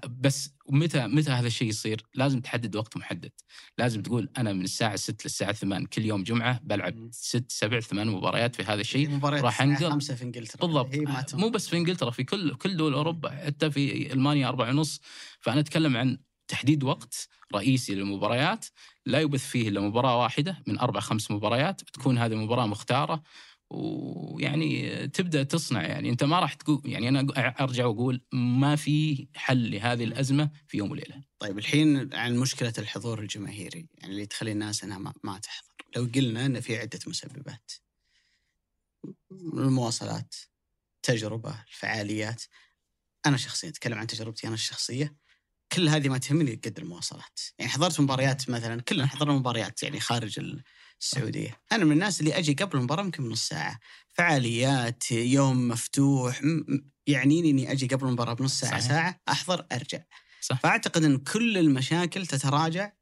[0.08, 3.32] بس متى متى هذا الشيء يصير؟ لازم تحدد وقت محدد،
[3.78, 6.60] لازم تقول أنا من الساعة 6 للساعة 8 كل يوم جمعة.
[6.64, 9.10] بلعب ست سبع ثمان مباريات في هذا الشيء.
[9.10, 9.92] مباريات راح الساعة أنقل.
[9.92, 10.66] خمسة في إنجلترا.
[10.66, 11.34] بالضبط.
[11.34, 13.30] مو بس في إنجلترا في كل كل دول أوروبا.
[13.30, 15.00] حتى في ألمانيا أربعة ونص.
[15.40, 18.66] فأنا أتكلم عن تحديد وقت رئيسي للمباريات.
[19.06, 21.80] لا يبث فيه إلا مباراة واحدة من أربع خمس مباريات.
[21.80, 23.22] تكون هذه المباراه مختارة.
[23.70, 26.10] ويعني تبدأ تصنع يعني.
[26.10, 27.26] أنت ما راح تقول يعني أنا
[27.60, 31.22] أرجع وأقول ما في حل لهذه الأزمة في يوم وليلة.
[31.38, 35.74] طيب الحين عن مشكلة الحضور الجماهيري يعني اللي تخلي الناس إنها ما, تحضر.
[35.96, 37.72] لو قلنا إن في عدة مسببات
[39.32, 40.34] المواصلات
[41.02, 42.42] تجربة الفعاليات.
[43.26, 45.16] أنا شخصيا أتكلم عن تجربتي أنا الشخصية.
[45.72, 47.40] كل هذه ما تهمني قد المواصلات.
[47.58, 50.40] يعني حضرت مباريات مثلا كلنا حضرنا مباريات يعني خارج
[51.00, 53.80] السعودية أنا من الناس اللي أجي قبل المباراة يمكن بنص ساعة
[54.14, 56.42] فعاليات يوم مفتوح
[57.06, 58.88] يعني إني أجي قبل المباراة بنص ساعة صحيح.
[58.88, 60.02] ساعة أحضر أرجع.
[60.40, 60.60] صح.
[60.60, 62.92] فأعتقد إن كل المشاكل تتراجع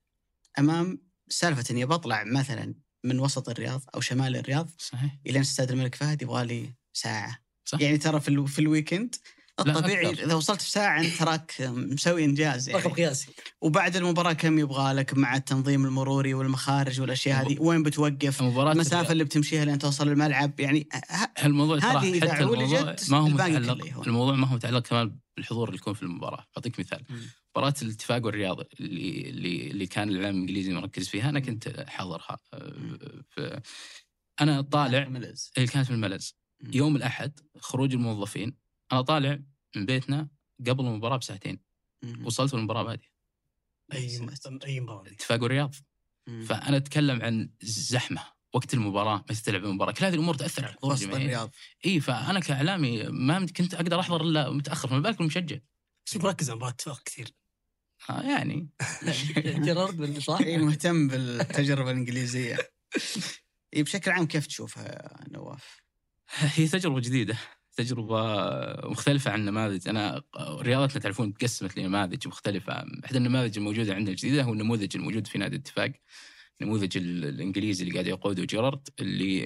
[0.59, 2.75] أمام سالفة إني بطلع مثلا
[3.05, 5.19] من وسط الرياض أو شمال الرياض صحيح.
[5.27, 7.45] إلى استاد الملك فهد يبغى لي ساعة.
[7.65, 7.81] صح.
[7.81, 9.15] يعني ترى في في ال weekend
[9.61, 10.11] الطبيعي.
[10.11, 12.93] إذا وصلت في ساعة أنت تراك مسوي إنجاز رقم يعني.
[12.93, 13.29] قياسي
[13.61, 19.13] وبعد المباراة كم يبغى لك مع التنظيم المروري والمخارج والأشياء هذه؟ وين بتوقف؟ مباراه المسافة
[19.13, 20.89] اللي بتمشيها لين توصل الملعب؟ يعني
[21.45, 24.07] الموضوع هذه حتى الموضوع عولجت ما هو متعلق.
[24.07, 26.47] الموضوع ما هو متعلق كمان بالحضور اللي يكون في المباراة.
[26.57, 27.03] بعطيك مثال.
[27.11, 27.21] مم.
[27.57, 32.39] مباراة الاتفاق والرياض اللي اللي اللي كان الاعلام الإنجليزي مركز فيها أنا كنت حاضرها
[34.41, 35.03] أنا طالع.
[35.03, 36.37] اللي كانت في الملز.
[36.61, 36.71] مم.
[36.75, 39.39] يوم الأحد خروج الموظفين أنا طالع
[39.77, 40.29] من بيتنا
[40.67, 41.61] قبل المباراة بساعتين.
[42.25, 43.15] وصلت والمباراه باديه
[43.93, 44.29] أي
[44.67, 45.11] أي مباراة.
[45.11, 45.75] اتفاق والرياض.
[46.27, 46.45] مم.
[46.45, 48.23] فأنا أتكلم عن الزحمه
[48.53, 49.93] وقت المباراة متى تلعب المباراة.
[49.93, 51.51] كل هذه الأمور تأثر على الحضور وسط الرياض.
[51.87, 55.59] إي فأنا كإعلامي ما كنت أقدر أحضر إلا متأخر فما بالك المشجع.
[56.07, 57.35] بس مركز على مباراه اتفاق كثير.
[58.11, 58.69] آه يعني.
[59.39, 62.57] جيرارد بن صح مهتم بالتجربة الإنجليزية.
[63.77, 65.83] بشكل عام كيف تشوفها يا نواف؟
[66.29, 67.39] هي تجربة جديدة.
[67.77, 68.23] تجربة
[68.89, 69.89] مختلفة عن نماذج.
[69.89, 72.73] أنا رياضتنا تعرفون تقسمت لنماذج مختلفة.
[73.05, 75.93] إحدى النماذج الموجودة عندنا الجديدة هو النموذج الموجود في نادي الاتفاق
[76.61, 79.39] النموذج ال- الإنجليزي اللي قاعد يقوده جيرارد اللي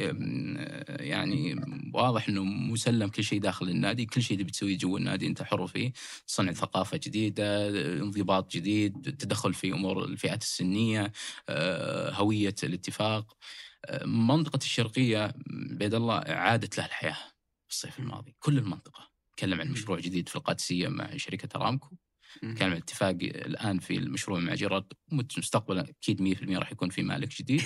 [0.89, 1.57] يعني
[1.95, 5.67] واضح إنه مسلم كل شيء داخل النادي، كل شيء تبي تسويه جوا النادي أنت حر
[5.67, 5.93] فيه،
[6.27, 7.69] صنع ثقافة جديدة،
[8.01, 11.13] انضباط جديد، تدخل في أمور الفئات السنية،
[11.49, 13.37] آه، هوية الاتفاق.
[13.85, 17.38] آه، منطقة الشرقية بيد الله عادت لها الحياة.
[17.71, 19.11] الصيف الماضي، كل المنطقة.
[19.37, 21.97] تكلم عن مشروع جديد في القادسيه مع شركة أرامكو،
[22.43, 24.93] كان الاتفاق الآن في المشروع مع جيرارد.
[25.13, 27.63] مستقبلا أكيد 100% راح يكون في مالك جديد.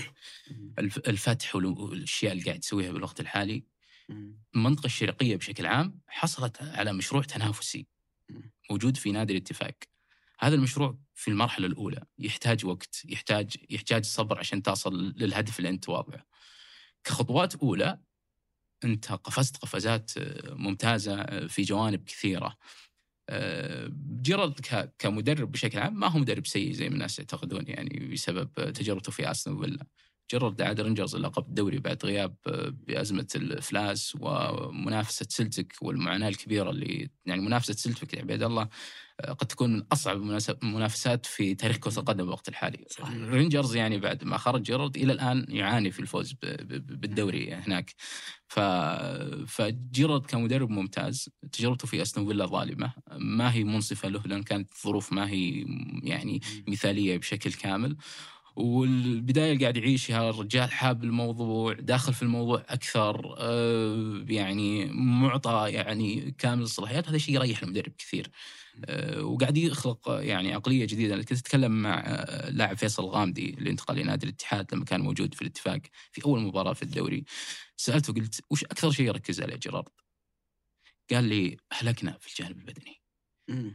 [0.79, 3.65] الف- الفتح وال- والأشياء اللي قاعد تسويها بالوقت الحالي.
[4.55, 7.87] المنطقة الشرقية بشكل عام حصلت على مشروع تنافسي
[8.71, 9.75] موجود في نادي الاتفاق.
[10.41, 15.89] هذا المشروع في المرحلة الأولى يحتاج وقت يحتاج يحتاج صبر عشان تصل للهدف اللي أنت
[15.89, 16.27] واضعه
[17.05, 18.01] كخطوات أولى
[18.85, 22.57] أنت قفزت قفزات آه، ممتازة آه، في جوانب كثيرة.
[23.31, 23.91] آه،
[24.23, 24.61] جيرارد
[24.99, 29.31] كمدرب بشكل عام ما هو مدرب سيء زي ما الناس يعتقدون يعني بسبب تجربته في
[29.31, 29.87] استون فيلا
[30.31, 32.37] جيرارد أعاد رينجرز لقب الدوري بعد غياب
[32.87, 38.69] بأزمة الافلاس ومنافسة سلتك والمعاناة الكبيرة اللي يعني منافسة سلتك يا عبيد الله.
[39.29, 40.17] قد تكون من أصعب
[40.63, 42.87] المنافسات في تاريخ كرة القدم بالوقت الحالي.
[43.11, 46.35] رينجرز يعني بعد ما خرج جيرارد إلى الآن يعاني في الفوز
[46.73, 47.95] بالدوري هناك.
[48.49, 48.61] ف...
[49.47, 51.29] فجيرارد كمدرب ممتاز.
[51.53, 52.93] تجربته في أستون فيلا ظالمة.
[53.13, 55.67] ما هي منصفة له لأن كانت الظروف ما هي
[56.03, 57.97] يعني مثالية بشكل كامل.
[58.57, 66.35] والبداية اللي قاعد يعيشها الرجال حاب الموضوع داخل في الموضوع أكثر آه، يعني معطى يعني
[66.39, 67.09] كامل الصلاحيات.
[67.09, 68.31] هذا شيء يريح المدرب كثير.
[69.21, 71.17] وقاعد يخلق آه، يعني عقلية جديدة.
[71.17, 75.43] كنت أتكلم مع آه، اللاعب فيصل الغامدي اللي انتقل لنادي الاتحاد لما كان موجود في
[75.43, 75.81] الاتفاق
[76.13, 77.25] في أول مباراة في الدوري.
[77.77, 79.89] سألته قلت وش أكثر شيء يركز عليه جيرارد؟
[81.11, 83.03] قال لي هلكنا في الجانب البدني.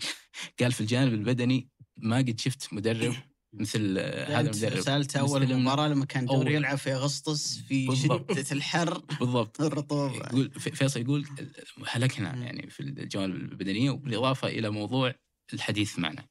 [0.59, 3.15] قال في الجانب البدني ما قد شفت مدرب
[3.59, 4.79] مثل هذا المدرب.
[4.79, 8.31] سالته أول مباراة لما كان دوري يلعب في أغسطس في بالضبط.
[8.33, 9.01] شدة الحر.
[9.19, 9.59] بالضبط.
[9.61, 11.25] والرطوبه يقول في- فيصل يقول
[11.87, 12.35] هلكنا.
[12.35, 15.13] يعني في الجوانب البدنية بالاضافه إلى موضوع
[15.53, 16.25] الحديث معنا.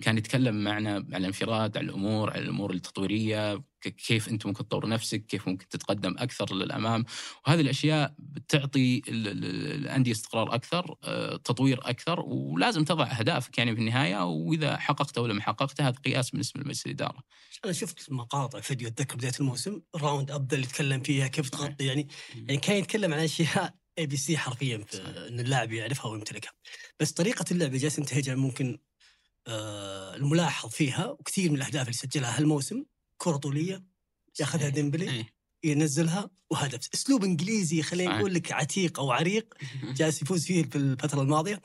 [0.00, 3.62] كان يتكلم معنا على الانفراد على الأمور على الأمور التطويرية.
[3.88, 7.04] كيف انت ممكن تطور نفسك كيف ممكن تتقدم أكثر للأمام.
[7.46, 13.74] وهذه الأشياء بتعطي ال- ال- الأندية استقرار أكثر آه، تطوير أكثر ولازم تضع أهدافك يعني
[13.74, 17.22] في النهاية وإذا حققتها ولا ما حققتها هذا قياس بالنسبة لمجلس الإدارة.
[17.64, 22.08] أنا شفت مقاطع فيديو اتذكر بداية الموسم round up اللي يتكلم فيها كيف تغطي يعني.
[22.34, 24.96] يعني كان يتكلم عن أشياء ABC حرفيا في
[25.28, 26.52] إن اللاعب يعرفها ويمتلكها.
[27.00, 28.78] بس طريقة اللعب اللي جالس ينتهجها ممكن
[29.46, 32.84] آه الملاحظ فيها وكثير من الأهداف اللي سجلها هالموسم
[33.22, 33.84] كرة طولية
[34.40, 35.34] ياخذها ديمبلي إيه.
[35.64, 38.18] ينزلها وهدف أسلوب إنجليزي خلينا.
[38.18, 41.62] نقول لك عتيق أو عريق جالس يفوز فيه في الفترة الماضية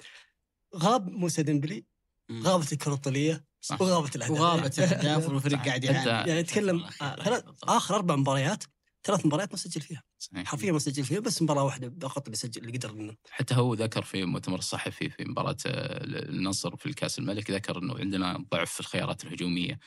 [0.75, 1.85] غاب موسى ديمبلي.
[2.31, 3.45] غابت الكرة الطولية.
[3.79, 6.89] وغابت الأهداف وغابت الأهداف والفريق قاعد يعاني يعني والله.
[7.01, 8.63] آه، آخر أربع مباريات
[9.03, 10.47] ثلاث مباريات ما سجل فيها صحيح.
[10.47, 13.73] حرفيا ما سجل فيها بس مباراة واحدة فقط اللي سجل اللي قدر إنه حتى هو
[13.73, 18.73] ذكر في مؤتمر الصحفي في مباراة آه، النصر في الكأس الملك ذكر إنه عندنا ضعف
[18.73, 19.79] في الخيارات الهجومية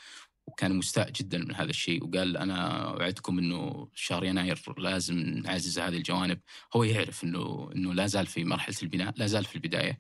[0.47, 5.97] وكان مستاء جدا من هذا الشيء وقال أنا اوعدكم إنه شهر يناير لازم نعزز هذه
[5.97, 6.41] الجوانب.
[6.77, 9.99] هو يعرف إنه إنه لا زال في مرحلة البناء لا زال في البداية.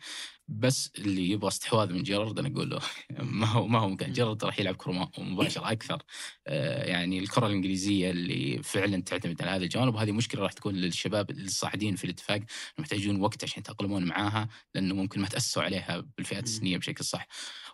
[0.48, 2.80] بس اللي يبغى استحواذ من جيرارد أنا أقول له
[3.40, 4.12] ما هو ما هو ممكن.
[4.12, 6.02] جيرارد راح يلعب كرة مباشرة أكثر.
[6.46, 11.30] آه، يعني الكرة الإنجليزية اللي فعلا تعتمد على هذه الجوانب وهذه مشكلة راح تكون للشباب
[11.30, 12.40] الصاعدين في الاتفاق.
[12.78, 17.26] محتاجون وقت عشان يتأقلمون معاها لأنه ممكن ما تاسسوا عليها بالفئات السنية بشكل صح.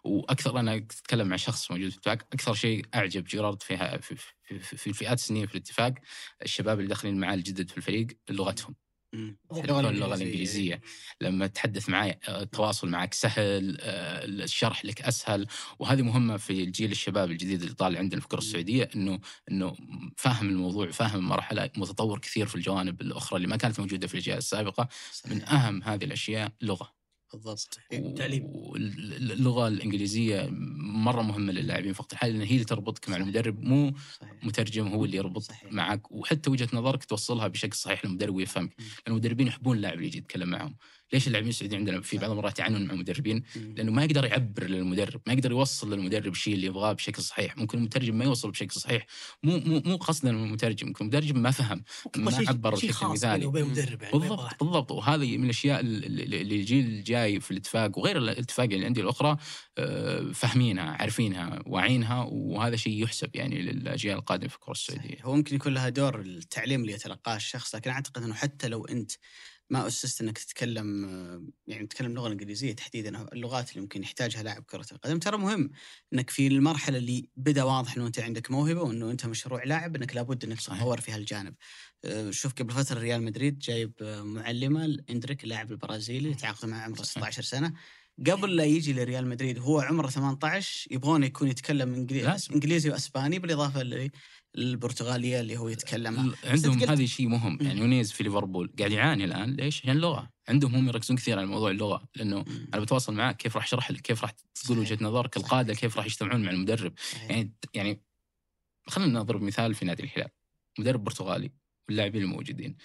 [0.07, 4.59] وأكثر أنا أتكلم مع شخص موجود في الاتفاق أكثر شيء أعجب جيرارد فيها في, في,
[4.59, 5.95] في, في الفئات السنية في الاتفاق
[6.43, 8.75] الشباب اللي داخلين معاه الجدد في الفريق لغتهم.
[9.15, 10.81] اللغة اللغة الإنجليزية.
[11.21, 15.47] لما تحدث معي آه، التواصل معك سهل آه، الشرح لك أسهل.
[15.79, 19.77] وهذه مهمة في الجيل الشباب الجديد اللي طالع عندنا في الكرة السعودية إنه إنه
[20.17, 24.39] فاهم الموضوع فاهم المرحلة متطور كثير في الجوانب الأخرى اللي ما كانت موجودة في الأجيال
[24.39, 24.89] السابقة.
[25.27, 25.43] من.
[25.43, 26.96] أهم هذه الأشياء لغة.
[27.33, 27.79] بالضبط
[28.17, 28.45] تعليم.
[28.57, 30.49] واللغة الإنجليزية
[30.81, 34.89] مرة مهمة للاعبين في الوقت الحالي لأن هي اللي تربطك مع المدرب مو صحيح مترجم
[34.89, 35.73] هو اللي يربط صحيح.
[35.73, 38.75] معك وحتى وجهة نظرك توصلها بشكل صحيح للمدرب ويفهمك
[39.09, 40.77] المدربين يحبون اللاعب اللي يجي يتكلم معهم.
[41.13, 43.43] ليش اللاعبين السعوديين عندنا في بعض المرات يعانون مع المدربين.
[43.77, 47.59] لأنه ما يقدر يعبر للمدرب ما يقدر يوصل للمدرب الشيء اللي يبغاه بشكل صحيح.
[47.59, 49.07] ممكن المترجم ما يوصل بشكل صحيح.
[49.43, 51.85] مو مو مو قصدا من المترجم ممكن المترجم ما فهم
[52.17, 53.45] ما عبر بشكل مثالي.
[53.45, 53.47] يعني
[54.13, 54.93] بالضبط بالضبط.
[54.93, 59.37] وهذه من الأشياء اللي اللي الجيل الجاي في الاتفاق وغير الاتفاق يعني الأندية الأخرى
[59.79, 65.57] آه، فاهمينها عارفينها واعينها وهذا شيء يحسب يعني للأجيال القادمه في الكره السعوديه هو ممكن
[65.57, 69.13] يكون لها دور التعليم اللي يتلقاه الشخص لكن أعتقد إنه حتى لو أنت
[69.71, 71.05] ما أسست إنك تتكلم
[71.67, 75.71] يعني تتكلم اللغة الانجليزيه تحديدا اللغات اللي ممكن يحتاجها لاعب كرة القدم ترى مهم
[76.13, 80.17] إنك في المرحلة اللي بدأ واضح إنه أنت عندك موهبة وإنه أنت مشروع لاعب إنك
[80.17, 80.61] لابد إنك.
[80.61, 81.55] تتطور في هالجانب.
[82.05, 87.03] آه، شوف قبل فترة ريال مدريد جايب آه، معلمة إندريك اللاعب البرازيلي تعاقد مع عمره
[87.03, 87.11] صحيح.
[87.11, 87.73] 16 سنة.
[88.31, 92.55] قبل لا يجي لريال مدريد هو عمره 18 يبغونه يكون يتكلم انجليزي, لازم.
[92.55, 94.09] إنجليزي وأسباني بالإضافة
[94.57, 97.59] للبرتغالية اللي هو يتكلمها عندهم هذا شيء مهم.
[97.61, 101.47] يعني يونيز في ليفربول قاعد يعاني الآن ليش؟ عشان اللغة عندهم هم يركزون كثير على
[101.47, 102.69] موضوع اللغة لأنه مم.
[102.75, 104.31] أنا بتواصل معك كيف راح اشرح لك كيف راح
[104.65, 104.79] تقول.
[104.79, 105.37] وجهة نظرك.
[105.37, 107.31] القادة كيف راح يجتمعون مع المدرب صحيح.
[107.31, 108.03] يعني يعني
[108.89, 110.29] خلينا نضرب مثال في نادي الهلال
[110.79, 111.53] مدرب برتغالي
[111.89, 112.77] واللاعبين الموجودين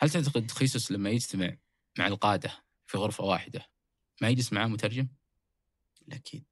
[0.00, 1.56] هل تعتقد خيسوس لما يجتمع
[1.98, 2.50] مع القادة
[2.86, 3.70] في غرفة واحدة
[4.20, 5.08] ما يجلس معاه مترجم؟
[6.12, 6.44] أكيد.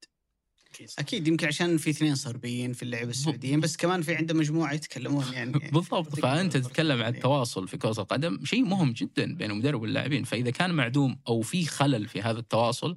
[0.99, 5.25] أكيد يمكن عشان في اثنين صربيين في اللعبة السعوديين بس كمان في عنده مجموعة يتكلمون
[5.35, 5.53] يعني.
[5.53, 6.19] بالضبط.
[6.19, 10.25] فأنت تتكلم عن التواصل في كرة القدم شيء مهم جدا بين المدرب واللاعبين.
[10.25, 12.97] فإذا كان معدوم أو في خلل في هذا التواصل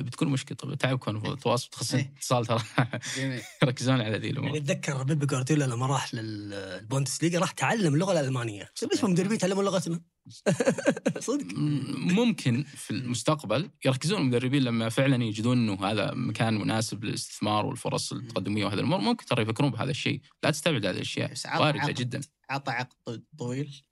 [0.00, 0.56] بتكون مشكلة.
[0.56, 2.12] طبعا تعبكم في التواصل تخصص إيه.
[2.16, 2.62] اتصال ترى.
[3.62, 8.70] يركزون على ذي يعني الأمور أتذكر بيب جوارديولا لما راح للبوندسليغا راح تعلم اللغة الألمانية.
[8.82, 10.00] بالنسبة للمدربين تعلموا لغتنا؟
[11.18, 11.46] صدق.
[11.96, 18.64] ممكن في المستقبل يركزون المدربين لما فعلا يجدون إنه هذا مكان مناسب للاستثمار والفرص التقدمية
[18.64, 19.00] وهذه الأمور.
[19.00, 20.20] ممكن ترى يفكرون بهذا الشيء.
[20.42, 21.32] لا تستبعد هذه الأشياء.
[21.58, 21.92] وارده.
[21.92, 22.20] جدا.
[22.50, 23.82] عطى عقد طويل.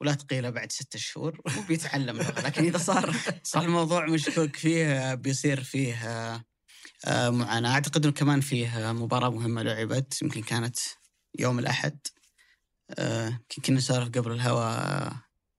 [0.00, 5.94] ولا تقيله بعد ستة شهور وبيتعلم لكن إذا صار صار الموضوع مشكوك فيه بيصير فيه
[5.94, 6.44] آه،
[7.04, 7.72] آه، معاناة.
[7.74, 10.22] أعتقد أنه كمان فيه مباراة مهمة لعبت.
[10.22, 10.76] يمكن كانت
[11.38, 11.98] يوم الأحد.
[12.90, 15.12] آه، يمكن كنا نسولف قبل الهواء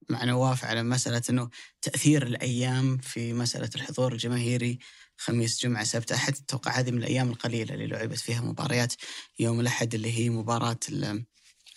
[0.09, 1.49] مع نواف على مسألة أنه
[1.81, 4.79] تأثير الأيام في مسألة الحضور الجماهيري
[5.17, 6.35] خميس جمعة سبت أحد.
[6.37, 8.93] أتوقع هذه من الأيام القليلة اللي لعبت فيها مباريات
[9.39, 11.25] يوم الأحد اللي هي مباراة ال-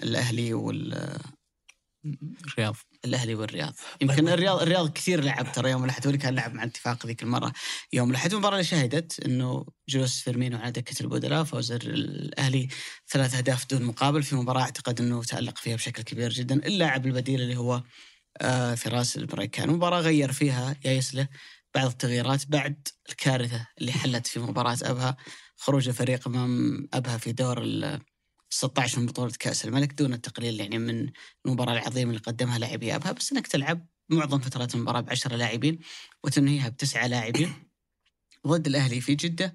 [0.02, 1.18] الأهلي وال
[2.04, 3.74] الرياض الأهلي والرياض.
[4.00, 7.52] يمكن الرياض الرياض كثير لعب ترى يوم الأحد كان لعب مع الاتفاق ذيك المرة.
[7.92, 12.68] يوم الأحد المباراة اللي شهدت إنه جلوس فيرمينو على دكة البدلاء فوز الأهلي
[13.08, 16.54] ثلاث أهداف دون مقابل في مباراة أعتقد إنه تألق فيها بشكل كبير جدا.
[16.66, 17.82] اللاعب البديل اللي هو
[18.40, 19.70] آه فراس البريكان.
[19.70, 21.28] مباراة غير فيها يايسله
[21.74, 25.16] بعض التغييرات بعد الكارثة اللي حلت في مباراة أبها
[25.56, 27.62] خروج الفريق أمام أبها في دور
[28.52, 31.10] 16 من بطولة كأس الملك دون التقليل يعني من
[31.46, 35.78] المباراة العظيمة اللي قدمها لاعبي أبها بس أنك تلعب معظم فترات المباراة بعشرة لاعبين
[36.24, 37.52] وتنهيها بتسعة لاعبين
[38.46, 39.54] ضد الأهلي في جدة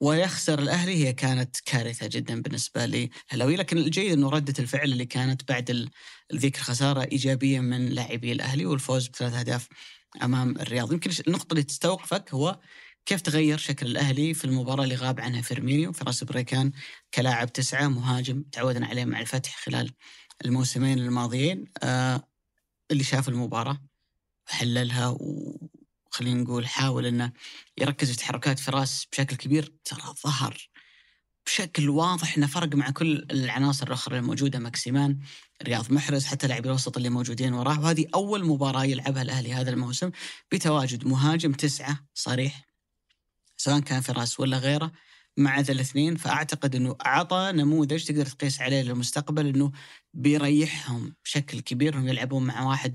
[0.00, 5.48] ويخسر الأهلي هي كانت كارثة جدا بالنسبة للأهلاوي لكن الجيد أنه ردة الفعل اللي كانت
[5.48, 5.90] بعد
[6.34, 9.68] ذيك الخسارة إيجابية من لاعبي الأهلي والفوز بثلاث أهداف
[10.22, 10.92] أمام الرياض.
[10.92, 12.58] يمكن النقطة اللي تستوقفك هو
[13.06, 16.72] كيف تغير شكل الأهلي في المباراة اللي غاب عنها فيرمينو فراس بريكان
[17.14, 19.92] كلاعب تسعة مهاجم تعودنا عليه مع الفتح خلال
[20.44, 22.28] الموسمين الماضيين؟ آه
[22.90, 23.80] اللي شاف المباراة
[24.46, 27.32] حللها وخلينا نقول حاول إنه
[27.78, 30.68] يركز في تحركات فراس بشكل كبير ترى ظهر
[31.46, 35.18] بشكل واضح إنه فرق مع كل العناصر الأخرى الموجودة ماكسيمان
[35.62, 40.10] رياض محرز حتى لاعبي الوسط اللي موجودين وراه وهذه أول مباراة يلعبها الأهلي هذا الموسم
[40.52, 42.71] بتواجد مهاجم تسعة صريح
[43.62, 44.92] سواء كان فراس ولا غيره
[45.36, 46.16] مع ذا الاثنين.
[46.16, 49.72] فأعتقد إنه أعطى نموذج تقدر تقيس عليه للمستقبل إنه
[50.14, 52.92] بيريحهم بشكل كبير إنهم يلعبون مع واحد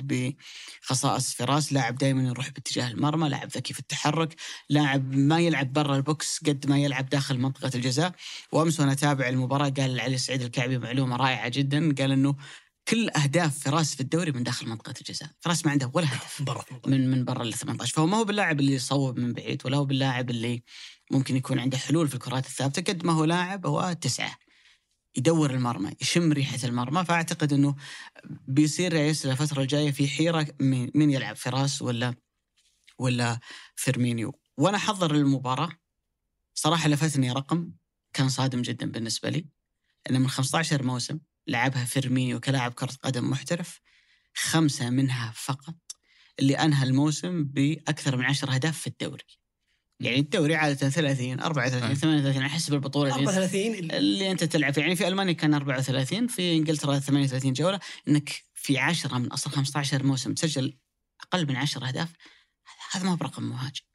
[0.84, 4.36] بخصائص فراس لاعب دائما يروح باتجاه المرمى لاعب ذكي في التحرك
[4.70, 8.12] لاعب ما يلعب برا ال box قد ما يلعب داخل منطقة الجزاء.
[8.52, 11.96] وأمس وأنا أتابع المباراة قال علي سعيد الكعبي معلومة رائعة جدا.
[11.96, 12.36] قال إنه
[12.90, 15.30] كل أهداف فراس في الدوري من داخل منطقة الجزاء.
[15.40, 16.42] فراس ما عنده ولا هدف.
[16.42, 19.78] برا من من برا ال 18 فهو ما هو باللاعب اللي يصوب من بعيد ولا
[19.78, 20.64] هو باللاعب اللي
[21.12, 22.94] ممكن يكون عنده حلول في الكرات الثابتة.
[22.94, 24.38] قد ما هو لاعب هو تسعة.
[25.18, 27.06] يدور المرمى يشم ريحة المرمى.
[27.06, 27.76] فأعتقد إنه
[28.48, 32.16] بيصير يايسله الفترة الجاية في حيرة مين يلعب فراس ولا
[33.00, 33.40] ولا
[33.76, 34.40] فيرمينو.
[34.58, 35.70] وأنا أحضر المباراة.
[36.54, 37.72] صراحة لفتني رقم
[38.14, 39.46] كان صادم جدا بالنسبة لي.
[40.10, 43.82] انه من 15 موسم لعبها فيرمينو كلاعب كرة قدم محترف
[44.34, 45.76] خمسة منها فقط
[46.40, 49.24] اللي أنهى الموسم بأكثر من 10 أهداف في الدوري.
[50.00, 51.96] يعني الدوري عادة 30 34 أي.
[51.96, 56.28] 38 على حسب البطولة اللي 34 اللي أنت تلعب فيه يعني في ألمانيا كان 34
[56.28, 60.78] في إنجلترا 38 جولة إنك في 10 من أصل 15 موسم تسجل
[61.22, 62.10] أقل من 10 أهداف
[62.92, 63.87] هذا ما برقم مهاجم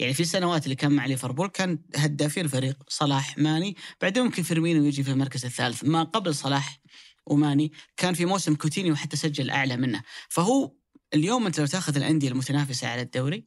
[0.00, 3.76] يعني في السنوات اللي كان مع ليفربول كان هدافي الفريق صلاح ماني.
[4.00, 5.84] بعدين ممكن فيرمينو يجي في المركز الثالث.
[5.84, 6.80] ما قبل صلاح
[7.26, 10.02] وماني كان في موسم كوتينيو حتى سجل أعلى منه.
[10.28, 10.72] فهو
[11.14, 13.46] اليوم أنت لو تاخذ الأندية المتنافسة على الدوري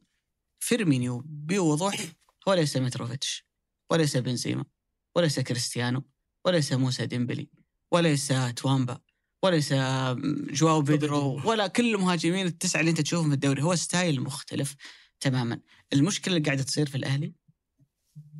[0.58, 1.96] فيرمينيو بوضوح
[2.48, 3.46] هو ليس متروفيتش
[3.90, 4.64] وليس بنزيما
[5.16, 6.02] وليس كريستيانو
[6.44, 7.48] وليس موسى ديمبلي
[7.92, 9.00] وليس تاوامبا
[9.42, 9.72] وليس
[10.52, 13.62] جواو بيدرو ولا كل المهاجمين التسعة اللي أنت تشوفهم في الدوري.
[13.62, 14.74] هو style مختلف
[15.20, 15.60] تماما.
[15.94, 17.34] المشكلة اللي قاعدة تصير في الأهلي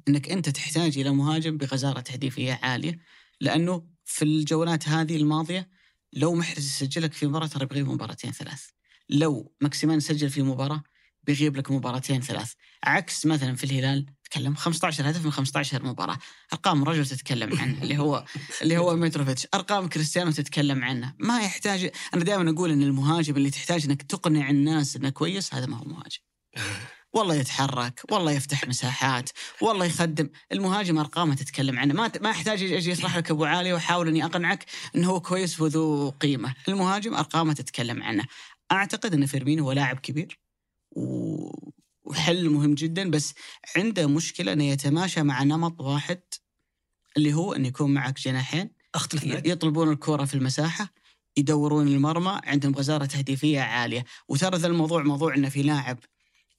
[0.08, 2.98] إنك أنت تحتاج إلى مهاجم بغزاره تهديفية عالية
[3.40, 5.68] لأنه في الجولات هذه الماضية
[6.12, 8.64] لو محرز يسجلك في مباراة ترى بيغيب مباراتين ثلاث.
[9.08, 10.82] لو ماكسيمان سجل في مباراة
[11.22, 12.52] بيغيب لك مباراتين ثلاث.
[12.84, 16.18] عكس مثلا في الهلال تكلم 15 هدف من 15 مباراة.
[16.52, 18.24] أرقام رجل تتكلم عنها اللي هو
[18.62, 21.16] اللي هو متروفيتش أرقام كريستيانو تتكلم عنها.
[21.18, 25.66] ما يحتاج أنا دائما أقول إن المهاجم اللي تحتاج إنك تقنع الناس إنه كويس هذا
[25.66, 26.18] ما هو مهاجم.
[27.14, 30.28] والله يتحرك والله يفتح مساحات والله يخدم.
[30.52, 31.94] المهاجم أرقامه تتكلم عنه.
[31.94, 34.64] ما ما يحتاج أجي اشرح لك أبو علي واحاول إني أقنعك
[34.96, 36.54] إنه هو كويس وذو قيمة.
[36.68, 38.24] المهاجم أرقامه تتكلم عنه.
[38.72, 40.38] أعتقد إن فيرمينو هو لاعب كبير
[42.04, 43.34] وحل مهم جدا بس
[43.76, 46.20] عنده مشكلة إنه يتماشى مع نمط واحد
[47.16, 50.94] اللي هو ان يكون معك جناحين أختلف معك يطلبون الكرة في المساحة
[51.36, 54.04] يدورون المرمى عندهم غزارة تهديفية عالية.
[54.28, 55.98] وترى ذا الموضوع موضوع إنه في لاعب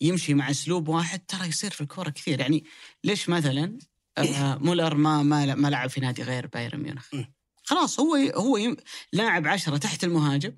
[0.02, 2.40] يمشي مع أسلوب واحد ترى يصير في الكرة كثير.
[2.40, 2.64] يعني
[3.04, 3.78] ليش مثلا
[4.18, 7.24] آه مولر ما ما ما لعب في نادي غير بايرن ميونخ؟ م.
[7.64, 8.78] خلاص هو هو يم-
[9.14, 10.52] لاعب عشرة تحت المهاجم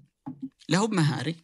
[0.69, 1.35] لا هو بمهاري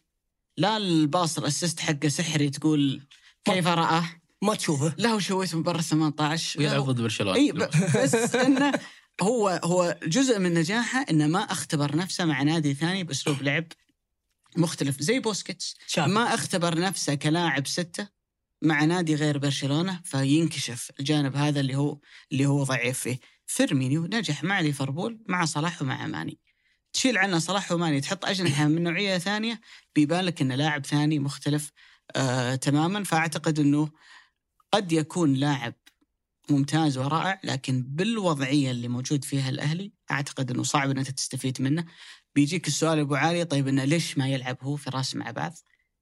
[0.58, 3.02] لا ال pass ال assist حقه سحري تقول
[3.44, 4.04] كيف رآه؟
[4.42, 4.94] ما تشوفه.
[4.98, 7.34] لا هو شويت من برا 18 ويلعب ضد برشلونة.
[7.36, 7.56] إي ب-
[8.02, 8.72] بس إنه
[9.22, 13.64] هو هو جزء من نجاحه إنه ما اختبر نفسه مع نادي ثاني بأسلوب لعب
[14.56, 15.00] مختلف.
[15.00, 18.08] زي بوسكيتس شاب ما اختبر نفسه كلاعب ستة
[18.62, 21.98] مع نادي غير برشلونة فينكشف الجانب هذا اللي هو
[22.32, 23.18] اللي هو ضعيف فيه.
[23.46, 26.38] فيرمينيو نجح مع ليفربول مع صلاح ومع ماني.
[26.92, 29.60] تشيل عنه صلاح وماني تحط أجنحة من نوعية ثانية
[29.94, 31.70] بيبان لك أنه لاعب ثاني مختلف
[32.16, 33.04] آه تماما.
[33.04, 33.90] فأعتقد أنه
[34.72, 35.74] قد يكون لاعب
[36.50, 41.84] ممتاز ورائع لكن بالوضعية اللي موجود فيها الأهلي أعتقد أنه صعب أن أنت تستفيد منه.
[42.34, 45.52] بيجيك السؤال أبو علي طيب أنه ليش ما يلعب هو فراس مع بعض؟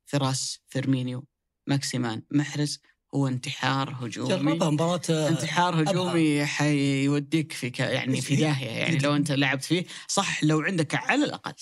[0.06, 1.24] فراس فيرمينيو
[1.66, 2.80] ماكسيمان محرز
[3.14, 4.28] هو انتحار هجومي.
[4.28, 7.80] جربها مباراة آه، انتحار هجومي حيوديك في ك...
[7.80, 11.54] يعني في داهية يعني لو أنت لعبت فيه صح لو عندك على الأقل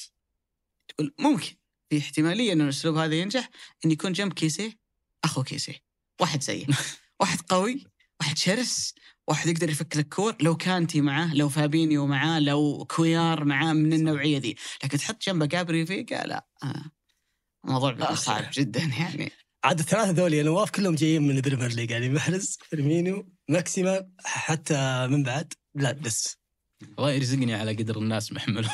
[0.88, 1.52] تقول ممكن.
[1.90, 3.50] في احتمالية انه الأسلوب هذا ينجح
[3.84, 4.78] إن يكون جنب كيسيه
[5.24, 5.82] أخو كيسيه
[6.20, 6.66] واحد زيه.
[7.20, 7.84] واحد قوي
[8.20, 8.94] واحد شرس
[9.28, 13.92] واحد يقدر يفك لك كور لو كانتي معاه لو فابينيو معاه لو كويار معاه من
[13.92, 16.90] النوعية ذي لكن تحط جنبه جابري فيجا لا آه.
[17.64, 18.14] الموضوع بيكون آه.
[18.14, 19.32] صعب جدا يعني
[19.64, 24.10] عاد الثلاثة ذولي يا نواف كلهم جايين من ال Premier League يعني محرز فيرمينيو ماكسيمان
[24.24, 26.39] حتى من بعد لا بس
[26.98, 28.70] الله يرزقني على قدر الناس محمليني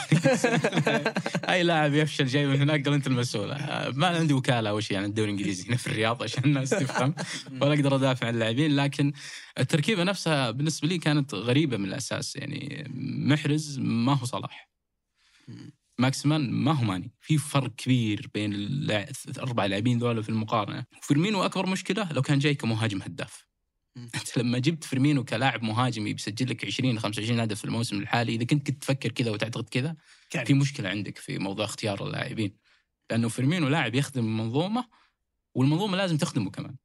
[1.49, 3.49] أي لاعب يفشل جاي من هناك قال أنت المسؤول.
[3.95, 7.15] ما عندي وكالة أو شيء عن الدوري الإنجليزي هنا في الرياض عشان الناس تفهم.
[7.63, 9.13] ولا أقدر أدافع عن اللاعبين لكن
[9.59, 12.37] التركيبة نفسها بالنسبة لي كانت غريبة من الأساس.
[12.37, 12.91] يعني
[13.27, 14.71] محرز ما هو صلاح.
[15.99, 17.13] ماكسمان ما هو ماني.
[17.21, 18.53] في فرق كبير بين
[19.29, 20.85] الاربع لاعبين ذولا في المقارنة.
[21.03, 23.46] فيرمينو أكبر مشكلة لو كان جاي كمهاجم هداف.
[24.15, 28.45] انت لما جبت فيرمينو كلاعب مهاجم بيسجل لك 20 25 هدف في الموسم الحالي إذا
[28.45, 29.97] كنت كنت تفكر كذا وتعتقد كذا
[30.45, 32.57] في مشكلة عندك في موضوع اختيار اللاعبين.
[33.11, 34.89] لأنه فيرمينو لاعب يخدم المنظومه
[35.55, 36.77] والمنظومة لازم تخدمه كمان.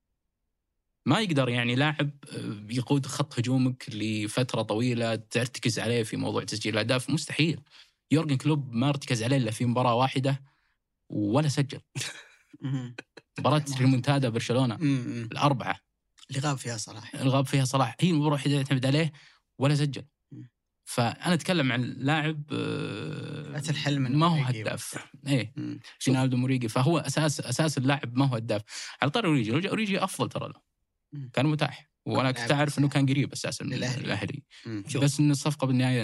[1.05, 6.73] ما يقدر يعني لاعب آه، يقود خط هجومك لفترة طويلة ترتكز عليه في موضوع تسجيل
[6.73, 7.09] الأهداف.
[7.09, 7.61] مستحيل.
[8.11, 10.43] يورجن كلوب ما ارتكز عليه إلا في مباراة واحدة
[11.09, 11.81] ولا سجل.
[13.39, 14.75] مباراة ريمونتادا برشلونة.
[15.31, 15.90] الأربعة.
[16.31, 17.15] اللي غاب فيها صلاح.
[17.15, 17.95] الغاب فيها صلاح.
[17.99, 19.11] هي المباراه الوحيده اللي اعتمد عليه
[19.59, 20.05] ولا سجل.
[20.85, 24.43] فأنا أتكلم عن لاعب آه، من ما هو.
[24.43, 25.07] هداف.
[25.27, 25.53] إيه.
[25.55, 25.79] مم.
[26.07, 28.61] فينالدوم وأوريجي فهو أساس أساس اللاعب ما هو هداف.
[29.01, 30.61] على طاري اوريجي اوريجي أفضل ترى له.
[31.33, 31.90] كان متاح.
[32.05, 33.73] وأنا كنت أعرف إنه كان قريب أساسا من.
[33.73, 34.43] الأهلي.
[34.87, 35.03] شوف.
[35.03, 36.01] بس ان الصفقة بالنهاية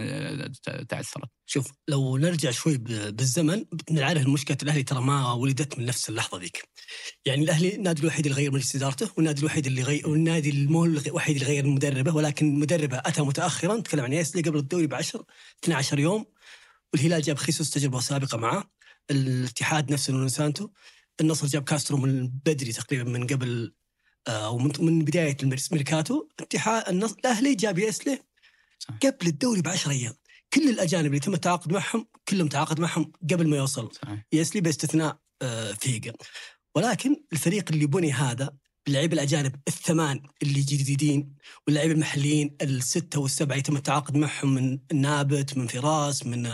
[0.67, 6.09] آه، تعثرت شوف لو نرجع شوي بالزمن نعرف المشكلة الأهلي ترى ما ولدت من نفس
[6.09, 6.69] اللحظة ذيك.
[7.25, 11.35] يعني الأهلي النادي الوحيد اللي غير مجلس إدارته والنادي الوحيد اللي غير والنادي المو الوحيد
[11.35, 15.25] اللي غير مدربه ولكن مدربه أتى متاخرا نتكلم عن يايسله قبل الدوري ب 10
[15.63, 16.25] 12 يوم
[16.93, 18.63] والهلال جاب خيسوس تجربة سابقة معاه
[19.11, 20.69] الاتحاد نفس نونو سانتو
[21.21, 23.73] النصر جاب كاسترو من بدري تقريبا من قبل
[24.27, 28.19] آه، أو من, من بدايه الميركاتو اتحاد الأهلي جاب ياسلي
[28.79, 28.93] صح.
[29.03, 30.13] قبل الدوري ب 10 أيام.
[30.53, 34.25] كل الأجانب اللي تم التعاقد معهم كلهم تعاقد معهم قبل ما يوصل صحيح.
[34.33, 36.13] يسلي باستثناء آه، فيجا
[36.75, 38.53] ولكن الفريق اللي بني هذا
[38.87, 41.35] اللعيبة الأجانب الثمان اللي جديدين
[41.67, 46.49] واللعيبة المحليين الستة والسبعة يتم التعاقد معهم من نابت من فراس من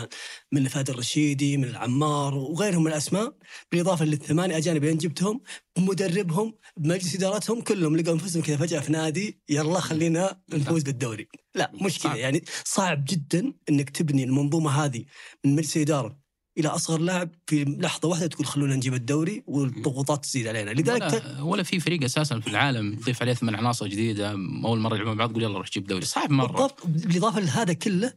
[0.52, 3.36] من فهد الرشيدي من العمار وغيرهم من الأسماء.
[3.72, 5.40] بالإضافة للثمانية أجانب اللي جبتهم
[5.76, 11.28] بمدربهم بمجلس إدارتهم كلهم لقوا أنفسهم كذا فجأة في نادي يلا خلينا نفوز بالدوري.
[11.54, 12.16] لا مشكله.
[12.16, 15.04] يعني صعب جدا إنك تبني المنظومة هذه
[15.44, 16.23] من مجلس إدارة
[16.58, 20.70] إلى أصغر لاعب في لحظة واحدة تقول خلونا نجيب الدوري والضغوطات تزيد علينا.
[20.70, 24.30] لذلك ولا, ولا في فريق أساسا في العالم تضيف عليه ثمان عناصر جديدة
[24.64, 26.04] أول مرة يلعبون بعض تقول يلا روح جيب دوري.
[26.04, 26.46] صعب مرة.
[26.46, 26.86] بالضبط.
[26.86, 28.12] بالإضافة لهذا كله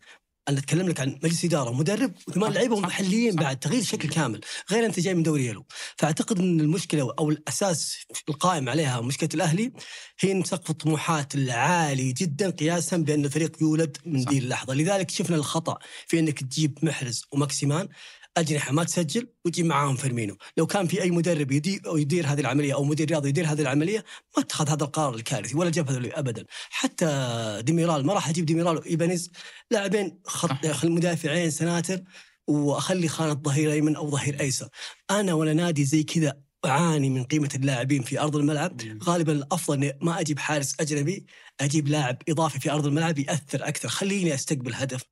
[0.50, 3.40] أنا أتكلم لك عن مجلس إدارة ومدرب وثمان لعيبة صح، محليين صح.
[3.40, 4.42] بعد تغيير شكل كامل
[4.72, 5.66] غير أنت جاي من دوري Yelo.
[5.98, 7.98] فأعتقد إن المشكلة أو الأساس
[8.30, 9.72] القائم عليها مشكلة الأهلي
[10.20, 14.24] هي إن سقف الطموحات العالي جدا قياسا بأن الفريق يولد من.
[14.24, 14.74] ذي اللحظة.
[14.74, 15.78] لذلك شفنا الخطأ
[16.08, 17.88] في إنك تجيب محرز وماكسيمان.
[18.38, 22.74] أجنحة ما تسجل وتجيب معاهم فيرمينو، لو كان في أي مدرب يدير يدير هذه العملية
[22.74, 24.06] أو مدير رياضي يدير هذه العملية
[24.38, 28.78] ما اتخذ هذا القرار الكارثي ولا جاب هذا ابدا، حتى ديميرال ما راح أجيب ديميرال
[28.78, 29.32] وإيبانيز
[29.72, 30.86] لاعبين خط.
[30.86, 32.04] مدافعين سناتر
[32.48, 34.70] وأخلي خانة ظهير أيمن أو ظهير أيسر.
[35.12, 39.98] أنا ولا نادي زي كذا أعاني من قيمة اللاعبين في أرض الملعب، غالبا الأفضل إني
[40.02, 41.26] ما أجيب حارس أجنبي،
[41.62, 45.04] أجيب لاعب إضافي في أرض الملعب يأثر أكثر، خليني أستقبل هدف.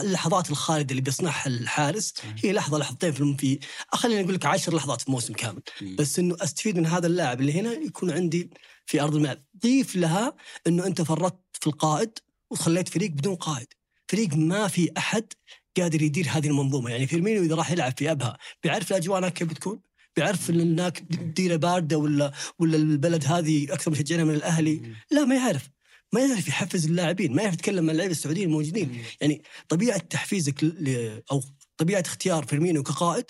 [0.00, 2.14] اللحظات الخالدة اللي بيصنعها الحارس
[2.44, 3.58] هي لحظه لحظتين في
[3.92, 5.62] خليني أقول لك عشر لحظات في موسم كامل،
[5.98, 8.50] بس إنه أستفيد من هذا اللاعب اللي هنا يكون عندي
[8.86, 10.36] في أرض الملعب، ضيف لها
[10.66, 12.18] إنه أنت فرطت في القائد
[12.50, 13.66] وخليت فريق بدون قائد،
[14.08, 15.32] فريق ما في أحد
[15.76, 19.48] قادر يدير هذه المنظومة، يعني فيرمينو إذا راح يلعب في أبها بيعرف الأجواء هناك كيف
[19.48, 19.80] بتكون؟
[20.18, 25.34] بيعرف إن هناك ديرة باردة ولا ولا البلد هذه أكثر مشجعين من الأهلي؟ لا ما
[25.34, 25.68] يعرف.
[26.12, 31.22] ما يعرف يحفز اللاعبين، ما يعرف يتكلم مع اللعيبة السعوديين الموجودين، يعني طبيعة تحفيزك ل-
[31.32, 31.42] أو
[31.76, 33.24] طبيعة اختيار فيرمينو كقائد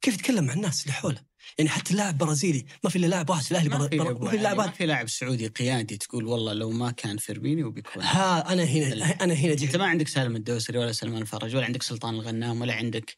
[0.00, 1.28] كيف يتكلم مع الناس اللي حوله؟
[1.58, 4.30] يعني حتى اللاعب برازيلي ما في إلا لاعب واحد في الأهلي ما برا- في ما
[4.30, 8.52] في لاعب ما في لاعب سعودي قيادي تقول والله لو ما كان فيرمينيو بيكون ها
[8.52, 9.76] أنا هنا أنا هنا أنت جيت.
[9.76, 13.14] ما عندك سالم الدوسري ولا سلمان الفرج ولا عندك سلطان الغنام ولا عندك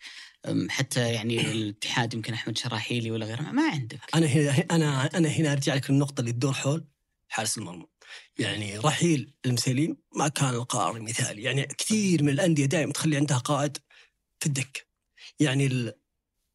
[0.68, 4.00] حتى يعني الاتحاد يمكن أحمد شراحيلي ولا غيره ما عندك.
[4.14, 6.84] أنا هنا أنا أنا هنا أرجع لك للنقطه اللي تدور حول
[7.28, 7.86] حارس المرمى.
[8.38, 13.78] يعني رحيل المسيلين ما كان القرار المثالي يعني كثير من الأندية دائما تخلي عندها قائد
[14.40, 14.80] في الدكه
[15.40, 15.92] يعني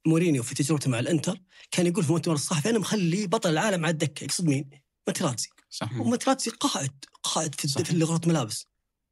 [0.07, 1.41] مورينيو في تجربته مع الإنتر
[1.71, 4.23] كان يقول في المؤتمر الصحفي أنا مخلي بطل العالم على الدكة.
[4.23, 4.69] يقصد مين؟
[5.07, 5.99] ماتراتزي صح.
[5.99, 7.81] وماتراتزي قائد قائد في, صح.
[7.81, 8.67] في غرفة ملابس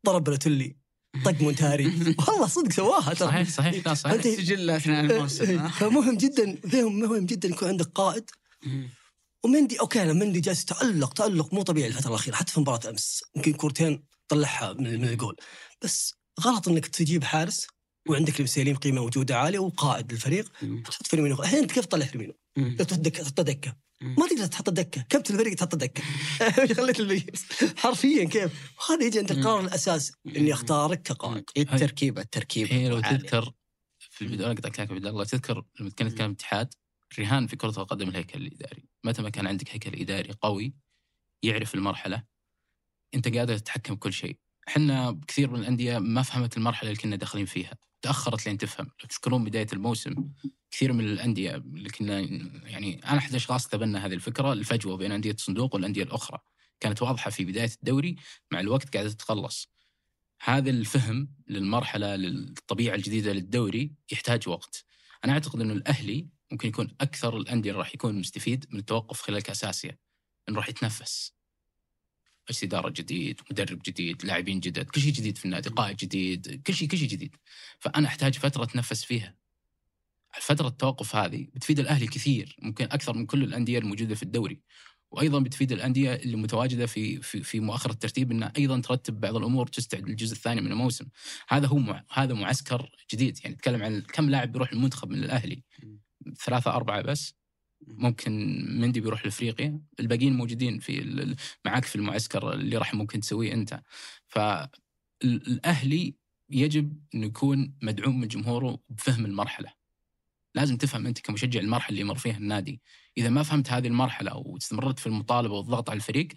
[0.06, 0.83] ضرب بالوتيلي
[1.26, 1.86] طق مونتاري
[2.28, 7.26] والله صدق سواها ترى صحيح صحيح لا صحيح سجل أثناء الموسم؟ فمهم جدا فهم مهم
[7.26, 8.30] جدا يكون عندك قائد.
[9.44, 13.24] ومندي okay أنا مندي جالس يتألق تألق مو طبيعي الفترة الأخيرة حتى في مباراة أمس
[13.36, 15.36] يمكن كورتين طلعها من, من الجول
[15.82, 17.68] بس غلط إنك تجيب حارس
[18.10, 20.52] وعندك المسيليم قيمة وجوده عالية وقائد للفريق.
[20.86, 22.34] تحط فيرمينو الحين انت كيف تطلع فيرمينو؟
[22.80, 23.76] تحط دكه.
[24.04, 25.06] ما تقدر تحط دكة.
[25.10, 26.04] كابتن الفريق تحط دكة؟
[26.78, 27.40] خليت
[27.80, 31.44] حرفيا كيف؟ وهذا يجي عند القرار الاساسي إني أختارك كقائد.
[31.58, 32.72] إيه التركيبة التركيبة.
[32.72, 33.18] هي لو عالية.
[33.18, 33.52] تذكر
[34.00, 36.74] في البداية أنا قطعت عبد الله تذكر لما كنا نتكلم اتحاد
[37.20, 38.86] رهان في كرة القدم الهيكل الإداري.
[39.04, 40.74] متى ما كان عندك هيكل إداري قوي
[41.44, 42.24] يعرف المرحلة
[43.16, 44.38] أنت قادر تتحكم بكل شيء.
[44.68, 47.78] إحنا كثير من الأندية ما فهمت المرحلة اللي كنا داخلين فيها.
[48.04, 48.86] تأخرت لين تفهم.
[48.86, 50.30] لو تذكرون بداية الموسم
[50.72, 52.20] كثير من الأندية اللي كنا
[52.70, 56.40] يعني أنا أحد الأشخاص تبنى هذه الفكرة الفجوة بين أندية الصندوق والأندية الأخرى.
[56.80, 58.16] كانت واضحة في بداية الدوري
[58.52, 59.74] مع الوقت قاعدة تتقلص
[60.42, 64.86] هذا الفهم للمرحلة للطبيعة الجديدة للدوري يحتاج وقت.
[65.26, 69.42] أنا أعتقد إنه الأهلي ممكن يكون أكثر الأندية اللي راح يكون مستفيد من التوقف خلال
[69.42, 69.98] كأس آسيا
[70.50, 71.34] إنه راح يتنفس.
[72.50, 76.74] مجلس إدارة جديد مدرب جديد لاعبين جدد كل شيء جديد في النادي قائد جديد كل
[76.74, 77.36] شيء كل شيء جديد.
[77.80, 79.36] فأنا أحتاج فترة أتنفس فيها.
[80.42, 84.62] فترة التوقف هذه بتفيد الأهلي كثير ممكن أكثر من كل الأندية الموجودة في الدوري.
[85.12, 89.68] وأيضا بتفيد الأندية اللي متواجدة في في في مؤخر الترتيب إنها أيضا ترتب بعض الأمور
[89.68, 91.06] تستعد للجزء الثاني من الموسم.
[91.50, 95.64] هذا هو مع هذا معسكر جديد يعني نتكلم عن كم لاعب بيروح المنتخب من الأهلي؟
[96.46, 97.43] ثلاثة أربعة بس.
[97.88, 98.32] ممكن
[98.80, 99.82] مندي بيروح لإفريقيا.
[100.00, 101.36] الباقيين موجودين في
[101.66, 103.82] معاك في المعسكر اللي راح ممكن تسويه أنت.
[104.28, 106.16] فالاهلي
[106.50, 109.74] يجب إنه يكون مدعوم من جمهوره بفهم المرحلة.
[110.56, 112.82] لازم تفهم أنت كمشجع المرحلة اللي يمر فيها النادي.
[113.18, 116.28] إذا ما فهمت هذه المرحلة واستمرت في المطالبة والضغط على الفريق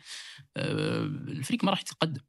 [0.56, 2.20] آه، الفريق ما راح يتقدم.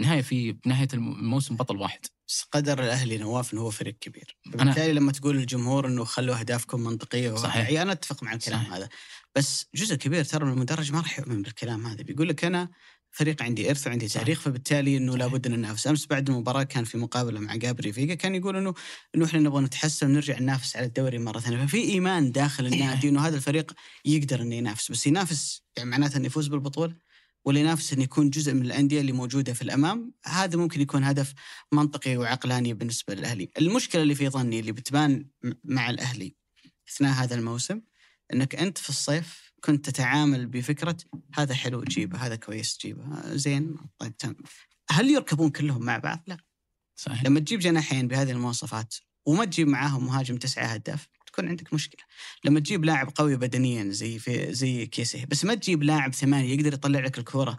[0.00, 2.06] نهاية في نهاية الموسم بطل واحد.
[2.28, 6.80] بس قدر الأهلي نواف إنه هو فريق كبير بالتالي لما تقول للجمهور إنه خلوا أهدافكم
[6.80, 7.56] منطقية صحيح.
[7.56, 8.72] وواقعيه أنا أتفق مع الكلام صحيح.
[8.72, 8.88] هذا
[9.34, 12.68] بس جزء كبير ترى من المدرج ما راح يؤمن بالكلام هذا بيقول لك أنا
[13.10, 14.22] فريق عندي إرث وعندي صحيح.
[14.22, 15.24] تاريخ فبالتالي إنه صحيح.
[15.24, 18.74] لابد إن ننافس أمس بعد المباراة كان في مقابلة مع جابري فيجا كان يقول إنه
[19.14, 23.26] إنه إحنا نبغى نتحسن ونرجع ننافس على الدوري مرة ثانية ففي إيمان داخل النادي إنه
[23.26, 23.72] هذا الفريق
[24.04, 27.07] يقدر إنه ينافس بس ينافس يعني معناته إنه يفوز بالبطولة
[27.44, 30.12] ولا ينافس انه يكون جزء من الأندية اللي موجودة في الأمام.
[30.24, 31.34] هذا ممكن يكون هدف
[31.72, 33.50] منطقي وعقلاني بالنسبة للأهلي.
[33.58, 35.26] المشكلة اللي في ظني اللي بتبان
[35.64, 36.34] مع الأهلي
[36.88, 37.80] أثناء هذا الموسم
[38.32, 40.96] أنك أنت في الصيف كنت تتعامل بفكرة
[41.34, 44.34] هذا حلو جيبه هذا كويس جيبه زين طيب تم.
[44.90, 46.36] هل يركبون كلهم مع بعض؟ لا.
[46.96, 47.24] صحيح.
[47.24, 48.94] لما تجيب جناحين بهذه المواصفات
[49.26, 51.08] وما تجيب معاهم مهاجم تسعة هداف
[51.38, 52.00] تكون عندك مشكلة.
[52.44, 56.74] لما تجيب لاعب قوي بدنيا زي في زي كيسه بس ما تجيب لاعب ثمانية يقدر
[56.74, 57.58] يطلع لك الكورة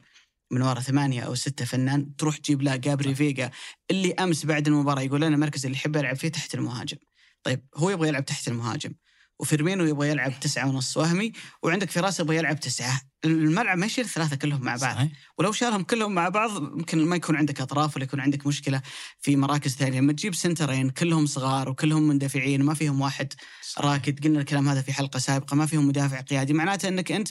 [0.52, 3.52] من ورا ثمانية أو ستة فنان تروح تجيب له جابري فيجا
[3.92, 6.98] اللي أمس بعد المباراة يقول أنا المركز اللي يحب يلعب فيه تحت المهاجم.
[7.44, 8.94] طيب هو يبغى يلعب تحت المهاجم.
[9.40, 11.32] وفيرمينو يبغى يلعب تسعة ونص وهمي؟
[11.64, 13.02] وعندك فراس يبغى يلعب تسعة.
[13.26, 14.95] الملعب ما يشيل الثلاثة كلهم مع بعض.
[14.95, 15.11] صحيح.
[15.38, 18.82] ولو شالهم كلهم مع بعض يمكن ما يكون عندك أطراف ولا يكون عندك مشكلة
[19.20, 19.99] في مراكز ثانية.
[19.99, 23.34] لما تجيب سنترين كلهم صغار وكلهم مندفعين ما فيهم واحد
[23.78, 24.24] راكد.
[24.24, 26.53] قلنا الكلام هذا في حلقة سابقة ما فيهم مدافع قيادي.
[26.53, 27.30] معناته إنك أنت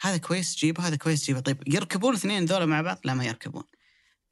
[0.00, 1.40] هذا كويس تجيبه هذا كويس تجيبه.
[1.40, 3.64] طيب يركبون الاثنين ذولا مع بعض؟ لا ما يركبون.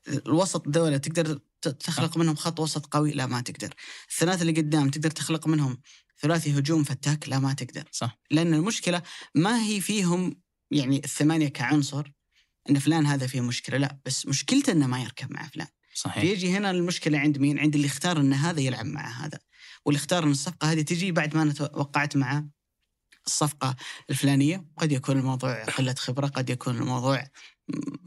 [0.08, 1.38] الوسط ذولا تقدر
[1.68, 3.74] تخلق منهم خط وسط قوي لا ما تقدر.
[4.10, 5.80] الثلاثة اللي قدام تقدر تخلق منهم
[6.20, 7.88] ثلاثي هجوم فتاك لا ما تقدر.
[7.92, 8.18] صح.
[8.30, 9.02] لأن المشكلة
[9.34, 12.12] ما هي فيهم يعني الثمانية كعنصر
[12.70, 15.68] إن فلان هذا فيه مشكلة لا بس مشكلته إنه ما يركب مع فلان.
[15.94, 16.24] صحيح.
[16.24, 19.38] فيجي هنا المشكلة عند مين؟ عند اللي اختار إن هذا يلعب مع هذا
[19.84, 22.44] واللي اختار إن الصفقة هذه تجي بعد ما أنا توقعت مع
[23.26, 23.76] الصفقة
[24.10, 24.64] الفلانية.
[24.78, 27.24] قد يكون الموضوع قلة خبرة قد يكون الموضوع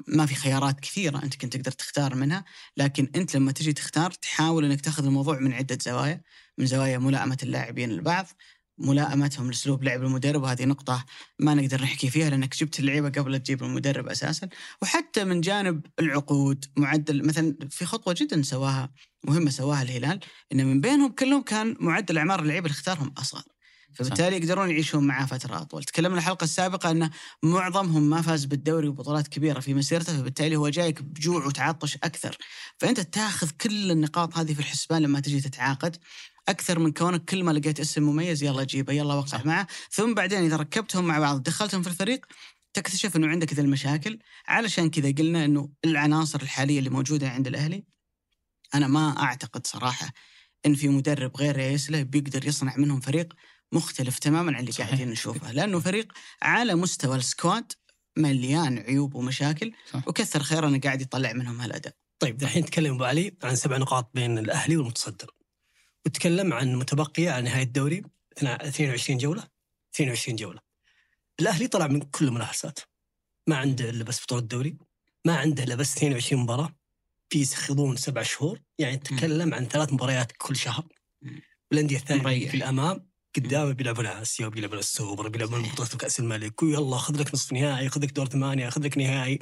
[0.08, 2.46] ما في خيارات كثيرة أنت كنت تقدر تختار منها
[2.78, 6.22] لكن أنت لما تجي تختار تحاول إنك تاخذ الموضوع من عدة زوايا
[6.58, 8.28] من زوايا ملائمة اللاعبين لبعض
[8.78, 11.06] ملائمتهم لأسلوب لعب المدرب وهذه نقطة
[11.40, 14.50] ما نقدر نحكي فيها لأنك جبت اللعيبة قبل تجيب المدرب أساسا.
[14.82, 18.90] وحتى من جانب العقود معدل مثلا في خطوة جدا سواها
[19.24, 20.20] مهمة سواها الهلال
[20.54, 23.53] إن من بينهم كلهم كان معدل أعمار اللعيبة اللي اختارهم أصغر.
[23.96, 25.84] فبالتالي يقدرون يعيشون معاه فترة أطول.
[25.84, 27.10] تكلمنا الحلقة السابقة أن
[27.44, 32.38] معظمهم ما فاز بالدوري وبطولات كبيرة في مسيرته فبالتالي هو جايك بجوع وتعطش أكثر.
[32.78, 35.98] فأنت تاخذ كل النقاط هذه في الحسبان لما تجي تتعاقد.
[36.50, 39.42] أكثر من كونك كل ما لقيت اسم مميز يلا جيبه يلا وقع.
[39.46, 39.68] معه.
[39.92, 42.26] ثم بعدين إذا ركبتهم مع بعض دخلتهم في الفريق
[42.74, 44.20] تكتشف أنه عندك ذي المشاكل.
[44.48, 47.84] علشان كذا قلنا أنه العناصر الحالية اللي موجودة عند الأهلي
[48.76, 50.14] أنا ما أعتقد صراحة
[50.66, 53.34] إن في مدرب غير يسله بيقدر يصنع منهم فريق
[53.74, 54.88] مختلف تماما عن اللي صحيح.
[54.88, 57.72] قاعدين نشوفه لأنه فريق على مستوى السكواد
[58.18, 60.08] مليان عيوب ومشاكل صح.
[60.08, 61.96] وكثر خير إنه قاعد يطلع منهم هالأداء.
[62.20, 65.32] طيب دحين نتكلم أبو علي عن سبع نقاط بين الأهلي والمتصدر.
[66.06, 68.04] وتكلم عن متبقية على نهاية الدوري
[68.38, 69.44] 22 جولة
[69.96, 70.60] 22 جولة.
[71.40, 72.80] الأهلي طلع من كل المنافسات.
[73.48, 74.78] ما عنده إلا بس بطولة الدوري
[75.26, 76.76] ما عنده إلا بس 22 مباراة.
[77.30, 78.60] في يسخضون سبع شهور.
[78.80, 80.86] يعني تتكلم عن ثلاث مباريات كل شهر.
[81.72, 82.50] والأندية الثانية.
[82.50, 83.13] في الأمام.
[83.36, 85.62] قدامه بيلعبون اسيا وبيلعبون السوبر بيلعبون.
[85.62, 86.64] بطوله كأس الملك.
[86.64, 89.40] ويلا خذ لك نصف نهائي خذ لك دور ثمانية خذ لك نهائي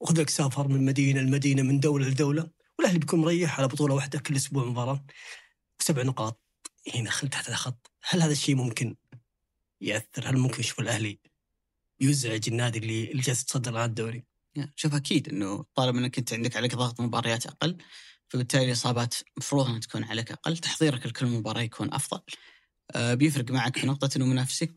[0.00, 2.50] وخذ لك سفر من مدينة لمدينة من دولة لدولة.
[2.78, 5.04] والأهلي بيكون مريح على بطولة واحدة كل أسبوع مباراة.
[5.80, 6.40] وسبع نقاط.
[6.94, 7.90] هنا خل تحت الخط.
[8.10, 8.96] هل هذا الشيء ممكن
[9.80, 11.18] يأثر؟ هل ممكن يشوف الأهلي
[12.00, 14.24] يزعج النادي اللي اللي جالس يتصدر الان الدوري؟
[14.76, 17.78] شوف أكيد إنه طالما إنك أنت عندك عليك ضغط مباريات أقل
[18.28, 22.20] فبالتالي الاصابات مفروض إنها تكون عليك أقل تحضيرك لكل مباراة يكون أفضل.
[22.96, 24.74] بيفرق معك في نقطة أنه منافسيك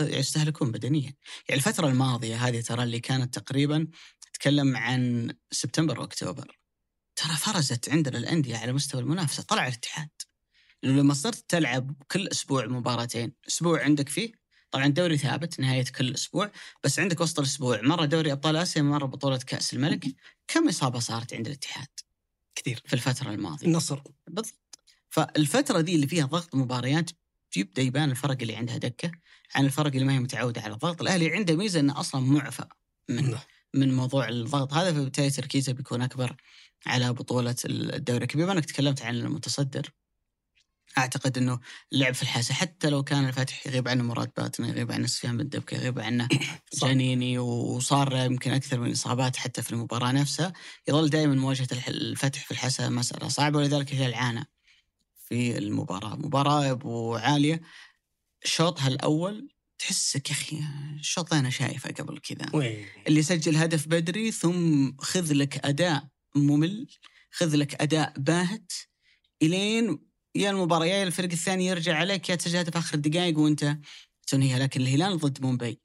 [0.00, 1.14] يستهلكون بدنيا.
[1.48, 3.88] يعني الفترة الماضية هذه ترى اللي كانت تقريبا
[4.20, 6.58] تتكلم عن سبتمبر وأكتوبر.
[7.16, 10.08] ترى فرزت عندنا الأندية على مستوى المنافسة طلع الاتحاد.
[10.82, 14.32] لأنه لما صرت تلعب كل أسبوع مباراتين أسبوع عندك فيه
[14.70, 16.52] طبعا دوري ثابت نهاية كل أسبوع
[16.84, 20.06] بس عندك وسط الأسبوع مرة دوري أبطال آسيا مرة بطولة كأس الملك.
[20.48, 21.86] كم إصابة صارت عند الاتحاد؟
[22.54, 22.82] كثير.
[22.86, 23.66] في الفترة الماضية.
[23.66, 24.78] النصر بالضبط.
[25.10, 27.10] فالفترة دي اللي فيها ضغط مباريات
[27.56, 29.12] يبدأ يبان الفرق اللي عندها دكة
[29.54, 32.64] عن الفرق اللي ما هي متعودة على الضغط، الأهلي عنده ميزة إنه أصلا معفى
[33.08, 33.40] من نعم.
[33.74, 36.36] من موضوع الضغط هذا فبالتالي تركيزه بيكون أكبر
[36.86, 39.92] على بطولة الدوري، بما إنك تكلمت عن المتصدر
[40.98, 41.60] أعتقد إنه
[41.92, 45.48] اللعب في الحاسة حتى لو كان الفتح يغيب عنه مراد باتنا يغيب عنه سفيان بن
[45.48, 46.28] دبكه يغيب عنه.
[46.82, 50.52] جانيني وصار يمكن أكثر من إصابات حتى في المباراة نفسها
[50.88, 54.55] يظل دائما مواجهة الفتح في الحسا مسألة صعبة ولذلك هي العانه
[55.28, 57.60] في المباراة، مباراة يا أبو عالية.
[58.44, 59.48] شوطها الأول
[59.78, 60.60] تحسك يا أخي
[61.00, 62.46] الشوط أنا شايفه قبل كذا.
[63.06, 66.86] اللي يسجل هدف بدري ثم خذ لك أداء ممل
[67.30, 68.72] خذ لك أداء باهت
[69.42, 69.98] إلين
[70.34, 73.78] يا المباراة يا الفريق الثاني يرجع عليك يا تسجل هدف آخر الدقائق وأنت
[74.26, 75.80] تنهيها لكن الهلال ضد مومباي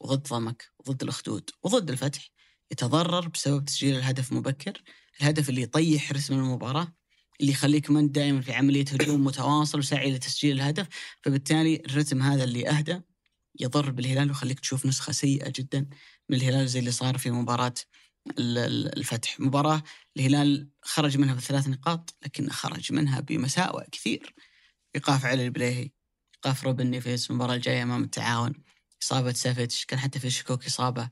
[0.00, 2.28] وضد ضمك وضد الأخدود وضد الفتح
[2.72, 4.82] يتضرر بسبب تسجيل الهدف مبكر.
[5.20, 6.92] الهدف اللي يطيح رسم المباراة
[7.40, 10.86] اللي يخليك من دائما في عملية هجوم متواصل وسعي لتسجيل الهدف
[11.22, 13.00] فبالتالي الرتم هذا اللي أهدى
[13.60, 15.86] يضر بالهلال ويخليك تشوف نسخة سيئة جدا
[16.28, 17.74] من الهلال زي اللي صار في مباراة
[18.38, 19.40] ال- ال- الفتح.
[19.40, 19.82] مباراة
[20.16, 24.34] الهلال خرج منها بثلاث نقاط لكن خرج منها بمساوئ كثير.
[24.94, 25.90] إيقاف علي البليهي
[26.34, 28.52] إيقاف روبن نيفيز المباراة الجاية أمام التعاون.
[29.02, 31.10] إصابة سافيتش كان حتى في شكوك إصابة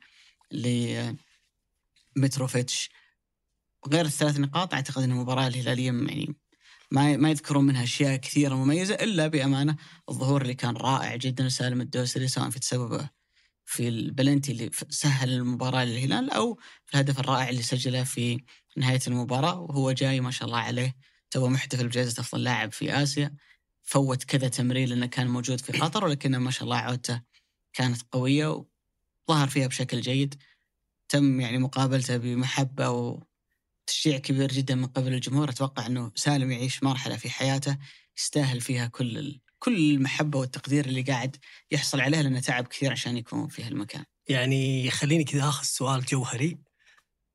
[2.16, 2.90] لمتروفيتش
[3.92, 6.36] غير الثلاث نقاط أعتقد أن المباراة الهلالية يعني
[6.90, 9.76] ما ما يذكرون منها أشياء كثيرة مميزة إلا بأمانة
[10.08, 13.10] الظهور اللي كان رائع جدا لسالم الدوسري سواء في تسببه
[13.64, 18.44] في البلنتي اللي سهل المباراة للهلال أو في الهدف الرائع اللي سجله في
[18.76, 20.96] نهاية المباراة وهو جاي ما شاء الله عليه
[21.30, 23.36] تو محتفل بجائزة أفضل لاعب في آسيا
[23.82, 27.22] فوت كذا تمرين لأنه كان موجود في قطر ولكنه ما شاء الله عودته
[27.72, 28.64] كانت قوية
[29.28, 30.34] وظهر فيها بشكل جيد
[31.08, 32.90] تم يعني مقابلته بمحبة
[33.84, 35.50] وتشجيع كبير جدا من قبل الجمهور.
[35.50, 37.78] أتوقع إنه سالم يعيش مرحلة في حياته
[38.18, 39.40] يستاهل فيها كل ال...
[39.58, 41.36] كل المحبة والتقدير اللي قاعد
[41.70, 44.04] يحصل عليه لأنه تعب كثير عشان يكون في هالمكان.
[44.28, 46.58] يعني خليني كذا آخذ سؤال جوهري.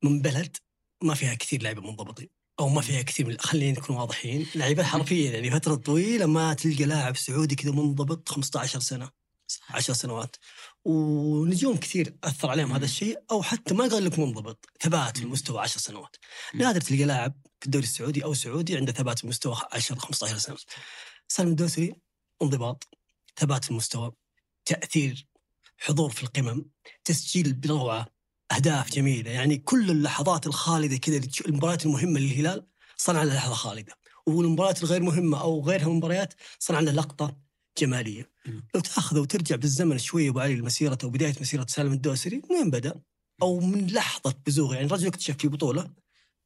[0.02, 0.56] من بلد
[1.02, 2.28] ما فيها كثير لعيبة منضبطين
[2.60, 6.84] أو ما فيها كثير من خلينا نكون واضحين لعيبة حرفيا يعني فترة طويلة ما تلقى
[6.84, 9.10] لاعب سعودي كذا منضبط 15 سنة
[9.70, 10.36] 10 سنوات.
[10.84, 15.60] ونجوم كثير أثر عليهم هذا الشيء أو حتى ما قال لك منضبط ثبات في المستوى
[15.60, 16.16] 10 سنوات.
[16.54, 20.56] نادر تلقى لاعب في الدوري السعودي أو سعودي عنده ثبات في المستوى 10 15 سنه
[21.28, 21.94] سالم الدوسري
[22.42, 22.88] انضباط
[23.36, 24.12] ثبات في المستوى
[24.64, 25.26] تأثير
[25.78, 26.64] حضور في القمم
[27.04, 28.06] تسجيل بروعة
[28.52, 32.66] أهداف جميلة يعني كل اللحظات الخالدة كذا المباريات المهمة للهلال
[32.96, 33.94] صنع لها لحظة خالدة.
[34.26, 37.36] والمباريات الغير مهمة أو غيرها من المباريات صنع لها لقطة
[37.80, 38.30] جمالية.
[38.74, 42.70] لو تأخذ وترجع بالزمن شوي أبو علي لمسيرة أو بداية مسيرة سالم الدوسري من وين
[42.70, 43.00] بدأ؟
[43.42, 45.90] أو من لحظة بزوغه يعني الرجل اكتشف في بطولة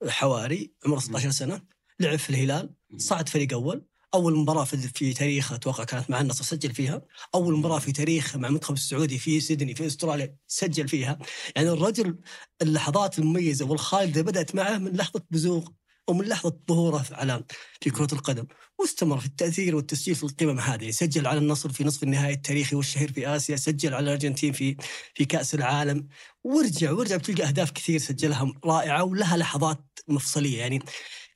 [0.08, 1.62] حواري عمره 16 سنة
[2.00, 3.84] لعب في الهلال صعد فريق أول
[4.14, 7.02] أول مباراة في, في تاريخه أتوقع كانت مع النصر سجل فيها.
[7.34, 11.18] أول مباراة في تاريخه مع المنتخب السعودي في سيدني في أستراليا سجل فيها.
[11.56, 12.18] يعني الرجل
[12.62, 15.68] اللحظات المميزة والخالده بدأت معه من لحظة بزوغ.
[16.08, 17.44] ومن لحظة ظهوره في على
[17.80, 18.46] في كرة القدم
[18.78, 20.90] واستمر في التأثير والتسجيل في القمم هذه.
[20.90, 24.76] سجل على النصر في نصف النهائي التاريخي والشهير في آسيا سجل على الأرجنتين في
[25.14, 26.08] في كأس العالم.
[26.44, 30.58] وارجع وارجع بتلقى أهداف كثير سجلها رائعة ولها لحظات مفصلية.
[30.58, 30.78] يعني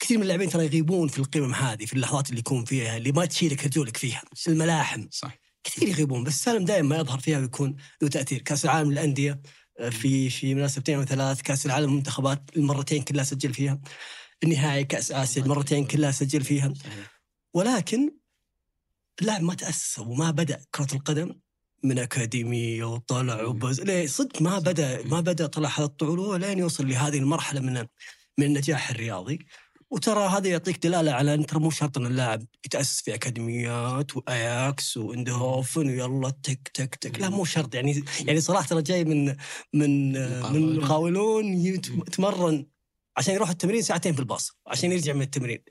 [0.01, 3.25] كثير من اللاعبين ترى يغيبون في القمم هذه في اللحظات اللي يكون فيها اللي ما
[3.25, 5.07] تشيلك رجولك فيها الملاحم.
[5.11, 5.39] صح.
[5.65, 8.43] كثير يغيبون بس سالم دائما ما يظهر فيها ويكون له تأثير.
[8.43, 9.41] كأس العالم للأندية
[9.81, 13.81] آه، في في مناسبتين أو ثلاث كأس العالم للمنتخبات المرتين كلها سجل فيها.
[14.45, 16.73] النهائي كأس آسيا المرتين كلها سجل فيها.
[17.55, 18.11] ولكن
[19.21, 21.35] اللاعب ما تأسس وما بدأ كرة القدم
[21.85, 26.59] من اكاديميه وطلع وبز ليه؟ صدق ما بدا ما بدأ طلع هذا الطعول هو لين
[26.59, 27.87] يوصل لهذه المرحلة من
[28.39, 29.39] من النجاح الرياضي.
[29.91, 34.97] وترى هذا يعطيك دلالة على أن ترى مو شرط أن اللاعب يتأسس في أكاديميات وأياكس
[34.97, 37.21] وإندهوفن ويلا تك تك تك.
[37.21, 37.75] لا مو شرط.
[37.75, 39.37] يعني يعني صراحة ترى جاي من
[39.73, 40.13] من
[40.53, 42.67] من مقاولون يتمرن
[43.19, 45.65] عشان يروح التمرين ساعتين في الباص عشان يرجع من التمرين.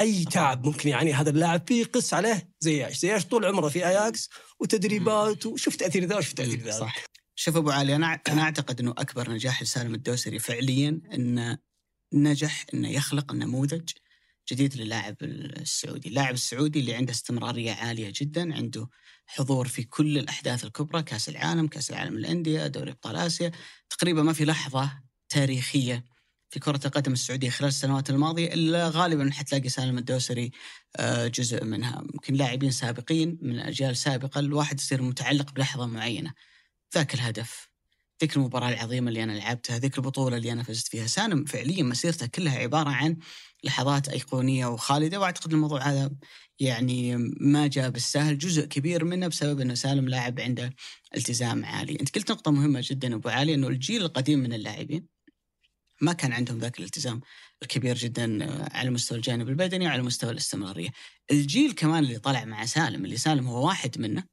[0.00, 4.30] أي تعب ممكن يعاني هذا اللاعب فيه قس عليه زياش زياش طول عمره في اياكس
[4.60, 7.04] وتدريبات وشوف تأثير ذا وشوف تأثير ذا صح.
[7.34, 11.58] شوف أبو علي أنا أنا أعتقد إنه أكبر نجاح لسالم الدوسري فعليا إنه
[12.12, 13.90] نجح إنه يخلق نموذج
[14.50, 18.88] جديد للاعب السعودي، اللاعب السعودي اللي عنده استمرارية عالية جدا، عنده
[19.26, 23.52] حضور في كل الأحداث الكبرى، كأس العالم، كأس العالم للأندية، دوري أبطال آسيا،
[23.90, 26.11] تقريبا ما في لحظة تاريخية
[26.52, 30.50] في كرة القدم السعودية خلال السنوات الماضية إلا غالبا حتلاقي سالم الدوسري
[30.96, 32.04] آه، جزء منها.
[32.14, 36.32] يمكن لاعبين سابقين من أجيال سابقة الواحد يصير متعلق بلحظة معينة.
[36.94, 37.68] ذاك الهدف.
[38.22, 41.06] ذيك المباراة العظيمة اللي أنا لعبتها ذيك البطولة اللي أنا فزت فيها.
[41.06, 43.16] سالم فعليا مسيرته كلها عبارة عن
[43.64, 46.10] لحظات أيقونية وخالدة وأعتقد الموضوع هذا
[46.60, 48.38] يعني ما جاء بالسهل.
[48.38, 50.74] جزء كبير منه بسبب أنه سالم لاعب عنده
[51.16, 52.00] التزام عالي.
[52.00, 55.21] أنت قلت نقطة مهمة جدا أبو علي أنه الجيل القديم من اللاعبين
[56.02, 57.20] ما كان عندهم ذاك الالتزام
[57.62, 58.38] الكبير جدا
[58.76, 60.88] على مستوى الجانب البدني وعلى مستوى الاستمرارية.
[61.30, 64.24] الجيل كمان اللي طلع مع سالم اللي سالم هو واحد منه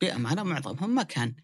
[0.00, 1.34] بأمانة معظمهم ما كان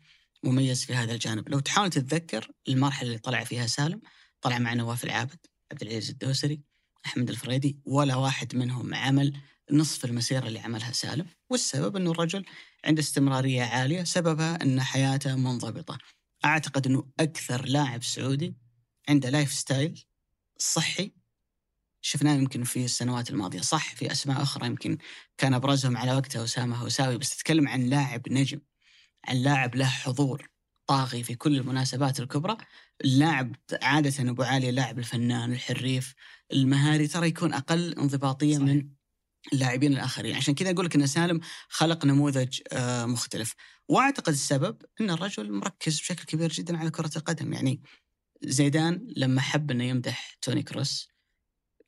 [0.45, 1.49] مميز في هذا الجانب.
[1.49, 4.01] لو تحاول تتذكر المرحلة اللي طلع فيها سالم
[4.41, 5.39] طلع مع نواف العابد
[5.73, 6.61] عبد العزيز الدوسري
[7.07, 9.37] أحمد الفريدي ولا واحد منهم عمل
[9.71, 11.27] نصف المسيرة اللي عملها سالم.
[11.51, 12.45] والسبب أنه الرجل
[12.85, 15.99] عنده استمرارية عالية سببها أن حياته منضبطة.
[16.45, 18.64] أعتقد أنه أكثر لاعب سعودي
[19.09, 20.05] عنده lifestyle
[20.59, 21.13] صحي.
[22.01, 24.99] شفناه يمكن في السنوات الماضية صح في أسماء أخرى يمكن
[25.39, 28.61] كان أبرزهم على وقته أسامة هوساوي بس تتكلم عن لاعب نجم
[29.29, 30.49] عن لاعب له حضور
[30.87, 32.57] طاغي في كل المناسبات الكبرى.
[33.05, 36.15] اللاعب عادة أبو علي اللاعب الفنان الحريف
[36.53, 38.69] المهاري ترى يكون أقل انضباطية صحيح.
[38.69, 38.89] من
[39.53, 40.37] اللاعبين الآخرين.
[40.37, 43.55] عشان كذا أقول لك أن سالم خلق نموذج آه، مختلف.
[43.89, 47.53] وأعتقد السبب أن الرجل مركز بشكل كبير جدا على كرة القدم.
[47.53, 47.83] يعني
[48.47, 51.09] زيدان لما حب أنه يمدح توني كروس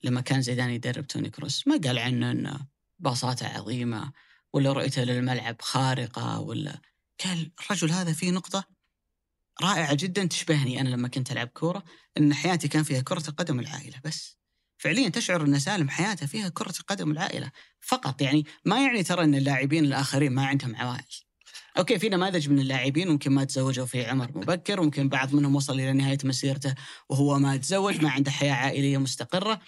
[0.02, 2.66] لما كان زيدان يدرب توني كروس ما قال عنه أنه
[2.98, 4.12] باصاته عظيمة
[4.52, 6.80] ولا رؤيته للملعب خارقة ولا.
[7.24, 8.64] قال الرجل هذا فيه نقطة
[9.62, 11.84] رائعة جدا تشبهني أنا لما كنت ألعب كورة
[12.18, 14.38] أن حياتي كان فيها كرة القدم والعائلة بس.
[14.78, 17.50] فعليا تشعر إن سالم حياته فيها كرة القدم والعائله
[17.80, 21.26] فقط يعني ما يعني ترى إن اللاعبين الآخرين ما عندهم عوائل.
[21.78, 25.74] أوكي في نماذج من اللاعبين ممكن ما تزوجوا في عمر مبكر ممكن بعض منهم وصل
[25.74, 26.74] إلى نهاية مسيرته
[27.09, 29.61] وهو ما تزوج ما عنده حياة عائلية مستقرة.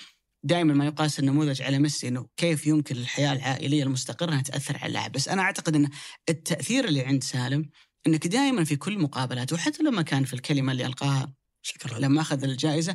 [0.43, 4.87] دائما ما يقاس النموذج على ميسي إنه كيف يمكن الحياة العائلية المستقرة إنها تأثر على
[4.87, 5.13] اللاعب.
[5.13, 5.89] بس أنا أعتقد إن
[6.29, 7.71] التأثير اللي عند سالم
[8.07, 11.33] إنك دائما في كل مقابلات وحتى لما كان في الكلمة اللي ألقاها
[11.63, 11.99] شكرا.
[11.99, 12.95] لما أخذ الجائزة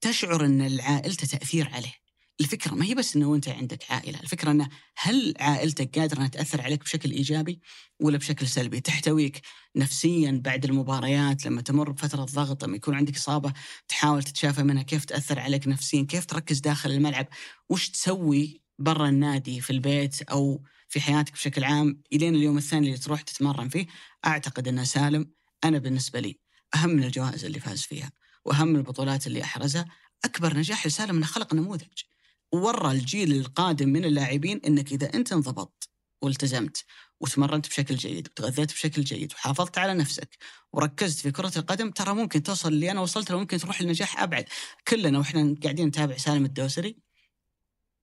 [0.00, 2.07] تشعر إن لعائلته تأثير عليه.
[2.40, 6.60] الفكرة ما هي بس إنه أنت عندك عائلة، الفكرة إنه هل عائلتك قادرة إنها تأثر
[6.60, 7.60] عليك بشكل إيجابي
[8.00, 9.40] ولا بشكل سلبي؟ تحتويك
[9.76, 13.52] نفسيا بعد المباريات لما تمر بفترة ضغط، لما يكون عندك إصابة
[13.88, 17.26] تحاول تتشافى منها، كيف تأثر عليك نفسيا؟ كيف تركز داخل الملعب؟
[17.68, 22.98] وش تسوي برا النادي في البيت أو في حياتك بشكل عام إلين اليوم الثاني اللي
[22.98, 23.86] تروح تتمرن فيه؟
[24.26, 25.30] أعتقد ان سالم
[25.64, 26.38] أنا بالنسبة لي
[26.74, 28.12] أهم من الجوائز اللي فاز فيها.
[28.44, 29.86] وأهم البطولات اللي أحرزها
[30.24, 32.02] أكبر نجاح لسالم إنه خلق نموذج
[32.52, 35.88] وورى الجيل القادم من اللاعبين إنك إذا أنت انضبطت
[36.22, 36.84] والتزمت
[37.20, 40.36] وتمرنت بشكل جيد وتغذيت بشكل جيد وحافظت على نفسك
[40.72, 44.44] وركزت في كرة القدم ترى ممكن توصل اللي أنا وصلت له ممكن تروح لنجاح أبعد.
[44.88, 46.96] كلنا وإحنا قاعدين نتابع سالم الدوسري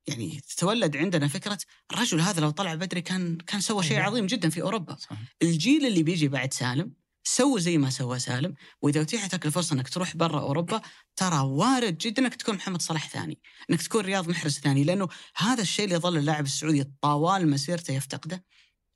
[0.08, 1.58] يعني تتولد عندنا فكرة
[1.92, 4.96] الرجل هذا لو طلع بدري كان كان سوى شيء عظيم جدا في أوروبا.
[4.96, 5.20] صحيح.
[5.42, 6.94] الجيل اللي بيجي بعد سالم
[7.28, 10.82] سووا زي ما سوى سالم وإذا اتيحت لك الفرصه إنك تروح برا أوروبا
[11.16, 13.40] ترى وارد جدا إنك تكون محمد صلاح ثاني،
[13.70, 18.44] إنك تكون رياض محرز ثاني لأنه هذا الشيء اللي يظل اللاعب السعودي طوال مسيرته يفتقده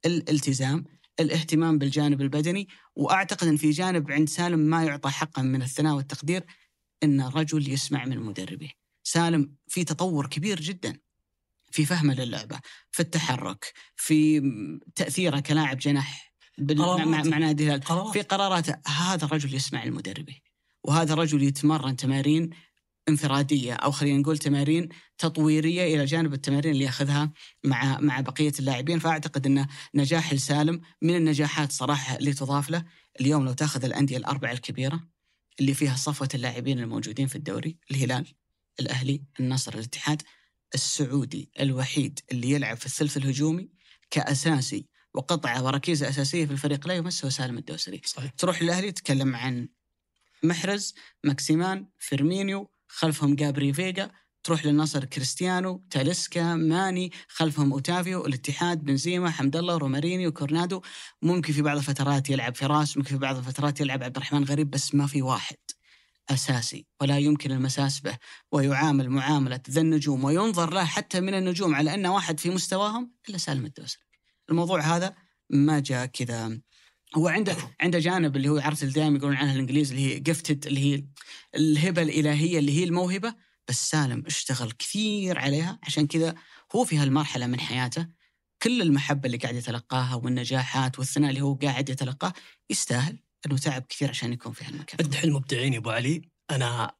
[0.05, 0.83] الالتزام،
[1.19, 6.45] الاهتمام بالجانب البدني، وأعتقد إن في جانب عند سالم ما يعطى حقا من الثناء والتقدير
[7.03, 8.69] إن الرجل يسمع من مدربه.
[9.03, 10.99] سالم في تطور كبير جدا
[11.71, 12.59] في فهمه للعبة،
[12.91, 14.41] في التحرك، في
[14.95, 16.28] تأثيره كلاعب جناح
[16.59, 18.13] مع, مع, نادي الهلال قرارات.
[18.13, 20.35] في قراراته هذا الرجل يسمع المدربه
[20.83, 22.49] وهذا الرجل يتمرن تمارين
[23.09, 27.33] انفرادية أو خلينا نقول تمارين تطويرية إلى جانب التمارين اللي يأخذها
[27.63, 28.99] مع مع بقية اللاعبين.
[28.99, 32.85] فأعتقد أن نجاح لسالم من النجاحات صراحة اللي تضاف له
[33.21, 34.99] اليوم لو تأخذ الأندية الأربعة الكبيرة
[35.59, 38.27] اللي فيها صفوة اللاعبين الموجودين في الدوري الهلال
[38.79, 40.21] الأهلي النصر الاتحاد
[40.73, 43.69] السعودي الوحيد اللي يلعب في الثلث الهجومي
[44.11, 48.01] كأساسي وقطعه وركيزه أساسية في الفريق لا يمس هو سالم الدوسري.
[48.05, 48.31] صحيح.
[48.31, 49.67] تروح للاهلي تتكلم عن
[50.43, 54.11] محرز ماكسيمان فيرمينو خلفهم جابري فيغا
[54.43, 60.81] تروح للنصر كريستيانو تاليسكا ماني خلفهم أوتافيو الاتحاد بنزيما حمد الله رومارينيو كورونادو.
[61.21, 64.95] ممكن في بعض الفترات يلعب فراس ممكن في بعض الفترات يلعب عبد الرحمن غريب بس
[64.95, 65.57] ما في واحد
[66.29, 68.17] أساسي ولا يمكن المساس به.
[68.51, 73.37] ويعامل معاملة ذا النجوم وينظر له حتى من النجوم على انه واحد في مستواهم إلا
[73.37, 74.08] سالم الدوسري.
[74.51, 75.15] الموضوع هذا
[75.49, 76.59] ما جاء كذا
[77.15, 80.79] هو عنده عنده جانب اللي هو عرفت دائما يقولون عنها الانجليز اللي هي جفتد اللي
[80.79, 81.03] هي
[81.55, 83.35] الهبة الإلهية اللي هي الموهبة
[83.69, 86.35] بس سالم اشتغل كثير عليها عشان كذا
[86.75, 88.07] هو في هالمرحلة من حياته
[88.63, 92.33] كل المحبة اللي قاعد يتلقاها والنجاحات والثناء اللي هو قاعد يتلقاه
[92.69, 95.07] يستاهل إنه تعب كثير عشان يكون في هالمكان.
[95.07, 96.21] مدح المبدعين يا أبو علي
[96.51, 96.95] أنا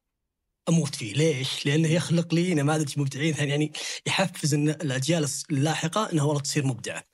[0.68, 3.72] أموت فيه ليش؟ لأنه يخلق لي نماذج مبدعين ثاني يعني
[4.06, 7.04] يحفز الأجيال اللاحقة إنها والله تصير مبدعة.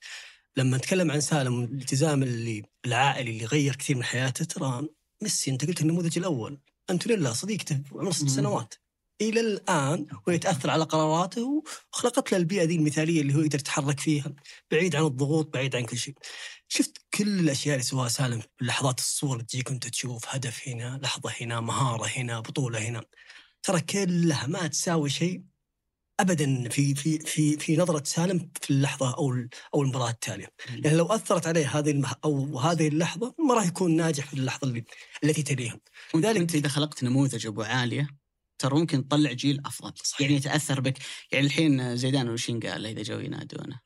[0.57, 4.89] لما نتكلم عن سالم الالتزام اللي العائلي اللي غير كثير من حياته ترى
[5.23, 6.61] ميسي أنت قلت النموذج الأول
[6.91, 8.29] انتونيلا صديقته عمره ست.
[8.29, 8.75] سنوات
[9.21, 14.35] إلى الآن ويتاثر على قراراته وخلقت له البيئة ذي المثالية اللي هو يقدر يتحرك فيها
[14.71, 16.15] بعيد عن الضغوط بعيد عن كل شيء.
[16.69, 21.33] شفت كل الأشياء اللي سواها سالم اللحظات الصور اللي تجيك انت تشوف هدف هنا، لحظة
[21.41, 23.05] هنا، مهارة هنا، بطولة هنا.
[23.63, 25.43] ترى كلها ما تساوي شيء
[26.21, 29.35] ابدا في في في في نظرة سالم في اللحظة أو
[29.75, 33.97] أو المباراه التالية، يعني لو أثرت عليه هذه المه أو هذه اللحظة ما راح يكون
[33.97, 34.85] ناجح في اللحظة اللي
[35.25, 35.81] التي تليها.
[36.15, 38.09] ولذلك انت إذا خلقت نموذج أبو عالية
[38.59, 39.93] ترى ممكن تطلع جيل أفضل.
[40.05, 40.21] صحيح.
[40.21, 40.99] يعني يتأثر بك.
[41.33, 43.81] يعني الحين زيدان وش قال إذا جو ينادونه؟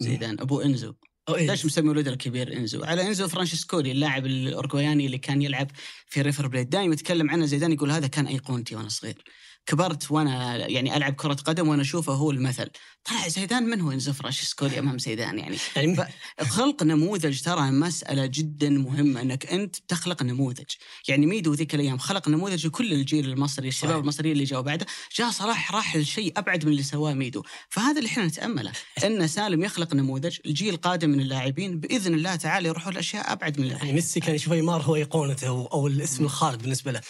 [0.00, 0.94] زيدان أبو إنزو؟
[1.30, 5.70] ليش مسمي ولده الكبير إنزو؟ على إنزو فرانشيسكولي اللاعب الاورجواياني اللي كان يلعب
[6.06, 6.70] في ريفر بليت.
[6.70, 9.24] دائما يتكلم عنه زيدان يقول هذا كان أيقونتي وأنا صغير.
[9.66, 12.70] كبرت وأنا يعني ألعب كرة قدم وأنا أشوفه هو المثل.
[13.04, 15.96] طلع زيدان من هو انزو فرانشيسكولي أمام زيدان يعني؟ يعني
[16.40, 20.66] خلق نموذج ترى مسألة جدا مهمة إنك أنت تخلق نموذج،
[21.08, 24.00] يعني ميدو ذيك الأيام خلق نموذج لكل الجيل المصري، الشباب.
[24.00, 28.08] المصريين اللي جاوا بعده، جاء صلاح راح لشيء أبعد من اللي سواه ميدو، فهذا اللي
[28.08, 28.72] إحنا نتأمله،
[29.04, 33.64] إن سالم يخلق نموذج، الجيل القادم من اللاعبين بإذن الله تعالى يروحون لأشياء أبعد من
[33.64, 37.00] اللي يعني ميسي كان يشوف أيمار هو ايقونته أو, الاسم الخالد بالنسبة له.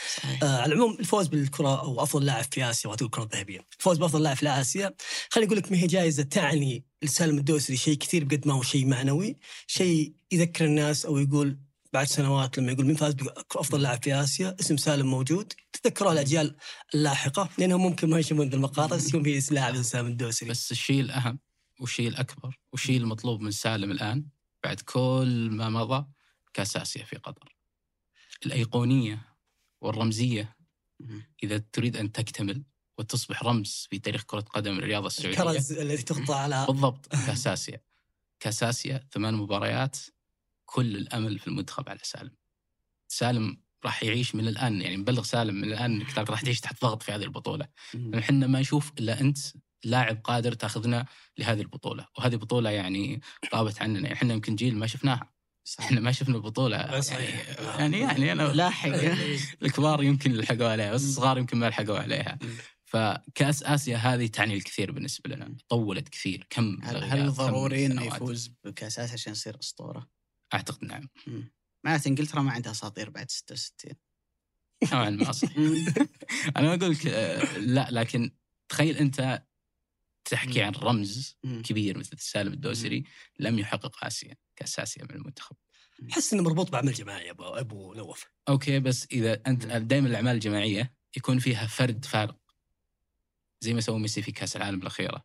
[0.43, 4.23] آه على العموم الفوز بالكرة أو أفضل لاعب في اسيا وهذه الكره الذهبيه، الفوز بأفضل
[4.23, 4.95] لاعب في اسيا
[5.31, 8.87] خليني أقول لك ما هي جائزة تعني لسالم الدوسري شيء كثير بقد ما هو شيء
[8.87, 9.37] معنوي،
[9.67, 11.59] شيء يذكر الناس أو يقول
[11.93, 16.57] بعد سنوات لما يقول مين فاز بأفضل لاعب في آسيا اسم سالم موجود تذكروها الأجيال
[16.95, 21.39] اللاحقة لأنهم ممكن ما يشوفون ذي المقاطع يكون في لاعب سالم الدوسري بس الشيء الأهم
[21.81, 24.25] والشيء الأكبر والشيء المطلوب من سالم الآن
[24.65, 26.07] بعد كل ما مضى
[26.55, 27.57] كأس آسيا في قطر.
[28.47, 29.37] الأيقونية
[29.81, 30.57] والرمزية.
[31.43, 32.63] إذا تريد أن تكتمل
[32.99, 35.43] وتصبح رمز في تاريخ كرة قدم الرياضة السعودية.
[35.43, 37.81] الكرز التي تخطى على بالضبط كاس اسيا
[38.41, 39.97] كاس اسيا ثمان مباريات
[40.65, 42.37] كل الأمل في المنتخب على سالم.
[43.09, 47.03] سالم راح يعيش من الآن يعني مبلغ سالم من الآن انك راح تعيش تحت ضغط
[47.03, 47.69] في هذه البطولة.
[48.19, 49.39] إحنا ما نشوف إلا أنت
[49.85, 51.07] لاعب قادر تأخذنا
[51.39, 52.07] لهذه البطولة.
[52.19, 53.21] وهذه بطولة يعني
[53.55, 53.99] غابت عننا.
[53.99, 55.33] يعني إحنا يمكن جيل ما شفناها.
[55.71, 55.85] صح.
[55.85, 57.61] إحنا ما شفنا البطولة آه، صحيح.
[57.79, 58.89] يعني يعني أنا لاحق
[59.63, 62.39] الكبار يمكن لحقوا عليها بس الصغار يمكن ما لحقوا عليها.
[62.85, 68.03] فكأس آسيا هذه تعني الكثير بالنسبة لنا طولت كثير كم هل, ضروري إنه.
[68.05, 70.11] يفوز بكأس آسيا عشان يصير أسطورة؟
[70.55, 71.09] أعتقد نعم.
[71.85, 73.93] معناته إنجلترا ما عندها أساطير بعد 66
[74.93, 75.57] نوعا ما صحيح
[76.57, 78.31] أنا ما أقول لك آه، لا لكن
[78.69, 79.43] تخيل أنت
[80.25, 80.63] تحكي.
[80.63, 81.37] عن رمز.
[81.65, 83.05] كبير مثل سالم الدوسري
[83.39, 85.57] لم يحقق آسيا كاس اسيا من المنتخب.
[86.13, 88.25] أحس إنه مربوط بعمل جماعي يا أبو أبو نواف.
[88.49, 89.67] أوكي بس إذا أنت.
[89.67, 92.37] دائما الأعمال الجماعية يكون فيها فرد فارق.
[93.61, 95.25] زي ما سوى ميسي في كأس العالم الأخيرة.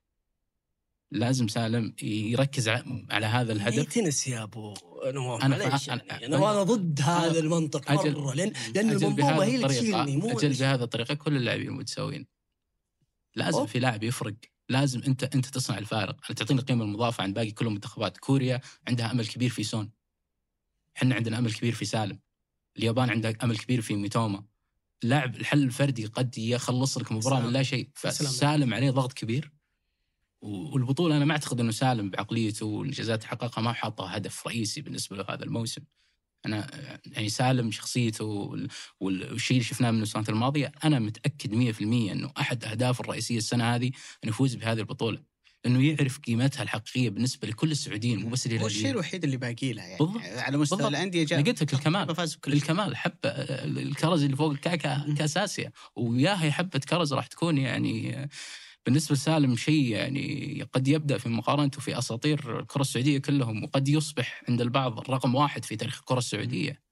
[1.11, 3.93] لازم سالم يركز على هذا الهدف.
[3.93, 4.73] تنس يا أبو
[5.05, 6.01] نواف أنا معليش يعني.
[6.01, 10.39] أنا- أنا أنا ضد هذا المنطق أجل- مرة لأن لأن المنظومه هي اللي تشيلني مو
[10.39, 12.27] أجل بهذه الطريقة كل اللاعبين متساويين.
[13.35, 13.65] لازم أوه.
[13.65, 14.35] في لاعب يفرق.
[14.69, 16.29] لازم أنت أنت تصنع الفارق.
[16.29, 19.91] انت تعطيني القيمة المضافة عن باقي كل المنتخبات كوريا عندها أمل كبير في سون.
[20.97, 22.19] إحنا عندنا أمل كبير في سالم.
[22.77, 24.43] اليابان عندها أمل كبير في ميتوما.
[25.03, 27.39] اللاعب الحل الفردي قد يخلص لك مباراة.
[27.39, 27.89] من لا شيء.
[27.93, 29.51] فسالم عليه ضغط كبير.
[30.41, 35.15] والبطولة أنا ما أعتقد إنه سالم بعقليته والإنجازات اللي حققها ما حاطها هدف رئيسي بالنسبة
[35.15, 35.81] له هذا الموسم.
[36.45, 36.67] أنا
[37.05, 38.67] يعني سالم شخصيته وال-
[38.99, 41.81] وال- والشيء اللي شفناه من السنوات الماضية أنا متأكد 100%
[42.11, 43.85] إنه أحد أهدافه الرئيسية السنة هذه
[44.23, 45.35] إنه يفوز بهذه البطولة
[45.65, 49.73] لأنه يعرف قيمتها الحقيقية بالنسبة لكل السعوديين مو بس هو الشيء الهلاليين الوحيد اللي باقي
[49.73, 50.21] لها يعني بالضبط.
[50.21, 50.95] على مستوى بالضبط.
[50.95, 52.15] الأندية جاء أنا قلت لك الكمال.
[52.47, 58.29] الكمال حبه الكرز اللي فوق الكعكه كاس اسيا وياها حبه كرز راح تكون يعني
[58.85, 64.43] بالنسبة لسالم شيء يعني قد يبدأ في مقارنته في أساطير الكرة السعودية كلهم وقد يصبح
[64.49, 66.85] عند البعض الرقم واحد في تاريخ الكرة السعودية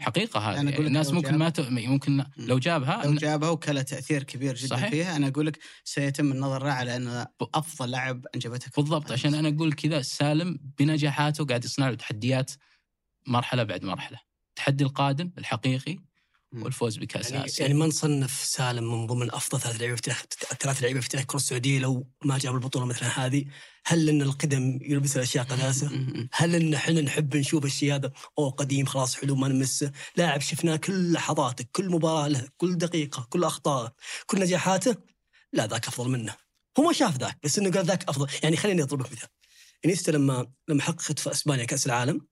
[0.00, 1.60] حقيقة هذه أنا أقول يعني الناس ممكن ما ت...
[1.60, 4.90] ممكن لو جابها لو جابها وكان له تأثير كبير جدا صحيح.
[4.90, 9.12] فيها أنا أقول لك سيتم النظر على انه أفضل لاعب انجبته كرة بالضبط.
[9.12, 12.52] عشان أنا أقول كذا سالم بنجاحاته قاعد يصنع له تحديات
[13.26, 14.18] مرحلة بعد مرحلة
[14.48, 15.98] التحدي القادم الحقيقي.
[16.62, 17.62] والفوز بكأس يعني, آسيا.
[17.66, 20.24] يعني ما نصنف سالم من ضمن أفضل ثلاث لعيبة في تاريخ
[20.60, 23.44] ثلاث لعيبة في تاريخ الكره السعودية لو ما جاب البطولة مثل هذه.
[23.86, 25.90] هل إن القدم يلبس الأشياء قداسه؟
[26.32, 30.76] هل إن إحنا نحب نشوف الشيء هذا اوه قديم خلاص حلو ما نمسه لاعب شفناه
[30.76, 33.94] كل لحظاته كل مباراة له كل دقيقة كل اخطائه
[34.26, 34.96] كل نجاحاته.
[35.52, 36.34] لا ذاك أفضل منه.
[36.78, 38.26] هو ما شاف ذاك بس إنه قال ذاك أفضل.
[38.42, 39.28] يعني خليني اضرب لك مثال.
[39.84, 42.26] إنيستا لما لما حققت في إسبانيا كأس العالم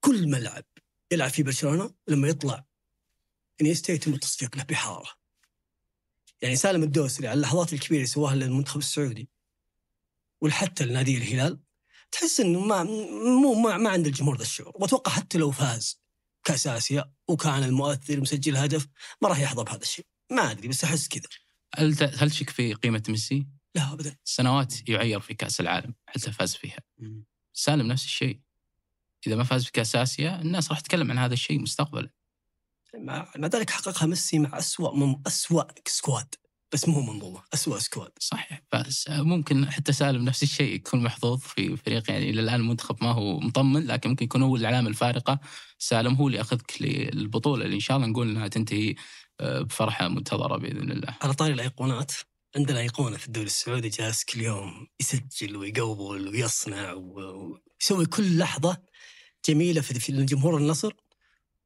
[0.00, 0.64] كل ملعب
[1.12, 2.64] يلعب فيه برشلونة لما يطلع
[3.60, 5.10] انيستا يتم التصفيق له بحراره
[6.42, 9.28] يعني سالم الدوسري على اللحظات الكبيرة اللي سواها للمنتخب السعودي
[10.40, 11.60] وحتى لنادي الهلال
[12.12, 12.84] تحس إنه ما
[13.42, 14.72] مو ما, ما عند الجمهور ذا الشعور.
[14.76, 16.00] وأتوقع حتى لو فاز
[16.44, 18.88] كأس آسيا وكان المؤثر مسجل هدف
[19.22, 20.06] ما راح يحظى بهذا الشيء.
[20.30, 21.28] ما أدري بس أحس كذا.
[21.74, 24.16] هل هل تشك في قيمة ميسي؟ لا ابدا.
[24.24, 26.78] سنوات يعير في كأس العالم حتى فاز فيها.
[27.52, 28.40] سالم نفس الشيء.
[29.26, 32.10] إذا ما فاز بكاس آسيا الناس راح تتكلم عن هذا الشيء مستقبلا.
[32.94, 36.34] مع مع ذلك حققها ميسي مع اسوء من اسوء squad
[36.72, 41.76] بس مو منظومه اسوء سكواد صحيح بس ممكن حتى سالم نفس الشيء يكون محظوظ في
[41.76, 45.40] فريق يعني إلى الآن المنتخب ما هو مطمن لكن ممكن يكون هو العلامة الفارقة.
[45.78, 48.94] سالم هو اللي ياخذك للبطولة اللي إن شاء الله نقول إنها تنتهي
[49.40, 51.16] آه، بفرحة منتظرة بإذن الله.
[51.22, 52.12] على طاري الأيقونات
[52.56, 58.76] عندنا أيقونة في الدوري السعودي جالس كل يوم يسجل ويقول ويصنع ويسوي كل لحظة
[59.48, 60.92] جميلة في في جمهور النصر.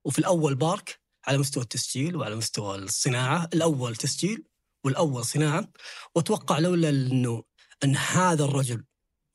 [0.04, 4.44] وفي الأول بارك على مستوى التسجيل وعلى مستوى الصناعة، الأول تسجيل
[4.84, 5.68] والأول صناعة.
[6.14, 7.42] وأتوقع لولا إنه
[7.84, 8.84] إن هذا الرجل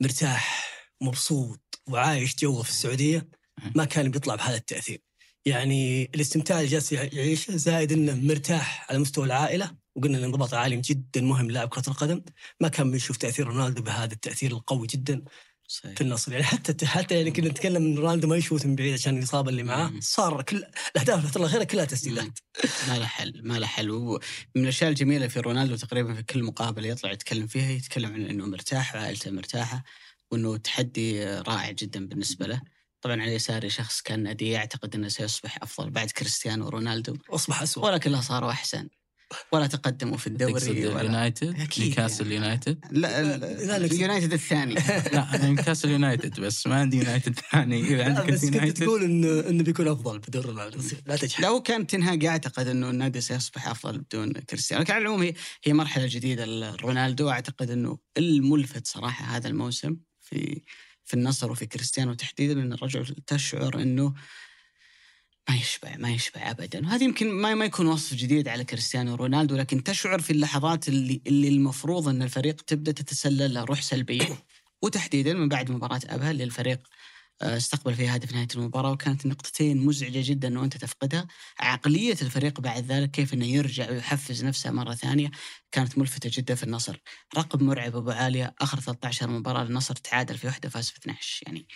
[0.02, 0.68] مرتاح
[1.02, 3.30] مبسوط وعايش جوه في السعودية
[3.76, 5.02] ما كان بيطلع بهذا التأثير.
[5.46, 9.76] يعني الاستمتاع اللي جالس يعيشه زائد إنه مرتاح على مستوى العائلة.
[9.96, 12.22] وقلنا الانضباط العالي جدا مهم لاعب كرة القدم.
[12.62, 15.24] ما كان بنشوف تأثير رونالدو بهذا التأثير القوي جدا.
[15.68, 15.96] صحيح.
[15.96, 19.18] في النصر يعني حتى حتى يعني كنا نتكلم إن رونالدو ما يشوت من بعيد عشان
[19.18, 19.92] الاصابه اللي معاه.
[20.00, 20.64] صار كل
[20.96, 22.40] الأهداف الفترة الاخيره كلها تسديدات.
[22.88, 23.92] ما له حل ما له حل.
[23.92, 24.20] ومن
[24.56, 28.96] الأشياء الجميلة في رونالدو تقريبا في كل مقابلة يطلع يتكلم فيها يتكلم عن إنه مرتاح
[28.96, 29.84] وعائلته مرتاحة
[30.32, 32.62] وإنه تحدي رائع جدا بالنسبة له.
[33.02, 37.18] طبعا على يساري شخص كان نادي يعتقد إنه سيصبح أفضل بعد كريستيانو رونالدو.
[37.30, 38.90] أصبح اسوء ولا كلها صاروا أحسن.
[39.52, 42.36] ولا تقدموا في الدوري ولا اليونايتد؟ نيوكاسل يعني.
[42.36, 44.74] يونايتد؟ لا ال- لا، لا، اليونايتد الثاني.
[45.14, 47.82] لا أنا نيوكاسل يونايتد بس ما عندي يونايتد ثاني.
[47.82, 50.80] إذا عندك بس كنت تقول انه انه بيكون أفضل بدون رونالدو.
[51.06, 55.22] لا تجحد لو كان تنهاج يعتقد إنه النادي سيصبح أفضل بدون كريستيانو، لكن على العموم
[55.22, 55.34] هي
[55.64, 57.30] هي مرحلة جديدة لرونالدو.
[57.30, 60.62] أعتقد إنه الملفت صراحة هذا الموسم في
[61.06, 62.54] في النصر وفي كريستيانو تحديدا.
[62.54, 64.14] إن الرجل تشعر إنه
[65.50, 69.56] ما يشبع ما يشبع ابدا، وهذا يمكن ما ما يكون وصف جديد على كريستيانو رونالدو
[69.56, 74.28] لكن تشعر في اللحظات اللي اللي المفروض أن الفريق تبدأ تتسلل له روح سلبية.
[74.84, 76.88] وتحديدا من بعد مباراة أبها اللي الفريق
[77.42, 81.28] آه، استقبل فيها هدف نهاية المباراة وكانت النقطتين مزعجة جدا انه انت تفقدها.
[81.60, 85.32] عقلية الفريق بعد ذلك كيف أنه يرجع ويحفز نفسه مرة ثانية
[85.72, 86.98] كانت ملفتة جدا في النصر.
[87.38, 91.68] رقم مرعب أبو عالية آخر 13 مباراة النصر تعادل في واحدة فاز في 12 يعني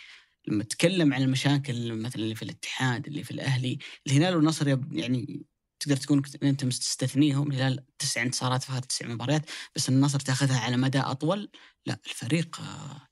[0.47, 3.77] لما تتكلم عن المشاكل مثلا اللي في الاتحاد اللي في الأهلي
[4.07, 5.45] الهلال والنصر يعني
[5.79, 9.45] تقدر تكون أنت مستثنيهم الهلال تسع انتصارات في هذه التسع مباريات
[9.75, 11.49] بس النصر تأخذها على مدى أطول
[11.85, 13.07] لا الفريق آه،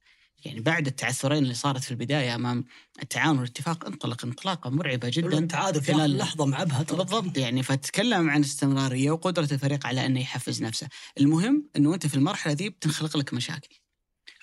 [0.46, 2.66] يعني بعد التعثرين اللي صارت في البداية أمام
[3.04, 6.98] التعاون والاتفاق انطلق انطلاقة مرعبة جدا تعادل في خلال- لحظه مع أبها ترى.
[6.98, 10.88] بالضبط يعني فتتكلم عن استمرارية وقدرة الفريق على انه يحفز نفسه،
[11.20, 13.76] المهم إنه أنت في المرحلة دي بتنخلق لك مشاكل.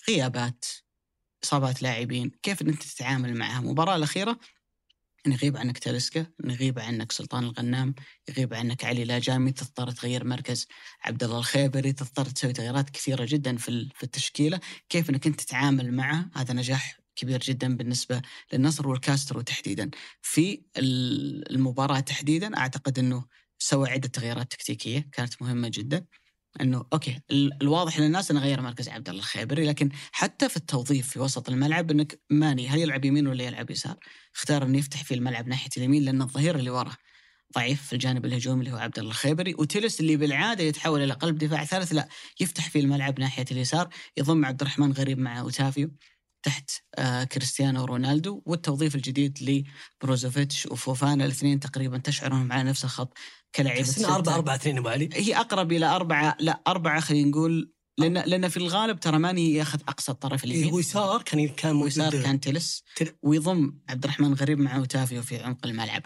[0.08, 0.64] غيابات،
[1.44, 4.38] إصابات لاعبين، كيف ان انت تتعامل معها؟ المباراة الأخيرة
[5.26, 7.94] ان يغيب عنك تاليسكا، ان يغيب عنك سلطان الغنام،
[8.28, 10.66] يغيب عنك علي لاجامي، تضطر تغير مركز
[11.04, 15.92] عبد الله الخيبري، تضطر تسوي تغييرات كثيرة جدا في في التشكيلة، كيف إنك أنت تتعامل
[15.94, 18.22] معه؟ هذا نجاح كبير جدا بالنسبة
[18.52, 19.90] للنصر والكاسترو تحديدا.
[20.22, 23.24] في ال- المباراة تحديدا أعتقد أنه
[23.58, 26.06] سوى عدة تغييرات تكتيكية كانت مهمة جدا
[26.60, 31.08] أنه أوكي ال- الواضح للناس أنه غير مركز عبد الله الخيبري لكن حتى في التوظيف
[31.08, 33.96] في وسط الملعب أنك ماني هل يلعب يمين ولا يلعب يسار؟
[34.36, 36.96] اختار أنه يفتح في الملعب ناحية اليمين لأن الظهير اللي وراه
[37.54, 41.38] ضعيف في الجانب الهجومي اللي هو عبد الله الخيبري وتيلس اللي بالعادة يتحول إلى قلب
[41.38, 42.08] دفاع ثالث لا
[42.40, 45.90] يفتح في الملعب ناحية اليسار يضم عبد الرحمن غريب مع أوتافيو
[46.42, 49.64] تحت آه كريستيانو رونالدو والتوظيف الجديد
[50.02, 53.16] لبروزوفيتش وفوفانا الاثنين تقريبا تشعر انهم على نفس الخط
[53.82, 54.14] بس إنه ستة.
[54.14, 58.48] 4 4 2 ابو علي هي أقرب إلى اربعه لا أربعة خلينا نقول لأن لأن
[58.48, 62.40] في الغالب ترى ماني ياخذ أقصى الطرف إيه، اليمين هو يسار كان كان موجود كان
[62.40, 62.82] تلس.
[62.96, 66.02] تل- ويضم عبد الرحمن غريب مع اوتافيو في عمق الملعب.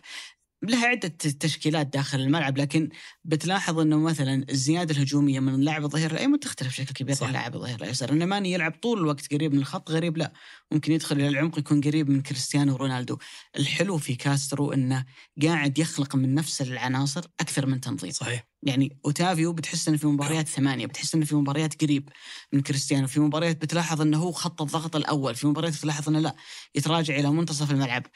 [0.63, 1.09] لها عدة
[1.41, 2.89] تشكيلات داخل الملعب لكن
[3.25, 7.23] بتلاحظ إنه مثلا الزيادة الهجومية من اللاعب الظهير الأيمن تختلف بشكل كبير صح.
[7.23, 10.33] عن اللاعب الظهير الأيسر، ان ماني يلعب طول الوقت قريب من الخط غريب لا.
[10.73, 13.19] ممكن يدخل إلى العمق يكون قريب من كريستيانو رونالدو،
[13.57, 15.05] الحلو في كاسترو إنه
[15.43, 18.11] قاعد يخلق من نفس العناصر أكثر من تنظيم.
[18.11, 18.47] صحيح.
[18.63, 22.09] يعني أوتافيو بتحس إنه في مباريات ثمانية بتحس إنه في مباريات قريب
[22.53, 23.07] من كريستيانو.
[23.07, 26.37] في مباريات بتلاحظ إنه هو خط الضغط الأول في مباريات بتلاحظ إنه لا
[26.75, 28.07] يتراجع إلى منتصف الملعب.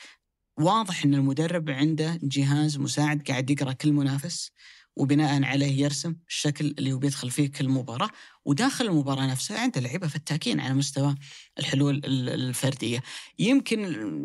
[0.59, 4.51] واضح إن المدرب عنده جهاز مساعد قاعد يقرأ كل منافس
[4.97, 8.11] وبناء عليه يرسم الشكل اللي هو بيدخل فيه كل مباراة.
[8.45, 11.15] وداخل المباراة نفسها عنده لعيبة فتاكين على مستوى
[11.59, 13.03] الحلول ال- الفردية.
[13.39, 13.79] يمكن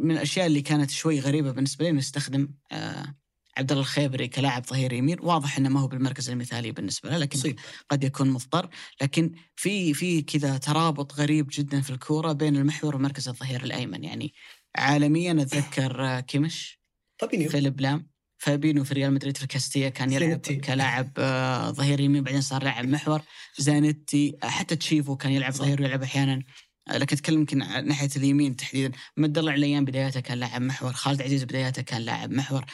[0.04, 3.16] من الأشياء اللي كانت شوي غريبة بالنسبة لي إنه يستخدم آه
[3.58, 5.18] عبد الله الخيبري كلاعب ظهير يمين.
[5.22, 8.70] واضح إنه ما هو بالمركز المثالي بالنسبة له لكن مصيب قد يكون مضطر.
[9.02, 14.04] لكن في في كذا ترابط غريب جدا في الكورة بين المحور ومركز الظهير الأيمن.
[14.04, 14.34] يعني
[14.76, 16.80] عالميا أتذكر آه، كيمش
[17.22, 17.50] فابينيو.
[17.50, 20.56] فيليب لام فابينيو في ريال مدريد في الكاستيا كان يلعب زانيتي.
[20.56, 23.22] كلاعب آه، ظهير يمين بعدين صار لاعب محور.
[23.58, 25.54] زانيتي آه، حتى تشيفو كان يلعب.
[25.54, 26.44] ظهير ويلعب أحيانا.
[26.90, 28.98] لكن أتكلم يمكن ناحية اليمين تحديدا.
[29.18, 30.94] مد الله عليان بداياته كان لاعب محور.
[30.94, 32.66] خالد عزيز بداياته كان لاعب محور.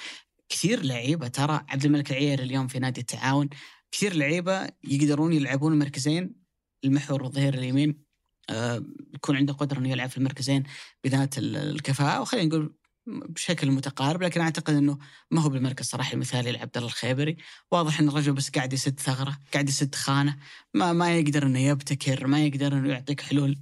[0.49, 3.49] كثير لعيبة ترى عبد الملك العير اليوم في نادي التعاون
[3.91, 6.35] كثير لعيبة يقدرون يلعبون المركزين
[6.85, 8.04] المحور والظهير اليمين.
[9.13, 10.63] يكون عنده قدرة إنه يلعب في المركزين
[11.03, 12.75] بذات ال- الكفاءة وخلينا نقول
[13.07, 14.97] بشكل متقارب لكن أعتقد إنه
[15.31, 17.37] ما هو بالمركز صراحة المثالي لعبد الله الخيبري.
[17.71, 20.37] واضح إن الرجل بس قاعد يسد ثغرة قاعد يسد خانة
[20.73, 23.57] ما ما يقدر إنه يبتكر ما يقدر إنه يعطيك حلول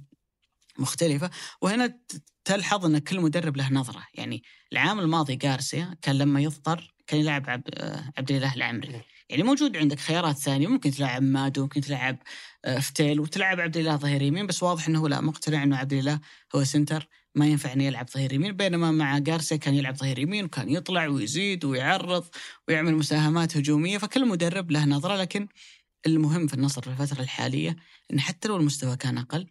[0.78, 1.30] مختلفة.
[1.62, 1.98] وهنا
[2.44, 4.06] تلحظ إن كل مدرب له نظرة.
[4.14, 4.42] يعني
[4.72, 9.00] العام الماضي جارسيا كان لما يضطر كان يلعب عبد, آه، عبد الإله العمري.
[9.28, 12.18] يعني موجود عندك خيارات ثانية ممكن تلعب مادو ممكن تلعب
[12.64, 16.20] آه، فتيل وتلعب عبد الاله ظهير يمين بس واضح إنه لا مقتنع إنه عبد الاله
[16.54, 20.44] هو سنتر ما ينفع إنه يلعب ظهير يمين بينما مع جارسيا كان يلعب ظهير يمين
[20.44, 22.24] وكان يطلع ويزيد ويعرض
[22.68, 25.48] ويعمل مساهمات هجومية فكل مدرب له نظرة لكن
[26.06, 27.76] المهم في النصر في الفترة الحالية
[28.12, 29.50] إن حتى لو المستوى كان أقل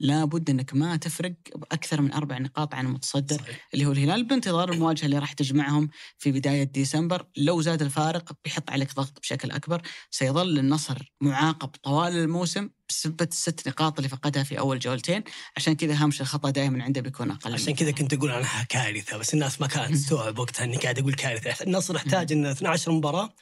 [0.00, 3.68] لابد انك ما تفرق بأكثر من أربع نقاط عن المتصدر صحيح.
[3.74, 8.70] اللي هو الهلال بانتظار المواجهة اللي راح تجمعهم في بداية ديسمبر، لو زاد الفارق بيحط
[8.70, 14.58] عليك ضغط بشكل أكبر، سيظل النصر معاقب طوال الموسم بسبب الست نقاط اللي فقدها في
[14.58, 15.24] أول جولتين،
[15.56, 17.90] عشان كذا هامش الخطأ دائما عنده بيكون أقل عشان كذا.
[17.90, 21.64] كنت أقول عنها كارثة بس الناس ما كانت تستوعب وقتها إني قاعد أقول كارثة.
[21.64, 23.34] النصر احتاج انه 12 مباراة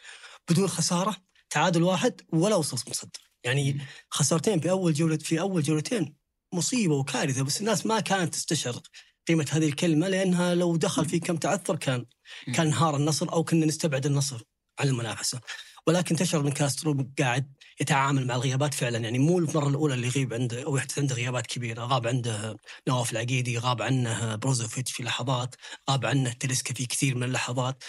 [0.51, 1.17] بدون خسارة
[1.51, 3.81] تعادل واحد ولا وصل مصدر يعني
[4.11, 6.22] خسارتين في أول جولة في أول جولتين
[6.55, 8.83] مصيبة وكارثة بس الناس ما كانت تستشعر
[9.29, 12.07] قيمة هذه الكلمة لأنها لو دخل في كم تعثر كان
[12.55, 14.43] كان انهار النصر أو كنا نستبعد النصر
[14.79, 15.41] عن المنافسة.
[15.87, 20.35] ولكن تشعر من كاسترو قاعد يتعامل مع الغيابات فعلا يعني مو المرة الأولى اللي يغيب
[20.35, 21.85] عنده أو يحدث عنده غيابات كبيرة.
[21.85, 22.57] غاب عنده
[22.89, 25.55] نواف العقيدي غاب عنه بروزوفيتش في لحظات
[25.91, 27.85] غاب عنه تاليسكا في كثير من اللحظات.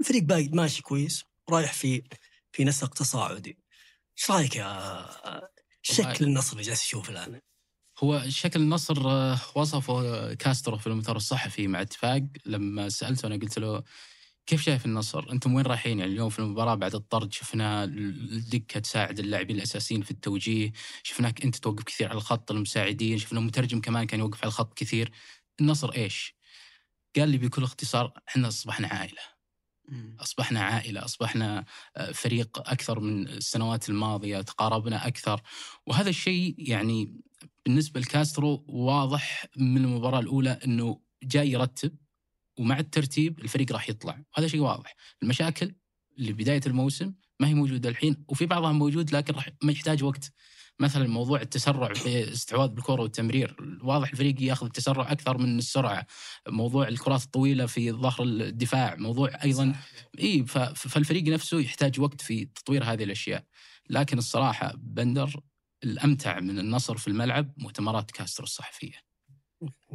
[0.00, 2.02] الفريق باقي ماشي كويس رايح في
[2.52, 3.58] في نسق تصاعدي.
[4.18, 5.06] إيش رأيك يا
[5.82, 7.40] شكل النصر اللي جالس اشوفه الآن؟
[8.04, 13.58] هو شكل النصر آه، وصفه كاسترو في المؤتمر الصحفي مع اتفاق لما سألته أنا قلت
[13.58, 13.82] له
[14.46, 19.18] كيف شايف النصر؟ أنتم وين رايحين؟ يعني اليوم في المباراة بعد الطرد شفنا الدكة تساعد
[19.18, 20.72] اللاعبين الأساسيين في التوجيه،
[21.02, 25.12] شفناك أنت توقف كثير على الخط المساعدين، شفنا مترجم كمان كان يوقف على الخط كثير.
[25.60, 26.34] النصر إيش؟
[27.16, 29.22] قال لي بكل اختصار إحنا أصبحنا عائلة.
[30.20, 31.64] أصبحنا عائلة، أصبحنا
[31.96, 35.40] آه، فريق أكثر من السنوات الماضية، تقاربنا أكثر،
[35.86, 37.20] وهذا الشيء يعني
[37.66, 41.96] بالنسبة لكاسترو واضح من المباراة الأولى إنه جاي يرتب
[42.58, 45.74] ومع الترتيب الفريق راح يطلع، وهذا شيء واضح، المشاكل
[46.18, 50.32] اللي بداية الموسم ما هي موجودة الحين وفي بعضها موجود لكن راح ما يحتاج وقت.
[50.80, 56.06] مثلا موضوع التسرع في استحواذ بالكره والتمرير، واضح الفريق ياخذ التسرع أكثر من السرعة،
[56.48, 59.74] موضوع الكرات الطويلة في ظهر الدفاع، موضوع أيضا
[60.18, 63.44] إي فالفريق نفسه يحتاج وقت في تطوير هذه الأشياء.
[63.90, 65.40] لكن الصراحة بندر
[65.84, 69.08] الأمتع من النصر في الملعب مؤتمرات كاسترو الصحفية.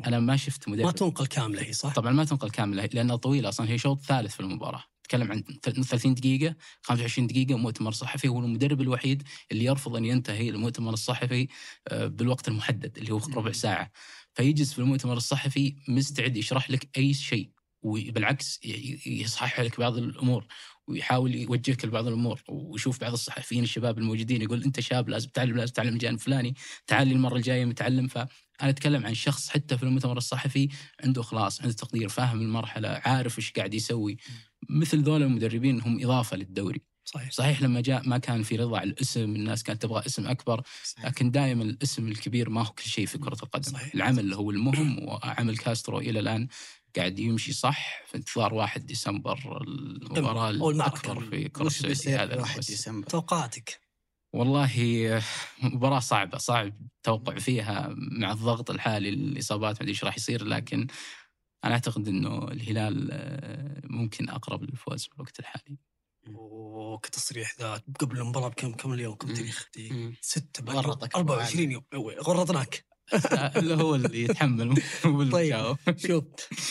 [0.05, 3.49] أنا ما شفت ما مدرب تنقل كاملة هي صح؟ طبعا ما تنقل كاملة لانها طويلة
[3.49, 4.83] أصلا هي شوط ثالث في المباراة.
[5.03, 10.49] تتكلم عن 30 دقيقة 25 دقيقة مؤتمر صحفي هو المدرب الوحيد اللي يرفض أن ينتهي
[10.49, 11.47] المؤتمر الصحفي
[11.87, 13.91] آه، بالوقت المحدد اللي هو ربع ساعة.
[14.33, 17.49] فيجلس في المؤتمر الصحفي مستعد يشرح لك أي شيء
[17.81, 18.59] وبالعكس
[19.05, 20.45] يصحح لك بعض الأمور.
[20.87, 25.73] ويحاول يوجهك لبعض الأمور ويشوف بعض الصحفيين الشباب الموجودين يقول أنت شاب لازم تتعلم لازم
[25.73, 26.55] تتعلم الجانب الفلاني
[26.87, 28.07] تعال المرة الجاية متعلم.
[28.07, 28.27] فأنا
[28.61, 30.69] أتكلم عن شخص حتى في المؤتمر الصحفي
[31.03, 34.17] عنده إخلاص عنده تقدير فاهم المرحلة عارف إيش قاعد يسوي.
[34.69, 36.81] مثل ذول المدربين هم إضافة للدوري.
[37.05, 37.31] صحيح.
[37.31, 40.61] صحيح لما جاء ما كان في رضا على الاسم الناس كانت تبغى اسم أكبر
[41.03, 43.71] لكن دائما الاسم الكبير ما هو كل شيء في كرة القدم.
[43.71, 43.95] صحيح.
[43.95, 46.47] العمل هو المهم وعمل كاسترو إلى الآن.
[46.95, 50.49] قاعد يمشي صح في انتظار 1 ديسمبر المباراة.
[50.49, 52.67] الاكبر في كرة السعودية هذا في 1 بس.
[52.71, 53.79] ديسمبر؟ توقعاتك
[54.33, 55.21] والله
[55.63, 60.87] مباراة صعبة صعب التوقع فيها مع الضغط الحالي الإصابات ما أدري إيش راح يصير لكن
[61.63, 65.77] أنا أعتقد إنه الهلال آه، ممكن أقرب للفوز في الوقت الحالي
[66.27, 69.33] وكتصريح ذا قبل المباراة بكم كم اليوم كم.
[69.33, 69.95] تاريخ دقيقة.
[69.95, 70.15] مم.
[70.21, 72.85] ستة باقي غرطك 24 يوم أوي، غرطناك
[73.57, 75.75] إلا هو اللي يتحمل بالمشاو.
[75.97, 76.23] شوف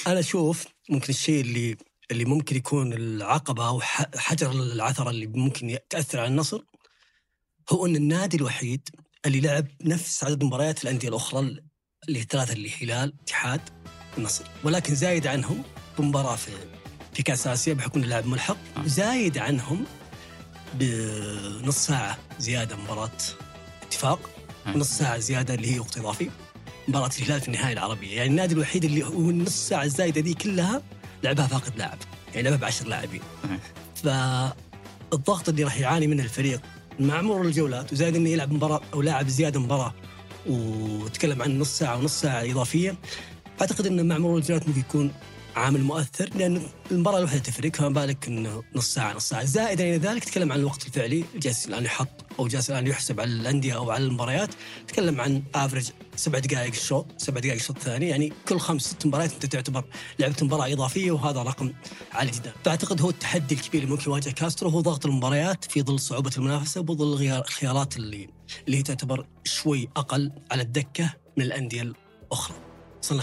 [0.07, 1.77] أنا أشوف ممكن الشيء اللي
[2.11, 3.81] اللي ممكن يكون العقبة أو
[4.17, 6.63] حجر العثرة اللي ممكن تاثر على النصر
[7.71, 8.89] هو إن النادي الوحيد
[9.27, 11.41] اللي لعب نفس عدد مباريات الأندية الأخرى
[12.09, 13.61] اللي هي ثلاثة اللي هلال اتحاد
[14.19, 15.63] النصر ولكن زايد عنهم
[15.99, 16.51] بمباراة في
[17.15, 18.87] في كأس آسيا بحكم إنه لاعب ملحق آه.
[18.87, 19.85] زايد عنهم
[20.75, 23.11] بنص ساعة زيادة مباراة
[23.83, 24.31] اتفاق
[24.67, 26.31] ونص ساعة زيادة اللي هي وقت إضافي.
[26.89, 28.17] مباراة الهلال في النهائي العربية.
[28.17, 30.83] يعني النادي الوحيد اللي هو النص ساعة الزايده دي كلها
[31.25, 31.99] لعبها فاقد لاعب.
[32.35, 33.21] يعني لعبها ب 10 لاعبين.
[35.11, 36.61] فالضغط اللي راح يعاني منه الفريق
[37.01, 39.95] مع مرور الجولات وزايد إنه يلعب مباراة أو لاعب زيادة مباراة
[40.47, 42.95] وتكلم عن نص ساعة ونص ساعة إضافية
[43.61, 45.13] أعتقد إنه مع مرور الجولات ممكن يكون
[45.57, 49.45] عامل مؤثر لأن المباراة الواحده تفرق فما بالك إنه نص ساعة نص ساعة.
[49.45, 52.09] زائدا إلى ذلك تكلم عن الوقت الفعلي جالس الآن يحط
[52.39, 54.51] أو جالس الآن يحسب على الأندية أو على المباريات.
[54.89, 59.33] تكلم عن افرج سبع دقائق الشوط سبع دقائق الشوط الثاني يعني كل خمس ست مباريات
[59.33, 59.85] أنت تعتبر
[60.19, 61.73] لعبت مباراة إضافية وهذا رقم
[62.13, 66.01] عالي جدا فأعتقد هو التحدي الكبير اللي ممكن يواجه كاسترو هو ضغط المباريات في ظل
[66.01, 68.29] صعوبة المنافسة وظل الخيارات اللي
[68.69, 72.57] اللي تعتبر شوي أقل على الدكة من الأندية الأخرى.
[73.03, 73.23] وصلنا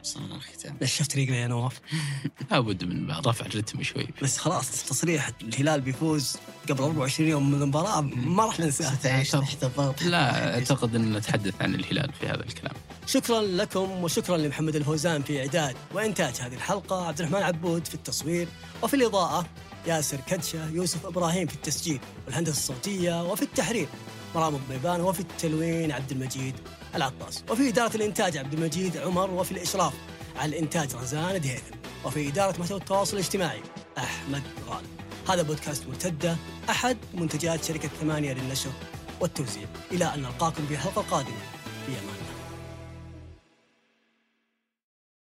[0.00, 0.22] ختام.
[0.22, 1.80] وصلنا الختام نشفت ريقنا يا نواف؟
[2.50, 4.08] لابد من رفع الرتم شوي.
[4.22, 6.36] بس خلاص تصريح الهلال بيفوز
[6.68, 8.94] قبل 24 يوم من المباراة ما راح ننساه.
[8.94, 10.02] ستعيش تحت الضغط.
[10.02, 12.74] لا أعتقد أن نتحدث عن الهلال في هذا الكلام.
[13.06, 18.48] شكرا لكم وشكرا لمحمد الفوزان في إعداد وإنتاج هذه الحلقة عبد الرحمن عبود في التصوير
[18.82, 19.46] وفي الإضاءة
[19.86, 23.88] ياسر كدشة يوسف إبراهيم في التسجيل والهندسة الصوتية وفي التحرير
[24.34, 26.54] مرام الضيبان وفي التلوين عبد المجيد
[26.94, 29.94] العطاس وفي إدارة الإنتاج عبد المجيد عمر وفي الإشراف
[30.36, 33.60] على الإنتاج رزان دهيثم وفي إدارة محتوى التواصل الاجتماعي
[33.98, 34.86] أحمد غالب.
[35.28, 36.36] هذا بودكاست مرتدة
[36.70, 38.70] أحد منتجات شركة ثمانية للنشر
[39.20, 39.68] والتوزيع.
[39.92, 41.38] إلى أن نلقاكم في الحلقة القادمة
[41.86, 42.19] في أمان